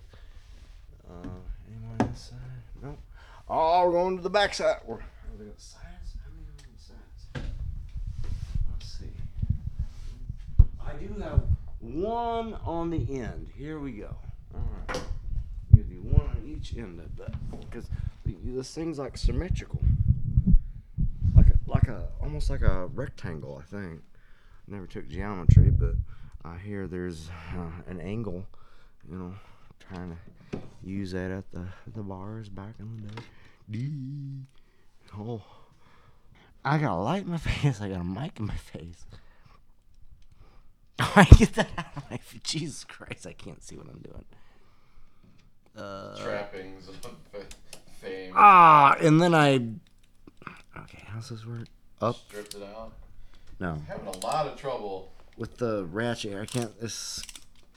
Uh, 1.08 1.28
anyone 1.68 1.96
on 2.00 2.08
this 2.08 2.20
side? 2.20 2.38
Nope. 2.82 2.98
Oh, 3.54 3.84
we're 3.84 3.92
going 3.92 4.16
to 4.16 4.22
the 4.22 4.30
back 4.30 4.54
side. 4.54 4.76
We're, 4.86 4.96
they 5.38 5.44
got 5.44 5.60
sides? 5.60 6.16
How 6.24 6.30
many 6.30 6.46
on 6.48 6.72
the 6.74 6.82
sides? 6.82 7.46
Let's 8.70 8.98
see. 8.98 9.12
I 10.82 10.94
do 10.94 11.20
have 11.20 11.42
one 11.78 12.54
on 12.64 12.88
the 12.88 13.20
end. 13.20 13.50
Here 13.54 13.78
we 13.78 13.92
go. 13.92 14.16
All 14.54 14.66
right. 14.88 15.02
Give 15.76 15.92
you 15.92 15.98
one 15.98 16.28
on 16.28 16.42
each 16.46 16.74
end 16.78 16.98
of 16.98 17.14
that 17.18 17.34
because 17.60 17.90
this 18.24 18.74
thing's 18.74 18.98
like 18.98 19.18
symmetrical, 19.18 19.82
like 21.36 21.48
a, 21.48 21.70
like 21.70 21.88
a 21.88 22.08
almost 22.22 22.48
like 22.48 22.62
a 22.62 22.86
rectangle. 22.86 23.62
I 23.62 23.70
think. 23.70 24.00
Never 24.66 24.86
took 24.86 25.10
geometry, 25.10 25.68
but 25.68 25.96
I 26.42 26.56
hear 26.56 26.86
there's 26.86 27.28
uh, 27.54 27.82
an 27.86 28.00
angle. 28.00 28.46
You 29.10 29.18
know, 29.18 29.34
trying 29.78 30.16
to 30.52 30.58
use 30.82 31.12
that 31.12 31.30
at 31.30 31.52
the 31.52 31.66
the 31.94 32.02
bars 32.02 32.48
back 32.48 32.76
in 32.78 32.96
the 32.96 33.02
day. 33.12 33.22
Dee. 33.70 34.46
Oh, 35.18 35.42
I 36.64 36.78
got 36.78 36.92
a 36.96 37.00
light 37.00 37.24
in 37.24 37.30
my 37.30 37.36
face. 37.38 37.80
I 37.80 37.88
got 37.88 38.00
a 38.00 38.04
mic 38.04 38.38
in 38.38 38.46
my 38.46 38.56
face. 38.56 39.04
I 40.98 41.24
get 41.36 41.54
that 41.54 41.68
out 41.78 41.96
of 41.96 42.10
my 42.10 42.20
Jesus 42.42 42.84
Christ! 42.84 43.26
I 43.26 43.32
can't 43.32 43.62
see 43.62 43.76
what 43.76 43.86
I'm 43.88 44.00
doing. 44.00 44.24
Trappings 46.22 46.88
of 46.88 46.96
fame. 48.00 48.32
Ah, 48.36 48.94
and 49.00 49.20
then 49.20 49.34
I. 49.34 49.54
Okay, 50.78 51.02
how's 51.06 51.28
this 51.30 51.44
work? 51.46 51.66
Up? 52.00 52.16
Stripped 52.28 52.54
it 52.54 52.62
out. 52.62 52.92
No, 53.60 53.76
Having 53.86 54.06
a 54.08 54.18
lot 54.18 54.46
of 54.46 54.56
trouble. 54.58 55.12
with 55.36 55.56
the 55.58 55.84
ratchet. 55.84 56.36
I 56.36 56.46
can't. 56.46 56.78
This. 56.80 57.22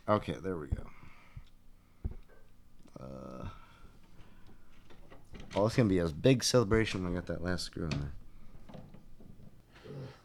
Okay, 0.07 0.36
there 0.43 0.57
we 0.57 0.67
go. 0.67 0.83
Uh. 2.99 3.47
Oh, 5.55 5.65
it's 5.67 5.75
gonna 5.75 5.87
be 5.89 5.99
a 5.99 6.07
big 6.07 6.43
celebration 6.43 7.03
when 7.03 7.13
I 7.13 7.15
got 7.15 7.27
that 7.27 7.43
last 7.43 7.65
screw 7.65 7.85
in 7.85 7.89
there. 7.91 8.11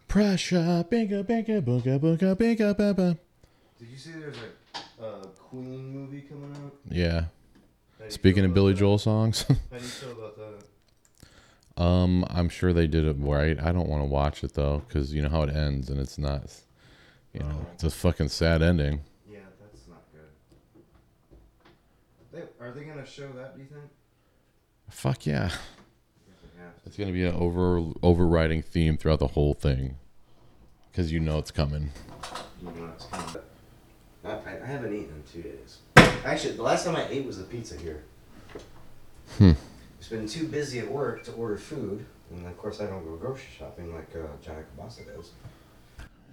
Pressure, 0.08 0.84
bigger, 0.90 1.22
bigger, 1.22 1.62
booga, 1.62 2.00
booga, 2.00 2.36
bigger, 2.36 2.74
baba. 2.74 3.16
Did 3.78 3.88
you 3.88 3.96
see 3.96 4.10
there's 4.10 4.36
a 5.00 5.04
uh, 5.04 5.24
Queen 5.38 5.88
movie 5.94 6.22
coming 6.22 6.52
out? 6.64 6.74
Yeah. 6.90 7.24
Speaking 8.08 8.44
of 8.44 8.52
Billy 8.52 8.74
Joel 8.74 8.98
songs, 8.98 9.42
How 9.42 9.54
do 9.54 9.54
you 9.74 9.80
feel 9.80 10.10
about 10.12 10.36
that? 10.36 11.82
um, 11.82 12.24
I'm 12.28 12.48
sure 12.48 12.72
they 12.72 12.88
did 12.88 13.04
it 13.04 13.14
right. 13.20 13.56
I 13.62 13.70
don't 13.70 13.88
want 13.88 14.02
to 14.02 14.06
watch 14.06 14.42
it 14.42 14.54
though, 14.54 14.82
because 14.88 15.14
you 15.14 15.22
know 15.22 15.28
how 15.28 15.42
it 15.42 15.54
ends, 15.54 15.90
and 15.90 16.00
it's 16.00 16.18
not. 16.18 16.42
You 17.32 17.40
know, 17.40 17.66
it's 17.74 17.84
a 17.84 17.90
fucking 17.90 18.30
sad 18.30 18.60
ending. 18.62 19.02
Yeah, 19.30 19.38
that's 19.60 19.86
not 19.86 20.02
good. 20.12 20.82
They, 22.32 22.42
are 22.64 22.72
they 22.72 22.82
gonna 22.82 23.06
show 23.06 23.28
that? 23.36 23.54
Do 23.54 23.60
you 23.62 23.68
think? 23.68 23.84
Fuck 24.90 25.26
yeah. 25.26 25.50
Yeah. 26.56 26.62
It's 26.86 26.96
gonna 26.96 27.12
be 27.12 27.24
an 27.24 27.34
over 27.34 27.82
overriding 28.02 28.62
theme 28.62 28.96
throughout 28.96 29.18
the 29.20 29.28
whole 29.28 29.54
thing, 29.54 29.96
because 30.90 31.10
you 31.12 31.20
know 31.20 31.38
it's 31.38 31.50
coming. 31.50 31.90
You 32.60 32.66
know 32.70 32.90
it's 32.94 33.06
coming. 33.06 33.36
I, 34.24 34.30
I 34.62 34.66
haven't 34.66 34.94
eaten 34.94 35.14
in 35.14 35.22
two 35.32 35.42
days. 35.42 35.78
Actually, 36.24 36.54
the 36.56 36.62
last 36.62 36.84
time 36.84 36.96
I 36.96 37.06
ate 37.08 37.24
was 37.24 37.38
the 37.38 37.44
pizza 37.44 37.76
here. 37.76 38.02
Hmm. 39.38 39.52
It's 39.98 40.08
been 40.08 40.26
too 40.26 40.46
busy 40.48 40.78
at 40.80 40.90
work 40.90 41.24
to 41.24 41.32
order 41.32 41.56
food, 41.56 42.04
and 42.30 42.46
of 42.46 42.58
course 42.58 42.80
I 42.80 42.86
don't 42.86 43.04
go 43.04 43.16
grocery 43.16 43.48
shopping 43.58 43.94
like 43.94 44.08
uh, 44.14 44.26
Johnny 44.42 44.62
Cabasa 44.76 45.06
does. 45.16 45.30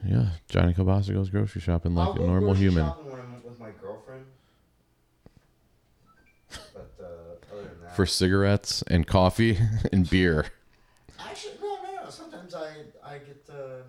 Yeah, 0.05 0.27
Johnny 0.49 0.73
Cabasa 0.73 1.13
goes 1.13 1.29
grocery 1.29 1.61
shopping 1.61 1.95
like 1.95 2.09
I'll 2.09 2.15
a 2.15 2.19
go 2.19 2.25
normal 2.25 2.49
grocery 2.49 2.63
human. 2.65 2.85
shopping 2.85 3.11
when 3.11 3.21
I'm 3.21 3.43
with 3.43 3.59
my 3.59 3.69
girlfriend. 3.81 4.25
But 6.73 6.91
uh, 6.99 7.03
other 7.03 7.07
than 7.07 7.27
that, 7.29 7.36
For 7.93 8.05
cigarettes 8.05 8.83
and 8.87 9.07
coffee 9.07 9.57
and 9.91 10.09
beer. 10.09 10.45
actually 11.19 11.53
no, 11.61 11.67
no, 11.67 12.03
no. 12.03 12.09
Sometimes 12.09 12.53
I 12.53 12.69
I 13.03 13.17
get 13.19 13.43
uh, 13.49 13.83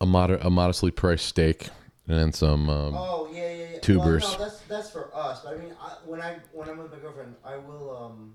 A 0.00 0.06
moder- 0.06 0.38
a 0.42 0.50
modestly 0.50 0.90
priced 0.90 1.24
steak 1.26 1.68
and 2.06 2.18
then 2.18 2.32
some. 2.32 2.68
Um, 2.68 2.94
Oh 3.08 3.28
yeah, 3.32 3.40
yeah, 3.50 3.64
yeah. 3.72 3.78
Tubers. 3.80 4.24
Well, 4.24 4.38
no, 4.40 4.44
that's 4.44 4.60
that's 4.68 4.90
for 4.90 5.14
us. 5.14 5.40
But 5.42 5.54
I 5.54 5.56
mean, 5.58 5.72
I, 5.80 5.92
when 6.04 6.20
I 6.20 6.36
when 6.52 6.68
I'm 6.68 6.76
with 6.78 6.92
my 6.92 6.98
girlfriend, 6.98 7.34
I 7.44 7.56
will 7.56 7.96
um, 7.96 8.34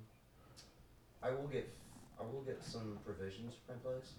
I 1.22 1.30
will 1.32 1.48
get 1.48 1.70
I 2.20 2.24
will 2.24 2.42
get 2.42 2.64
some 2.64 2.98
provisions 3.06 3.54
for 3.68 3.74
my 3.74 3.80
place. 3.80 4.14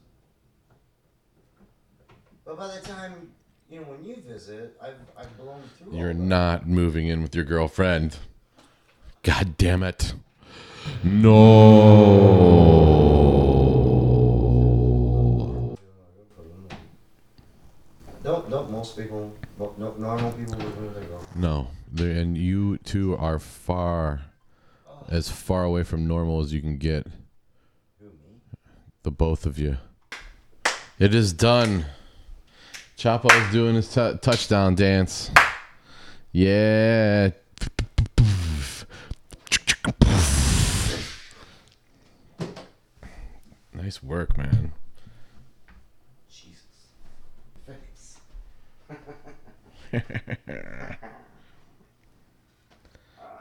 But 2.44 2.56
by 2.56 2.68
the 2.76 2.80
time 2.86 3.32
you 3.72 3.80
know 3.80 3.86
when 3.86 4.04
you 4.04 4.16
visit, 4.28 4.76
I've 4.82 4.96
I've 5.16 5.34
blown 5.38 5.62
through. 5.78 5.96
You're 5.98 6.12
not 6.12 6.68
moving 6.68 7.08
in 7.08 7.22
with 7.22 7.34
your 7.34 7.44
girlfriend. 7.44 8.18
God 9.22 9.56
damn 9.56 9.82
it. 9.82 10.12
No. 11.02 11.32
Don't 18.22 18.50
don't 18.50 18.70
most 18.70 18.98
people 18.98 19.34
no, 19.58 19.74
no 19.78 19.94
normal 19.94 20.32
people 20.32 20.54
live 20.56 20.76
with 20.78 20.94
their 20.94 21.04
girlfriend. 21.04 21.42
No. 21.42 21.68
And 21.96 22.36
you 22.36 22.76
two 22.78 23.16
are 23.16 23.38
far, 23.38 24.22
oh. 24.86 25.06
as 25.08 25.30
far 25.30 25.64
away 25.64 25.82
from 25.82 26.06
normal 26.06 26.42
as 26.42 26.52
you 26.52 26.60
can 26.60 26.76
get. 26.76 27.06
Who 28.00 28.06
me? 28.06 28.40
The 29.02 29.10
both 29.10 29.46
of 29.46 29.58
you. 29.58 29.78
It 30.98 31.14
is 31.14 31.32
done. 31.32 31.86
Choppo 33.02 33.28
is 33.32 33.50
doing 33.52 33.74
his 33.74 33.88
t- 33.92 34.16
touchdown 34.22 34.76
dance. 34.76 35.28
Yeah. 36.30 37.30
Nice 43.74 44.00
work, 44.04 44.38
man. 44.38 44.72
Jesus. 46.30 46.62
Face. 47.66 48.18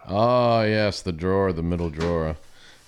Oh, 0.07 0.63
yes, 0.63 1.03
the 1.03 1.11
drawer, 1.11 1.53
the 1.53 1.61
middle 1.61 1.91
drawer. 1.91 2.35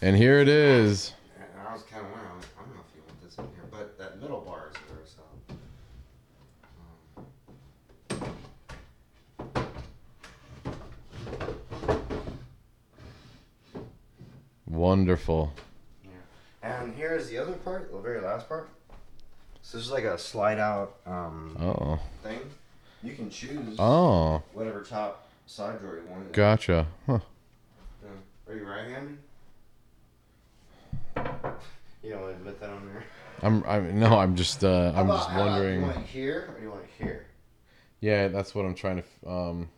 And 0.02 0.18
here 0.18 0.40
it 0.40 0.48
is. 0.48 1.14
I 1.40 1.72
was 1.72 1.84
kind 1.84 2.04
of 2.04 2.12
wondering, 2.12 2.32
I'm 2.32 2.40
like, 2.40 2.48
I 2.58 2.64
don't 2.64 2.74
know 2.74 2.82
if 2.90 2.96
you 2.96 3.02
want 3.08 3.22
this 3.22 3.38
in 3.38 3.46
here, 3.54 3.64
but 3.70 3.98
that 4.00 4.20
middle 4.20 4.42
bar 4.42 4.72
is 4.72 4.78
there, 4.90 5.06
so. 5.06 5.22
Wonderful. 14.74 15.54
Yeah. 16.04 16.10
And 16.82 16.96
here's 16.96 17.30
the 17.30 17.38
other 17.38 17.54
part, 17.54 17.92
the 17.92 18.00
very 18.00 18.22
last 18.22 18.50
part. 18.50 18.70
So 19.62 19.78
this 19.78 19.86
is 19.86 19.92
like 19.92 20.04
a 20.04 20.18
slide 20.18 20.60
out 20.60 20.96
um, 21.06 21.56
Oh. 21.62 22.00
thing. 22.24 22.40
You 23.04 23.14
can 23.14 23.30
choose 23.30 23.76
Oh. 23.80 24.42
whatever 24.54 24.82
top 24.82 25.28
side 25.46 25.80
drawer 25.80 25.98
you 25.98 26.10
want. 26.10 26.34
Gotcha. 26.34 26.88
Huh. 27.06 27.20
Yeah. 28.04 28.52
Are 28.52 28.56
you 28.58 28.66
right-handed? 28.66 29.18
You 32.04 32.10
don't 32.12 32.22
want 32.22 32.34
to 32.34 32.40
admit 32.40 32.60
that 32.60 32.70
on 32.70 32.86
there. 32.88 33.04
I'm. 33.44 33.64
I'm. 33.68 34.00
No. 34.00 34.18
I'm 34.18 34.36
just. 34.36 34.64
Uh. 34.64 34.92
I'm 34.96 35.06
about- 35.06 35.18
just 35.20 35.30
about 35.32 35.48
wondering. 35.52 35.80
You 35.82 35.86
want 35.86 35.98
it 35.98 36.06
here 36.06 36.50
or 36.50 36.58
do 36.58 36.64
you 36.64 36.70
want 36.72 36.84
it 36.84 36.90
here? 37.04 37.26
Yeah, 38.02 38.28
that's 38.30 38.54
what 38.56 38.66
I'm 38.66 38.76
trying 38.76 39.04
to. 39.24 39.30
Um. 39.30 39.70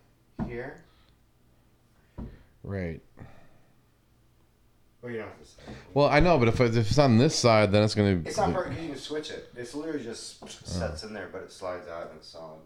Here? 0.47 0.81
Right. 2.63 3.01
Or 5.05 5.11
you 5.11 5.17
don't 5.19 5.27
have 5.27 5.39
to 5.39 5.45
say. 5.45 5.61
Well, 5.93 6.07
I 6.07 6.19
know, 6.19 6.39
but 6.39 6.47
if, 6.47 6.59
if 6.59 6.75
it's 6.75 6.97
on 6.97 7.19
this 7.19 7.35
side, 7.35 7.71
then 7.71 7.83
it's 7.83 7.93
gonna. 7.93 8.23
It's 8.25 8.37
not 8.37 8.51
perfect. 8.51 8.81
You 8.81 8.89
can 8.89 8.97
switch 8.97 9.29
it. 9.29 9.51
It's 9.55 9.75
literally 9.75 10.03
just 10.03 10.49
sets 10.67 11.03
in 11.03 11.13
there, 11.13 11.29
but 11.31 11.43
it 11.43 11.51
slides 11.51 11.87
out 11.87 12.09
and 12.09 12.17
it's 12.17 12.27
solid. 12.27 12.61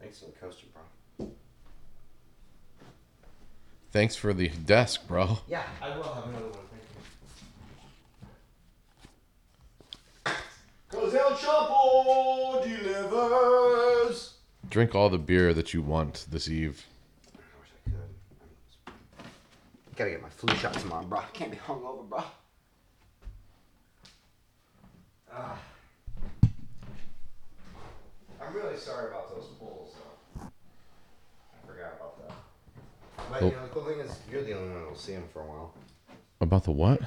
Thanks 0.00 0.20
for 0.20 0.24
the 0.24 0.32
coaster, 0.32 0.64
bro. 1.18 1.28
Thanks 3.92 4.16
for 4.16 4.32
the 4.32 4.48
desk, 4.48 5.06
bro. 5.06 5.40
Yeah, 5.46 5.64
I 5.82 5.94
will 5.94 6.04
have 6.04 6.24
another 6.24 6.46
one. 6.46 6.64
Thank 10.24 10.34
you. 10.90 10.98
Cause 10.98 11.14
El 11.14 11.36
Choppo 11.36 12.64
delivers. 12.64 14.36
Drink 14.70 14.94
all 14.94 15.10
the 15.10 15.18
beer 15.18 15.52
that 15.52 15.74
you 15.74 15.82
want 15.82 16.24
this 16.30 16.48
eve. 16.48 16.86
I 17.34 17.38
wish 17.60 17.68
I 17.86 17.90
could. 17.90 18.94
Gotta 19.96 20.10
get 20.10 20.22
my 20.22 20.28
flu 20.28 20.54
shot 20.56 20.74
tomorrow, 20.74 21.04
bro. 21.04 21.20
Can't 21.32 21.50
be 21.50 21.56
hungover, 21.56 22.06
bro. 22.06 22.22
Ah. 25.32 25.58
I'm 28.40 28.54
really 28.54 28.76
sorry 28.76 29.08
about 29.10 29.34
those 29.34 29.46
pulls, 29.58 29.94
though. 29.94 30.42
I 30.42 31.66
forgot 31.66 31.94
about 31.96 32.28
that. 32.28 32.34
But 33.30 33.42
Oh. 33.42 33.46
you 33.46 33.52
know, 33.52 33.62
the 33.62 33.68
cool 33.68 33.84
thing 33.86 34.00
is, 34.00 34.18
you're 34.30 34.42
the 34.44 34.52
only 34.54 34.68
one 34.68 34.80
that'll 34.82 34.96
see 34.96 35.14
them 35.14 35.26
for 35.32 35.40
a 35.40 35.46
while. 35.46 35.72
About 36.42 36.64
the 36.64 36.72
what? 36.72 37.00
I 37.00 37.06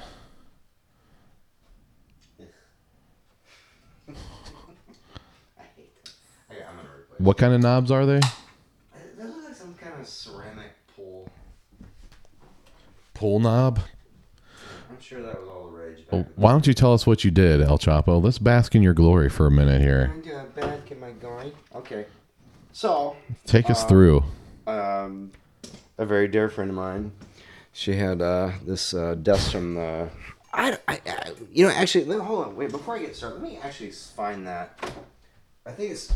hate 5.76 6.04
them. 6.04 6.12
Okay, 6.50 6.64
I'm 6.68 6.74
gonna 6.76 6.88
replace. 6.88 7.20
What 7.20 7.38
kind 7.38 7.54
of 7.54 7.60
knobs 7.60 7.92
are 7.92 8.04
they? 8.04 8.16
It 8.16 8.24
That 9.16 9.28
like 9.44 9.54
some 9.54 9.74
kind 9.74 10.00
of 10.00 10.06
ceramic 10.08 10.39
pull. 10.39 10.39
Pull 13.20 13.38
knob. 13.40 13.80
I'm 14.88 14.98
sure 14.98 15.20
that 15.20 15.38
was 15.38 15.46
all 15.46 15.66
the 15.70 15.76
rage. 15.76 15.98
Back 15.98 16.06
Well, 16.10 16.26
why 16.36 16.52
don't 16.52 16.66
you 16.66 16.72
tell 16.72 16.94
us 16.94 17.06
what 17.06 17.22
you 17.22 17.30
did, 17.30 17.60
El 17.60 17.76
Choppo? 17.76 18.18
Let's 18.18 18.38
bask 18.38 18.74
in 18.74 18.80
your 18.82 18.94
glory 18.94 19.28
for 19.28 19.46
a 19.46 19.50
minute 19.50 19.82
here. 19.82 20.10
I'm 20.14 20.22
doing 20.22 20.46
bad. 20.56 20.86
Get 20.86 20.98
my 20.98 21.10
going. 21.10 21.52
Okay. 21.74 22.06
So, 22.72 23.16
Take 23.44 23.68
us 23.68 23.84
Uh, 23.84 23.88
through. 23.88 24.24
um, 24.66 25.32
a 25.98 26.06
very 26.06 26.28
dear 26.28 26.48
friend 26.48 26.70
of 26.70 26.76
mine, 26.76 27.12
she 27.74 27.92
had 27.96 28.22
uh, 28.22 28.52
this 28.64 28.94
uh, 28.94 29.16
desk 29.16 29.52
from 29.52 29.74
the. 29.74 30.08
I, 30.54 30.78
I, 30.88 31.00
I- 31.06 31.32
you 31.52 31.66
know, 31.66 31.72
actually, 31.74 32.06
let, 32.06 32.20
hold 32.22 32.46
on, 32.46 32.56
wait. 32.56 32.70
Before 32.70 32.96
I 32.96 33.00
get 33.00 33.14
started, 33.14 33.42
let 33.42 33.52
me 33.52 33.58
actually 33.62 33.90
find 33.90 34.46
that. 34.46 34.78
I 35.66 35.72
think 35.72 35.90
it's 35.92 36.10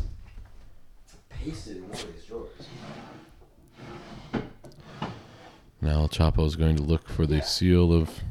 pasted 1.29 1.77
in 1.77 1.83
one 1.83 1.93
of 1.93 2.15
these 2.15 2.25
drawers. 2.25 2.49
Now 5.85 6.07
Choppo 6.07 6.47
is 6.47 6.57
going 6.57 6.77
to 6.77 6.83
look 6.83 7.11
for 7.11 7.27
the 7.27 7.43
seal 7.43 7.93
of 7.93 8.23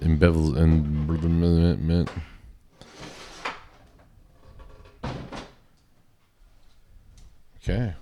embezzlement. 0.00 1.24
embezzlement. 1.24 2.08
Okay. 7.56 7.94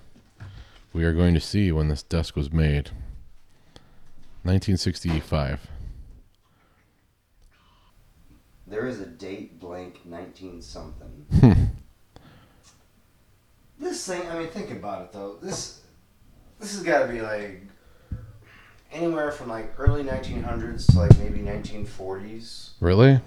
We 0.92 1.04
are 1.04 1.14
going 1.14 1.32
to 1.32 1.40
see 1.40 1.72
when 1.72 1.88
this 1.88 2.02
desk 2.02 2.36
was 2.36 2.52
made. 2.52 2.90
1965. 4.42 5.70
There 8.66 8.86
is 8.86 9.00
a 9.00 9.06
date 9.06 9.58
blank 9.58 10.04
19 10.04 10.60
something. 10.60 11.26
this 13.80 14.06
thing, 14.06 14.28
I 14.28 14.38
mean, 14.38 14.48
think 14.48 14.70
about 14.70 15.04
it 15.04 15.12
though. 15.12 15.38
This 15.40 15.80
this 16.60 16.74
has 16.74 16.82
got 16.82 17.06
to 17.06 17.10
be 17.10 17.22
like 17.22 17.62
anywhere 18.92 19.32
from 19.32 19.48
like 19.48 19.72
early 19.78 20.02
1900s 20.02 20.90
to 20.92 20.98
like 20.98 21.18
maybe 21.18 21.40
1940s. 21.40 22.70
Really? 22.80 23.20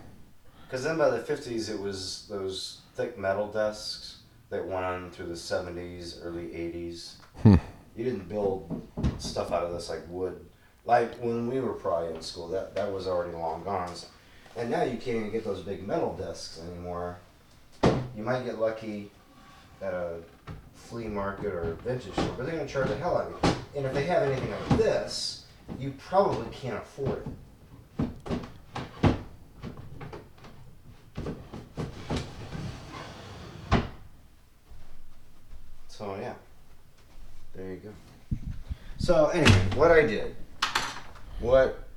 Because 0.66 0.84
then 0.84 0.98
by 0.98 1.10
the 1.10 1.20
50s, 1.20 1.70
it 1.70 1.80
was 1.80 2.28
those 2.30 2.82
thick 2.96 3.18
metal 3.18 3.48
desks 3.48 4.18
that 4.50 4.66
went 4.66 4.86
on 4.86 5.12
through 5.12 5.28
the 5.28 5.34
70s, 5.34 6.20
early 6.24 6.48
80s. 6.48 7.16
Hmm. 7.44 7.56
You 7.96 8.06
didn't 8.06 8.28
build 8.30 8.88
stuff 9.18 9.52
out 9.52 9.64
of 9.64 9.74
this 9.74 9.90
like 9.90 10.02
wood. 10.10 10.46
Like 10.86 11.16
when 11.16 11.48
we 11.50 11.60
were 11.60 11.74
probably 11.74 12.16
in 12.16 12.22
school, 12.22 12.48
that, 12.50 12.76
that 12.76 12.92
was 12.92 13.08
already 13.08 13.36
long 13.36 13.64
gone. 13.64 13.92
And 14.56 14.70
now 14.70 14.84
you 14.84 14.98
can't 14.98 15.18
even 15.18 15.32
get 15.32 15.44
those 15.44 15.62
big 15.62 15.86
metal 15.86 16.16
desks 16.16 16.62
anymore. 16.68 17.18
You 17.84 18.24
might 18.24 18.46
get 18.46 18.60
lucky 18.60 19.12
at 19.82 19.94
a 19.94 20.20
flea 20.74 21.08
market 21.08 21.48
or 21.48 21.78
vintage 21.84 22.14
store, 22.14 22.34
but 22.38 22.46
they're 22.46 22.56
going 22.56 22.68
to 22.68 22.72
charge 22.72 22.88
the 22.88 22.96
hell 22.96 23.18
out 23.18 23.32
of 23.32 23.50
you. 23.50 23.56
And 23.76 23.86
if 23.86 23.94
they 23.94 24.06
have 24.06 24.24
anything 24.24 24.52
like 24.52 24.78
this, 24.78 25.45
you 25.80 25.94
probably 25.98 26.48
can't 26.52 26.78
afford 26.78 27.26
it. 27.26 28.38
So 35.88 36.16
yeah, 36.20 36.34
there 37.56 37.72
you 37.72 37.78
go. 37.78 37.94
So 38.98 39.28
anyway, 39.28 39.62
what 39.76 39.92
I 39.92 40.02
did, 40.06 40.36
what 41.40 41.88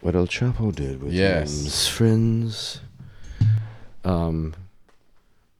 what 0.00 0.14
El 0.14 0.26
Choppo 0.26 0.74
did 0.74 1.02
with 1.02 1.12
Yes. 1.12 1.50
his 1.50 1.88
friends. 1.88 2.80
Um, 4.04 4.54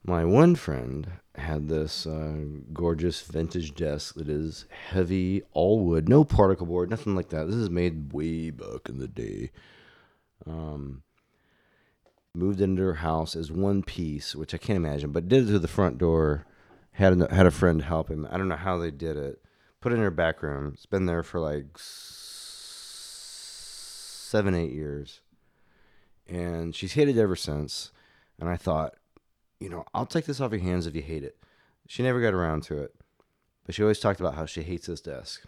my 0.05 0.25
one 0.25 0.55
friend 0.55 1.07
had 1.41 1.69
this 1.69 2.07
uh, 2.07 2.45
gorgeous 2.73 3.21
vintage 3.23 3.75
desk 3.75 4.15
that 4.15 4.29
is 4.29 4.67
heavy, 4.91 5.43
all 5.53 5.81
wood, 5.81 6.09
no 6.09 6.25
particle 6.25 6.67
board, 6.67 6.91
nothing 6.91 7.17
like 7.17 7.31
that. 7.31 7.47
This 7.47 7.57
is 7.57 7.71
made 7.71 8.13
way 8.13 8.51
back 8.51 8.89
in 8.89 8.99
the 8.99 9.09
day. 9.09 9.51
Um, 10.47 11.03
moved 12.35 12.61
into 12.61 12.83
her 12.83 12.95
house 12.95 13.35
as 13.35 13.51
one 13.51 13.83
piece, 13.83 14.37
which 14.37 14.55
I 14.55 14.59
can't 14.59 14.77
imagine, 14.77 15.13
but 15.13 15.29
did 15.29 15.49
it 15.49 15.53
to 15.53 15.59
the 15.59 15.69
front 15.69 15.99
door. 15.99 16.47
Had 16.93 17.21
a, 17.21 17.35
had 17.35 17.47
a 17.47 17.51
friend 17.51 17.83
help 17.83 18.11
him. 18.11 18.27
I 18.31 18.37
don't 18.37 18.49
know 18.49 18.57
how 18.57 18.77
they 18.79 18.91
did 18.91 19.17
it. 19.17 19.41
Put 19.81 19.93
it 19.93 19.97
in 19.97 20.03
her 20.03 20.11
back 20.11 20.43
room. 20.43 20.73
It's 20.75 20.87
been 20.87 21.07
there 21.07 21.23
for 21.23 21.41
like 21.41 21.67
seven, 24.31 24.55
eight 24.55 24.73
years, 24.73 25.21
and 26.29 26.75
she's 26.75 26.93
hated 26.95 27.17
ever 27.17 27.37
since. 27.37 27.93
And 28.39 28.49
I 28.49 28.57
thought, 28.57 28.95
you 29.61 29.69
know, 29.69 29.85
I'll 29.95 30.07
take 30.07 30.25
this 30.25 30.41
off 30.41 30.53
your 30.53 30.61
hands 30.61 30.87
if 30.87 30.97
you 30.97 31.03
hate 31.03 31.23
it. 31.23 31.37
She 31.87 32.03
never 32.03 32.21
got 32.21 32.35
around 32.35 32.63
to 32.65 32.79
it, 32.79 32.95
but 33.65 33.75
she 33.75 33.83
always 33.83 34.01
talked 34.01 34.21
about 34.21 34.35
how 34.35 34.47
she 34.47 34.63
hates 34.63 34.87
this 34.87 35.01
desk. 35.01 35.43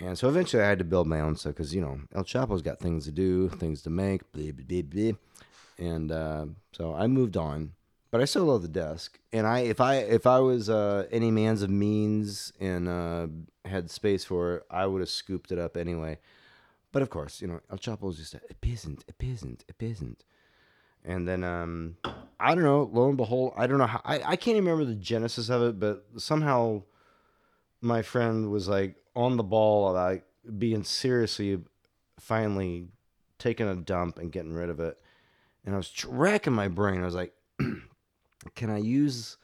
And 0.00 0.18
so 0.18 0.28
eventually 0.28 0.62
I 0.62 0.68
had 0.68 0.78
to 0.78 0.84
build 0.84 1.06
my 1.06 1.20
own 1.20 1.36
stuff 1.36 1.54
because, 1.54 1.74
you 1.74 1.80
know, 1.80 2.00
El 2.14 2.24
Choppo's 2.24 2.62
got 2.62 2.80
things 2.80 3.04
to 3.04 3.12
do, 3.12 3.48
things 3.48 3.82
to 3.82 3.90
make, 3.90 4.32
blah, 4.32 4.50
blah, 4.50 4.64
blah, 4.66 4.82
blah. 4.82 5.12
And 5.78 6.10
uh, 6.10 6.46
so 6.72 6.94
I 6.94 7.06
moved 7.06 7.36
on. 7.36 7.72
But 8.10 8.20
I 8.20 8.26
still 8.26 8.44
love 8.44 8.62
the 8.62 8.68
desk. 8.68 9.18
And 9.32 9.44
I 9.44 9.60
if 9.60 9.80
I 9.80 9.96
if 9.96 10.24
I 10.24 10.38
was 10.38 10.70
uh, 10.70 11.06
any 11.10 11.32
man's 11.32 11.62
of 11.62 11.70
means 11.70 12.52
and 12.60 12.88
uh, 12.88 13.26
had 13.64 13.90
space 13.90 14.24
for 14.24 14.56
it, 14.56 14.62
I 14.70 14.86
would 14.86 15.00
have 15.00 15.10
scooped 15.10 15.50
it 15.50 15.58
up 15.58 15.76
anyway. 15.76 16.18
But 16.92 17.02
of 17.02 17.10
course, 17.10 17.42
you 17.42 17.48
know, 17.48 17.58
El 17.72 17.78
Choppo's 17.78 18.18
just 18.18 18.34
a, 18.34 18.40
a 18.48 18.54
peasant, 18.54 19.04
a 19.08 19.12
peasant, 19.12 19.64
a 19.68 19.74
peasant. 19.74 20.22
And 21.04 21.26
then 21.26 21.42
um, 21.42 21.96
I 22.44 22.54
don't 22.54 22.64
know, 22.64 22.90
lo 22.92 23.08
and 23.08 23.16
behold, 23.16 23.54
I 23.56 23.66
don't 23.66 23.78
know 23.78 23.86
how 23.86 24.02
I, 24.04 24.16
I 24.16 24.36
can't 24.36 24.56
even 24.56 24.64
remember 24.64 24.84
the 24.84 24.94
genesis 24.94 25.48
of 25.48 25.62
it, 25.62 25.80
but 25.80 26.04
somehow 26.18 26.82
my 27.80 28.02
friend 28.02 28.50
was 28.50 28.68
like 28.68 28.96
on 29.16 29.36
the 29.36 29.42
ball 29.42 29.88
about 29.88 30.20
being 30.58 30.84
seriously 30.84 31.58
finally 32.20 32.88
taking 33.38 33.66
a 33.66 33.74
dump 33.74 34.18
and 34.18 34.30
getting 34.30 34.52
rid 34.52 34.68
of 34.68 34.78
it. 34.78 34.98
And 35.64 35.74
I 35.74 35.78
was 35.78 35.90
tr- 35.90 36.08
racking 36.10 36.52
my 36.52 36.68
brain. 36.68 37.00
I 37.00 37.06
was 37.06 37.14
like, 37.14 37.32
can 38.54 38.68
I 38.68 38.78
use 38.78 39.38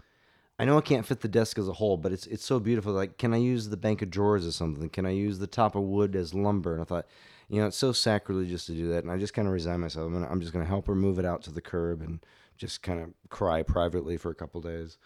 I 0.61 0.67
know 0.67 0.77
I 0.77 0.83
can't 0.83 1.07
fit 1.07 1.21
the 1.21 1.29
desk 1.29 1.59
as 1.59 1.69
a 1.69 1.73
whole, 1.73 1.97
but 1.97 2.13
it's 2.13 2.27
it's 2.27 2.45
so 2.45 2.61
beautiful. 2.61 2.93
Like, 2.93 3.17
can 3.17 3.33
I 3.33 3.39
use 3.39 3.71
the 3.71 3.79
bank 3.79 4.03
of 4.03 4.11
drawers 4.11 4.45
as 4.45 4.57
something? 4.57 4.91
Can 4.91 5.07
I 5.07 5.11
use 5.11 5.39
the 5.39 5.47
top 5.47 5.75
of 5.75 5.85
wood 5.85 6.15
as 6.15 6.35
lumber? 6.35 6.75
And 6.75 6.83
I 6.83 6.85
thought, 6.85 7.07
you 7.49 7.63
know, 7.63 7.69
it's 7.69 7.79
so 7.79 7.93
sacrilegious 7.93 8.67
to 8.67 8.73
do 8.73 8.89
that. 8.89 9.03
And 9.03 9.11
I 9.11 9.17
just 9.17 9.33
kind 9.33 9.49
of 9.49 9.55
resigned 9.55 9.81
myself. 9.81 10.07
I'm, 10.07 10.13
gonna, 10.13 10.29
I'm 10.31 10.43
just 10.43 10.53
going 10.53 10.63
to 10.63 10.69
help 10.69 10.87
her 10.87 10.95
move 10.95 11.19
it 11.19 11.25
out 11.25 11.43
to 11.45 11.51
the 11.51 11.63
curb 11.63 12.03
and 12.03 12.21
just 12.61 12.83
kind 12.83 13.01
of 13.01 13.09
cry 13.31 13.63
privately 13.63 14.19
for 14.19 14.31
a 14.31 14.35
couple 14.35 14.61
days. 14.61 14.99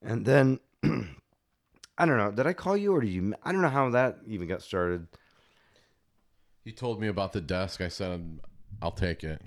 And 0.00 0.24
then, 0.24 0.60
I 0.84 2.06
don't 2.06 2.16
know. 2.16 2.30
Did 2.30 2.46
I 2.46 2.52
call 2.52 2.76
you 2.76 2.94
or 2.94 3.00
did 3.00 3.10
you? 3.10 3.34
I 3.42 3.50
don't 3.50 3.62
know 3.62 3.68
how 3.68 3.90
that 3.90 4.18
even 4.28 4.46
got 4.46 4.62
started. 4.62 5.08
You 6.64 6.70
told 6.72 7.00
me 7.00 7.08
about 7.08 7.32
the 7.32 7.40
desk. 7.40 7.80
I 7.80 7.88
said, 7.88 8.38
I'll 8.80 8.92
take 8.92 9.24
it. 9.24 9.42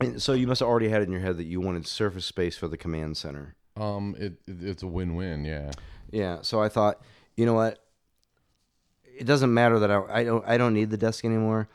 And 0.00 0.22
so 0.22 0.32
you 0.32 0.46
must 0.46 0.60
have 0.60 0.68
already 0.68 0.88
had 0.88 1.02
in 1.02 1.12
your 1.12 1.20
head 1.20 1.36
that 1.36 1.44
you 1.44 1.60
wanted 1.60 1.86
surface 1.86 2.24
space 2.24 2.56
for 2.56 2.68
the 2.68 2.78
command 2.78 3.16
center. 3.18 3.54
Um, 3.76 4.16
it, 4.18 4.34
it 4.46 4.62
it's 4.62 4.82
a 4.82 4.86
win-win. 4.86 5.44
Yeah. 5.44 5.72
Yeah. 6.10 6.38
So 6.40 6.62
I 6.62 6.70
thought, 6.70 7.02
you 7.36 7.44
know 7.44 7.54
what? 7.54 7.84
It 9.04 9.24
doesn't 9.24 9.52
matter 9.52 9.78
that 9.80 9.90
I, 9.90 10.20
I 10.20 10.24
don't 10.24 10.44
I 10.46 10.56
don't 10.56 10.72
need 10.72 10.90
the 10.90 10.96
desk 10.96 11.24
anymore. 11.24 11.68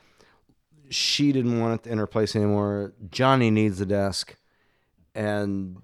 She 0.90 1.32
didn't 1.32 1.60
want 1.60 1.86
it 1.86 1.90
in 1.90 1.98
her 1.98 2.06
place 2.06 2.36
anymore. 2.36 2.92
Johnny 3.10 3.50
needs 3.50 3.78
the 3.78 3.86
desk, 3.86 4.36
and 5.14 5.78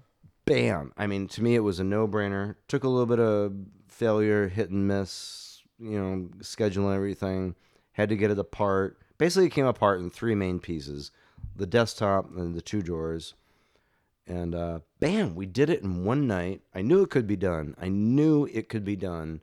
bam! 0.45 0.93
I 0.97 1.07
mean, 1.07 1.27
to 1.29 1.43
me, 1.43 1.55
it 1.55 1.59
was 1.59 1.79
a 1.79 1.83
no 1.83 2.07
brainer. 2.07 2.55
Took 2.67 2.83
a 2.83 2.89
little 2.89 3.05
bit 3.05 3.19
of 3.19 3.53
failure, 3.87 4.47
hit 4.47 4.69
and 4.69 4.87
miss, 4.87 5.63
you 5.79 5.99
know, 5.99 6.29
scheduling 6.39 6.95
everything. 6.95 7.55
Had 7.93 8.09
to 8.09 8.15
get 8.15 8.31
it 8.31 8.39
apart. 8.39 8.97
Basically, 9.17 9.47
it 9.47 9.51
came 9.51 9.65
apart 9.65 9.99
in 9.99 10.09
three 10.09 10.35
main 10.35 10.59
pieces: 10.59 11.11
the 11.55 11.65
desktop 11.65 12.29
and 12.35 12.55
the 12.55 12.61
two 12.61 12.81
drawers. 12.81 13.33
And 14.27 14.55
uh, 14.55 14.79
bam, 14.99 15.35
we 15.35 15.45
did 15.45 15.69
it 15.69 15.81
in 15.81 16.05
one 16.05 16.27
night. 16.27 16.61
I 16.73 16.81
knew 16.81 17.01
it 17.01 17.09
could 17.09 17.27
be 17.27 17.35
done. 17.35 17.75
I 17.81 17.89
knew 17.89 18.45
it 18.45 18.69
could 18.69 18.85
be 18.85 18.95
done. 18.95 19.41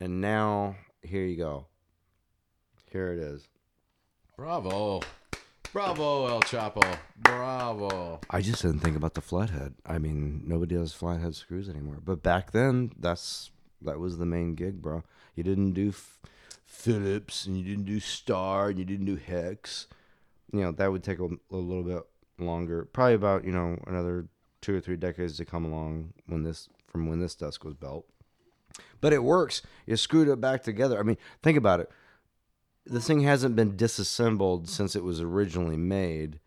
And 0.00 0.20
now, 0.20 0.76
here 1.02 1.24
you 1.24 1.36
go. 1.36 1.66
Here 2.90 3.12
it 3.12 3.18
is. 3.18 3.48
Bravo. 4.40 5.02
Bravo, 5.70 6.26
El 6.26 6.40
Choppo. 6.40 6.80
Bravo. 7.14 8.20
I 8.30 8.40
just 8.40 8.62
didn't 8.62 8.80
think 8.80 8.96
about 8.96 9.12
the 9.12 9.20
flathead. 9.20 9.74
I 9.84 9.98
mean, 9.98 10.44
nobody 10.46 10.76
does 10.76 10.94
flathead 10.94 11.34
screws 11.34 11.68
anymore. 11.68 11.98
But 12.02 12.22
back 12.22 12.52
then, 12.52 12.92
that's 12.98 13.50
that 13.82 13.98
was 13.98 14.16
the 14.16 14.24
main 14.24 14.54
gig, 14.54 14.80
bro. 14.80 15.04
You 15.34 15.42
didn't 15.42 15.72
do 15.72 15.90
F- 15.90 16.20
Phillips, 16.64 17.44
and 17.44 17.58
you 17.58 17.64
didn't 17.64 17.84
do 17.84 18.00
Star, 18.00 18.70
and 18.70 18.78
you 18.78 18.86
didn't 18.86 19.04
do 19.04 19.16
Hex. 19.16 19.88
You 20.54 20.62
know 20.62 20.72
that 20.72 20.90
would 20.90 21.04
take 21.04 21.18
a, 21.18 21.26
a 21.26 21.56
little 21.56 21.84
bit 21.84 22.02
longer. 22.38 22.86
Probably 22.86 23.16
about 23.16 23.44
you 23.44 23.52
know 23.52 23.78
another 23.86 24.26
two 24.62 24.74
or 24.74 24.80
three 24.80 24.96
decades 24.96 25.36
to 25.36 25.44
come 25.44 25.66
along 25.66 26.14
when 26.24 26.44
this 26.44 26.70
from 26.86 27.10
when 27.10 27.20
this 27.20 27.34
desk 27.34 27.62
was 27.62 27.74
built. 27.74 28.06
But 29.02 29.12
it 29.12 29.22
works. 29.22 29.60
You 29.84 29.96
screwed 29.96 30.28
it 30.28 30.40
back 30.40 30.62
together. 30.62 30.98
I 30.98 31.02
mean, 31.02 31.18
think 31.42 31.58
about 31.58 31.80
it. 31.80 31.90
This 32.86 33.06
thing 33.06 33.20
hasn't 33.20 33.56
been 33.56 33.76
disassembled 33.76 34.68
since 34.68 34.96
it 34.96 35.04
was 35.04 35.20
originally 35.20 35.76
made 35.76 36.40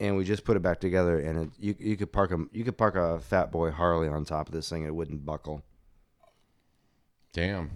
and 0.00 0.16
we 0.16 0.24
just 0.24 0.44
put 0.44 0.56
it 0.56 0.62
back 0.62 0.80
together 0.80 1.18
and 1.20 1.38
it, 1.38 1.50
you 1.58 1.74
you 1.78 1.96
could 1.96 2.10
park 2.10 2.32
a 2.32 2.38
you 2.52 2.64
could 2.64 2.78
park 2.78 2.96
a 2.96 3.20
fat 3.20 3.52
boy 3.52 3.70
Harley 3.70 4.08
on 4.08 4.24
top 4.24 4.48
of 4.48 4.54
this 4.54 4.68
thing 4.68 4.82
and 4.82 4.88
it 4.88 4.94
wouldn't 4.94 5.26
buckle. 5.26 5.62
Damn. 7.32 7.70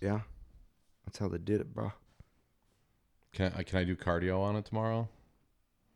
Yeah, 0.00 0.20
that's 1.04 1.18
how 1.18 1.28
they 1.28 1.38
did 1.38 1.60
it, 1.60 1.74
bro. 1.74 1.92
Can 3.32 3.52
I, 3.56 3.62
can 3.62 3.78
I 3.78 3.84
do 3.84 3.96
cardio 3.96 4.40
on 4.40 4.56
it 4.56 4.64
tomorrow? 4.64 5.08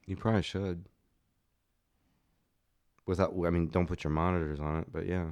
You 0.07 0.17
probably 0.17 0.43
should. 0.43 0.85
Without, 3.07 3.33
I 3.47 3.51
mean, 3.51 3.69
don't 3.69 3.87
put 3.87 4.05
your 4.05 4.13
monitors 4.13 4.61
on 4.61 4.81
it, 4.81 4.93
but 4.93 5.07
yeah. 5.07 5.29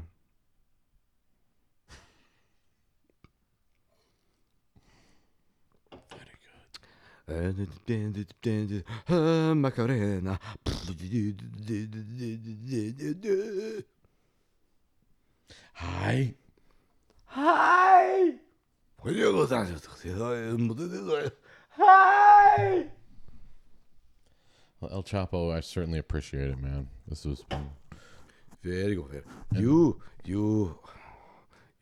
Macarena. 9.54 10.38
Hi. 15.74 16.34
Hi. 17.26 18.32
Hi. 21.70 22.26
Well, 24.80 24.90
El 24.92 25.02
Choppo, 25.04 25.54
I 25.54 25.60
certainly 25.60 25.98
appreciate 25.98 26.48
it, 26.50 26.58
man. 26.58 26.88
This 27.06 27.24
was 27.24 27.44
Very 28.62 28.94
good. 28.94 29.24
You, 29.52 30.00
you, 30.24 30.78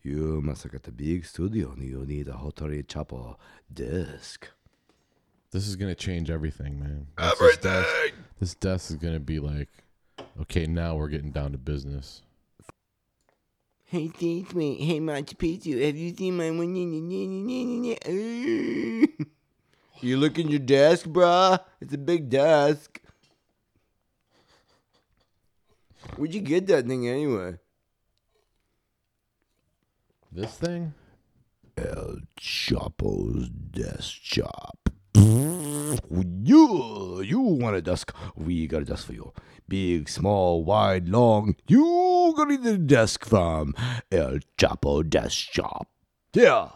you 0.02 0.40
must 0.42 0.62
have 0.64 0.72
got 0.72 0.86
a 0.88 0.92
big 0.92 1.24
studio. 1.24 1.72
and 1.72 1.82
You 1.82 2.04
need 2.04 2.28
a 2.28 2.32
Hattori 2.32 2.84
Choppo 2.86 3.36
desk. 3.72 4.48
This 5.50 5.66
is 5.66 5.76
gonna 5.76 5.94
change 5.94 6.30
everything, 6.30 6.78
man. 6.78 7.06
Everything. 7.16 7.84
This 8.38 8.54
desk 8.54 8.90
is 8.90 8.96
gonna 8.96 9.20
be 9.20 9.38
like, 9.40 9.68
okay, 10.42 10.66
now 10.66 10.96
we're 10.96 11.08
getting 11.08 11.30
down 11.30 11.52
to 11.52 11.58
business. 11.58 12.22
Hey, 13.86 14.08
thanks, 14.08 14.54
mate. 14.54 14.80
Hey, 14.80 15.00
Machu 15.00 15.34
Picchu. 15.34 15.82
Have 15.86 15.96
you 15.96 16.14
seen 16.14 16.36
my 16.36 16.50
one? 16.50 16.74
You 20.00 20.16
look 20.16 20.38
in 20.38 20.48
your 20.48 20.60
desk, 20.60 21.06
bruh. 21.06 21.58
It's 21.80 21.92
a 21.92 21.98
big 21.98 22.28
desk. 22.30 23.00
Where'd 26.16 26.32
you 26.32 26.40
get 26.40 26.68
that 26.68 26.86
thing 26.86 27.08
anyway? 27.08 27.56
This 30.30 30.54
thing? 30.54 30.94
El 31.76 32.18
Choppo's 32.38 33.48
desk 33.48 34.18
shop. 34.22 34.87
You, 36.10 37.20
you 37.22 37.40
want 37.40 37.76
a 37.76 37.82
desk? 37.82 38.14
We 38.36 38.66
got 38.66 38.82
a 38.82 38.84
desk 38.84 39.06
for 39.06 39.12
you. 39.12 39.32
Big, 39.68 40.08
small, 40.08 40.64
wide, 40.64 41.08
long. 41.08 41.56
You 41.66 42.34
gonna 42.36 42.56
need 42.56 42.66
a 42.66 42.78
desk 42.78 43.24
from 43.24 43.74
El 44.10 44.38
Choppo 44.56 45.08
Desk 45.08 45.52
Shop. 45.52 45.88
Yeah. 46.32 46.68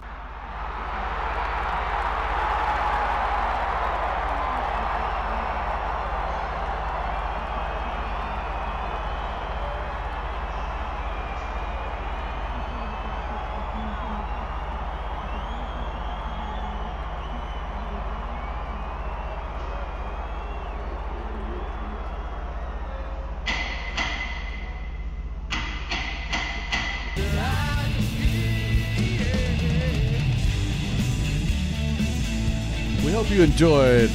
Enjoyed 33.62 34.10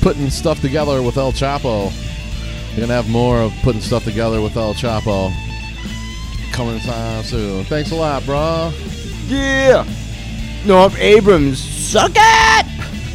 putting 0.00 0.28
stuff 0.28 0.60
together 0.60 1.00
with 1.00 1.16
El 1.16 1.30
Choppo. 1.30 1.92
We're 2.72 2.80
gonna 2.80 2.92
have 2.92 3.08
more 3.08 3.40
of 3.40 3.52
putting 3.62 3.80
stuff 3.80 4.02
together 4.02 4.40
with 4.40 4.56
El 4.56 4.74
Choppo 4.74 5.32
coming 6.52 6.80
time 6.80 7.22
soon. 7.22 7.64
Thanks 7.66 7.92
a 7.92 7.94
lot, 7.94 8.26
bro. 8.26 8.72
Yeah. 9.28 9.86
Norm 10.66 10.92
Abrams, 10.96 11.60
suck 11.60 12.10
it! 12.16 12.66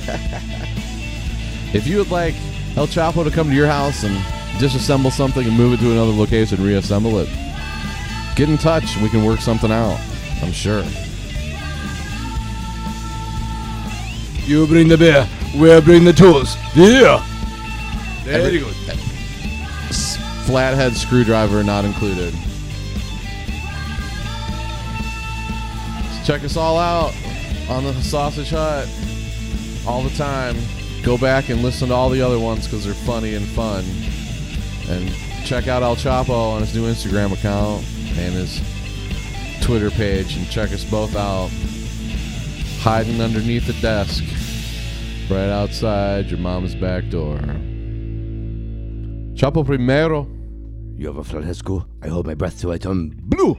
If 1.73 1.85
you 1.87 1.97
would 1.97 2.09
like 2.09 2.35
El 2.77 2.87
Chapo 2.87 3.25
to 3.25 3.29
come 3.29 3.49
to 3.49 3.53
your 3.53 3.67
house 3.67 4.05
and 4.05 4.15
disassemble 4.61 5.11
something 5.11 5.45
and 5.45 5.57
move 5.57 5.73
it 5.73 5.81
to 5.81 5.91
another 5.91 6.13
location, 6.13 6.63
reassemble 6.63 7.19
it, 7.19 7.27
get 8.37 8.47
in 8.47 8.57
touch. 8.57 8.95
We 9.01 9.09
can 9.09 9.25
work 9.25 9.41
something 9.41 9.73
out. 9.73 9.99
I'm 10.41 10.53
sure. 10.53 10.85
You 14.47 14.65
bring 14.65 14.87
the 14.87 14.97
beer, 14.97 15.27
we'll 15.55 15.81
bring 15.81 16.05
the 16.05 16.13
tools. 16.13 16.55
Yeah. 16.73 17.21
Very 18.23 18.59
good. 18.59 18.73
S- 19.89 20.15
Flathead 20.45 20.93
screwdriver 20.95 21.63
not 21.65 21.83
included. 21.83 22.33
Check 26.23 26.43
us 26.43 26.55
all 26.55 26.77
out 26.77 27.13
on 27.69 27.83
the 27.83 27.93
Sausage 28.01 28.49
Hut 28.49 28.87
all 29.85 30.01
the 30.01 30.15
time. 30.17 30.55
Go 31.03 31.17
back 31.17 31.49
and 31.49 31.61
listen 31.61 31.89
to 31.89 31.93
all 31.93 32.09
the 32.09 32.21
other 32.21 32.39
ones 32.39 32.65
because 32.67 32.85
they're 32.85 32.93
funny 32.93 33.35
and 33.35 33.45
fun. 33.47 33.83
And 34.89 35.13
check 35.45 35.67
out 35.67 35.83
El 35.83 35.95
Choppo 35.97 36.53
on 36.53 36.61
his 36.61 36.73
new 36.73 36.83
Instagram 36.83 37.33
account 37.33 37.85
and 38.17 38.33
his 38.33 38.61
Twitter 39.61 39.89
page. 39.91 40.37
And 40.37 40.49
check 40.49 40.71
us 40.71 40.83
both 40.85 41.15
out 41.17 41.49
hiding 42.79 43.21
underneath 43.21 43.67
the 43.67 43.73
desk 43.81 44.23
right 45.29 45.49
outside 45.49 46.29
your 46.29 46.39
mama's 46.39 46.75
back 46.75 47.09
door. 47.09 47.37
Choppo 49.35 49.65
primero. 49.65 50.27
You 50.95 51.07
have 51.07 51.17
a 51.17 51.53
school? 51.53 51.85
I 52.01 52.07
hold 52.07 52.25
my 52.25 52.33
breath 52.33 52.59
till 52.59 52.71
I 52.71 52.77
turn 52.77 53.13
blue. 53.23 53.57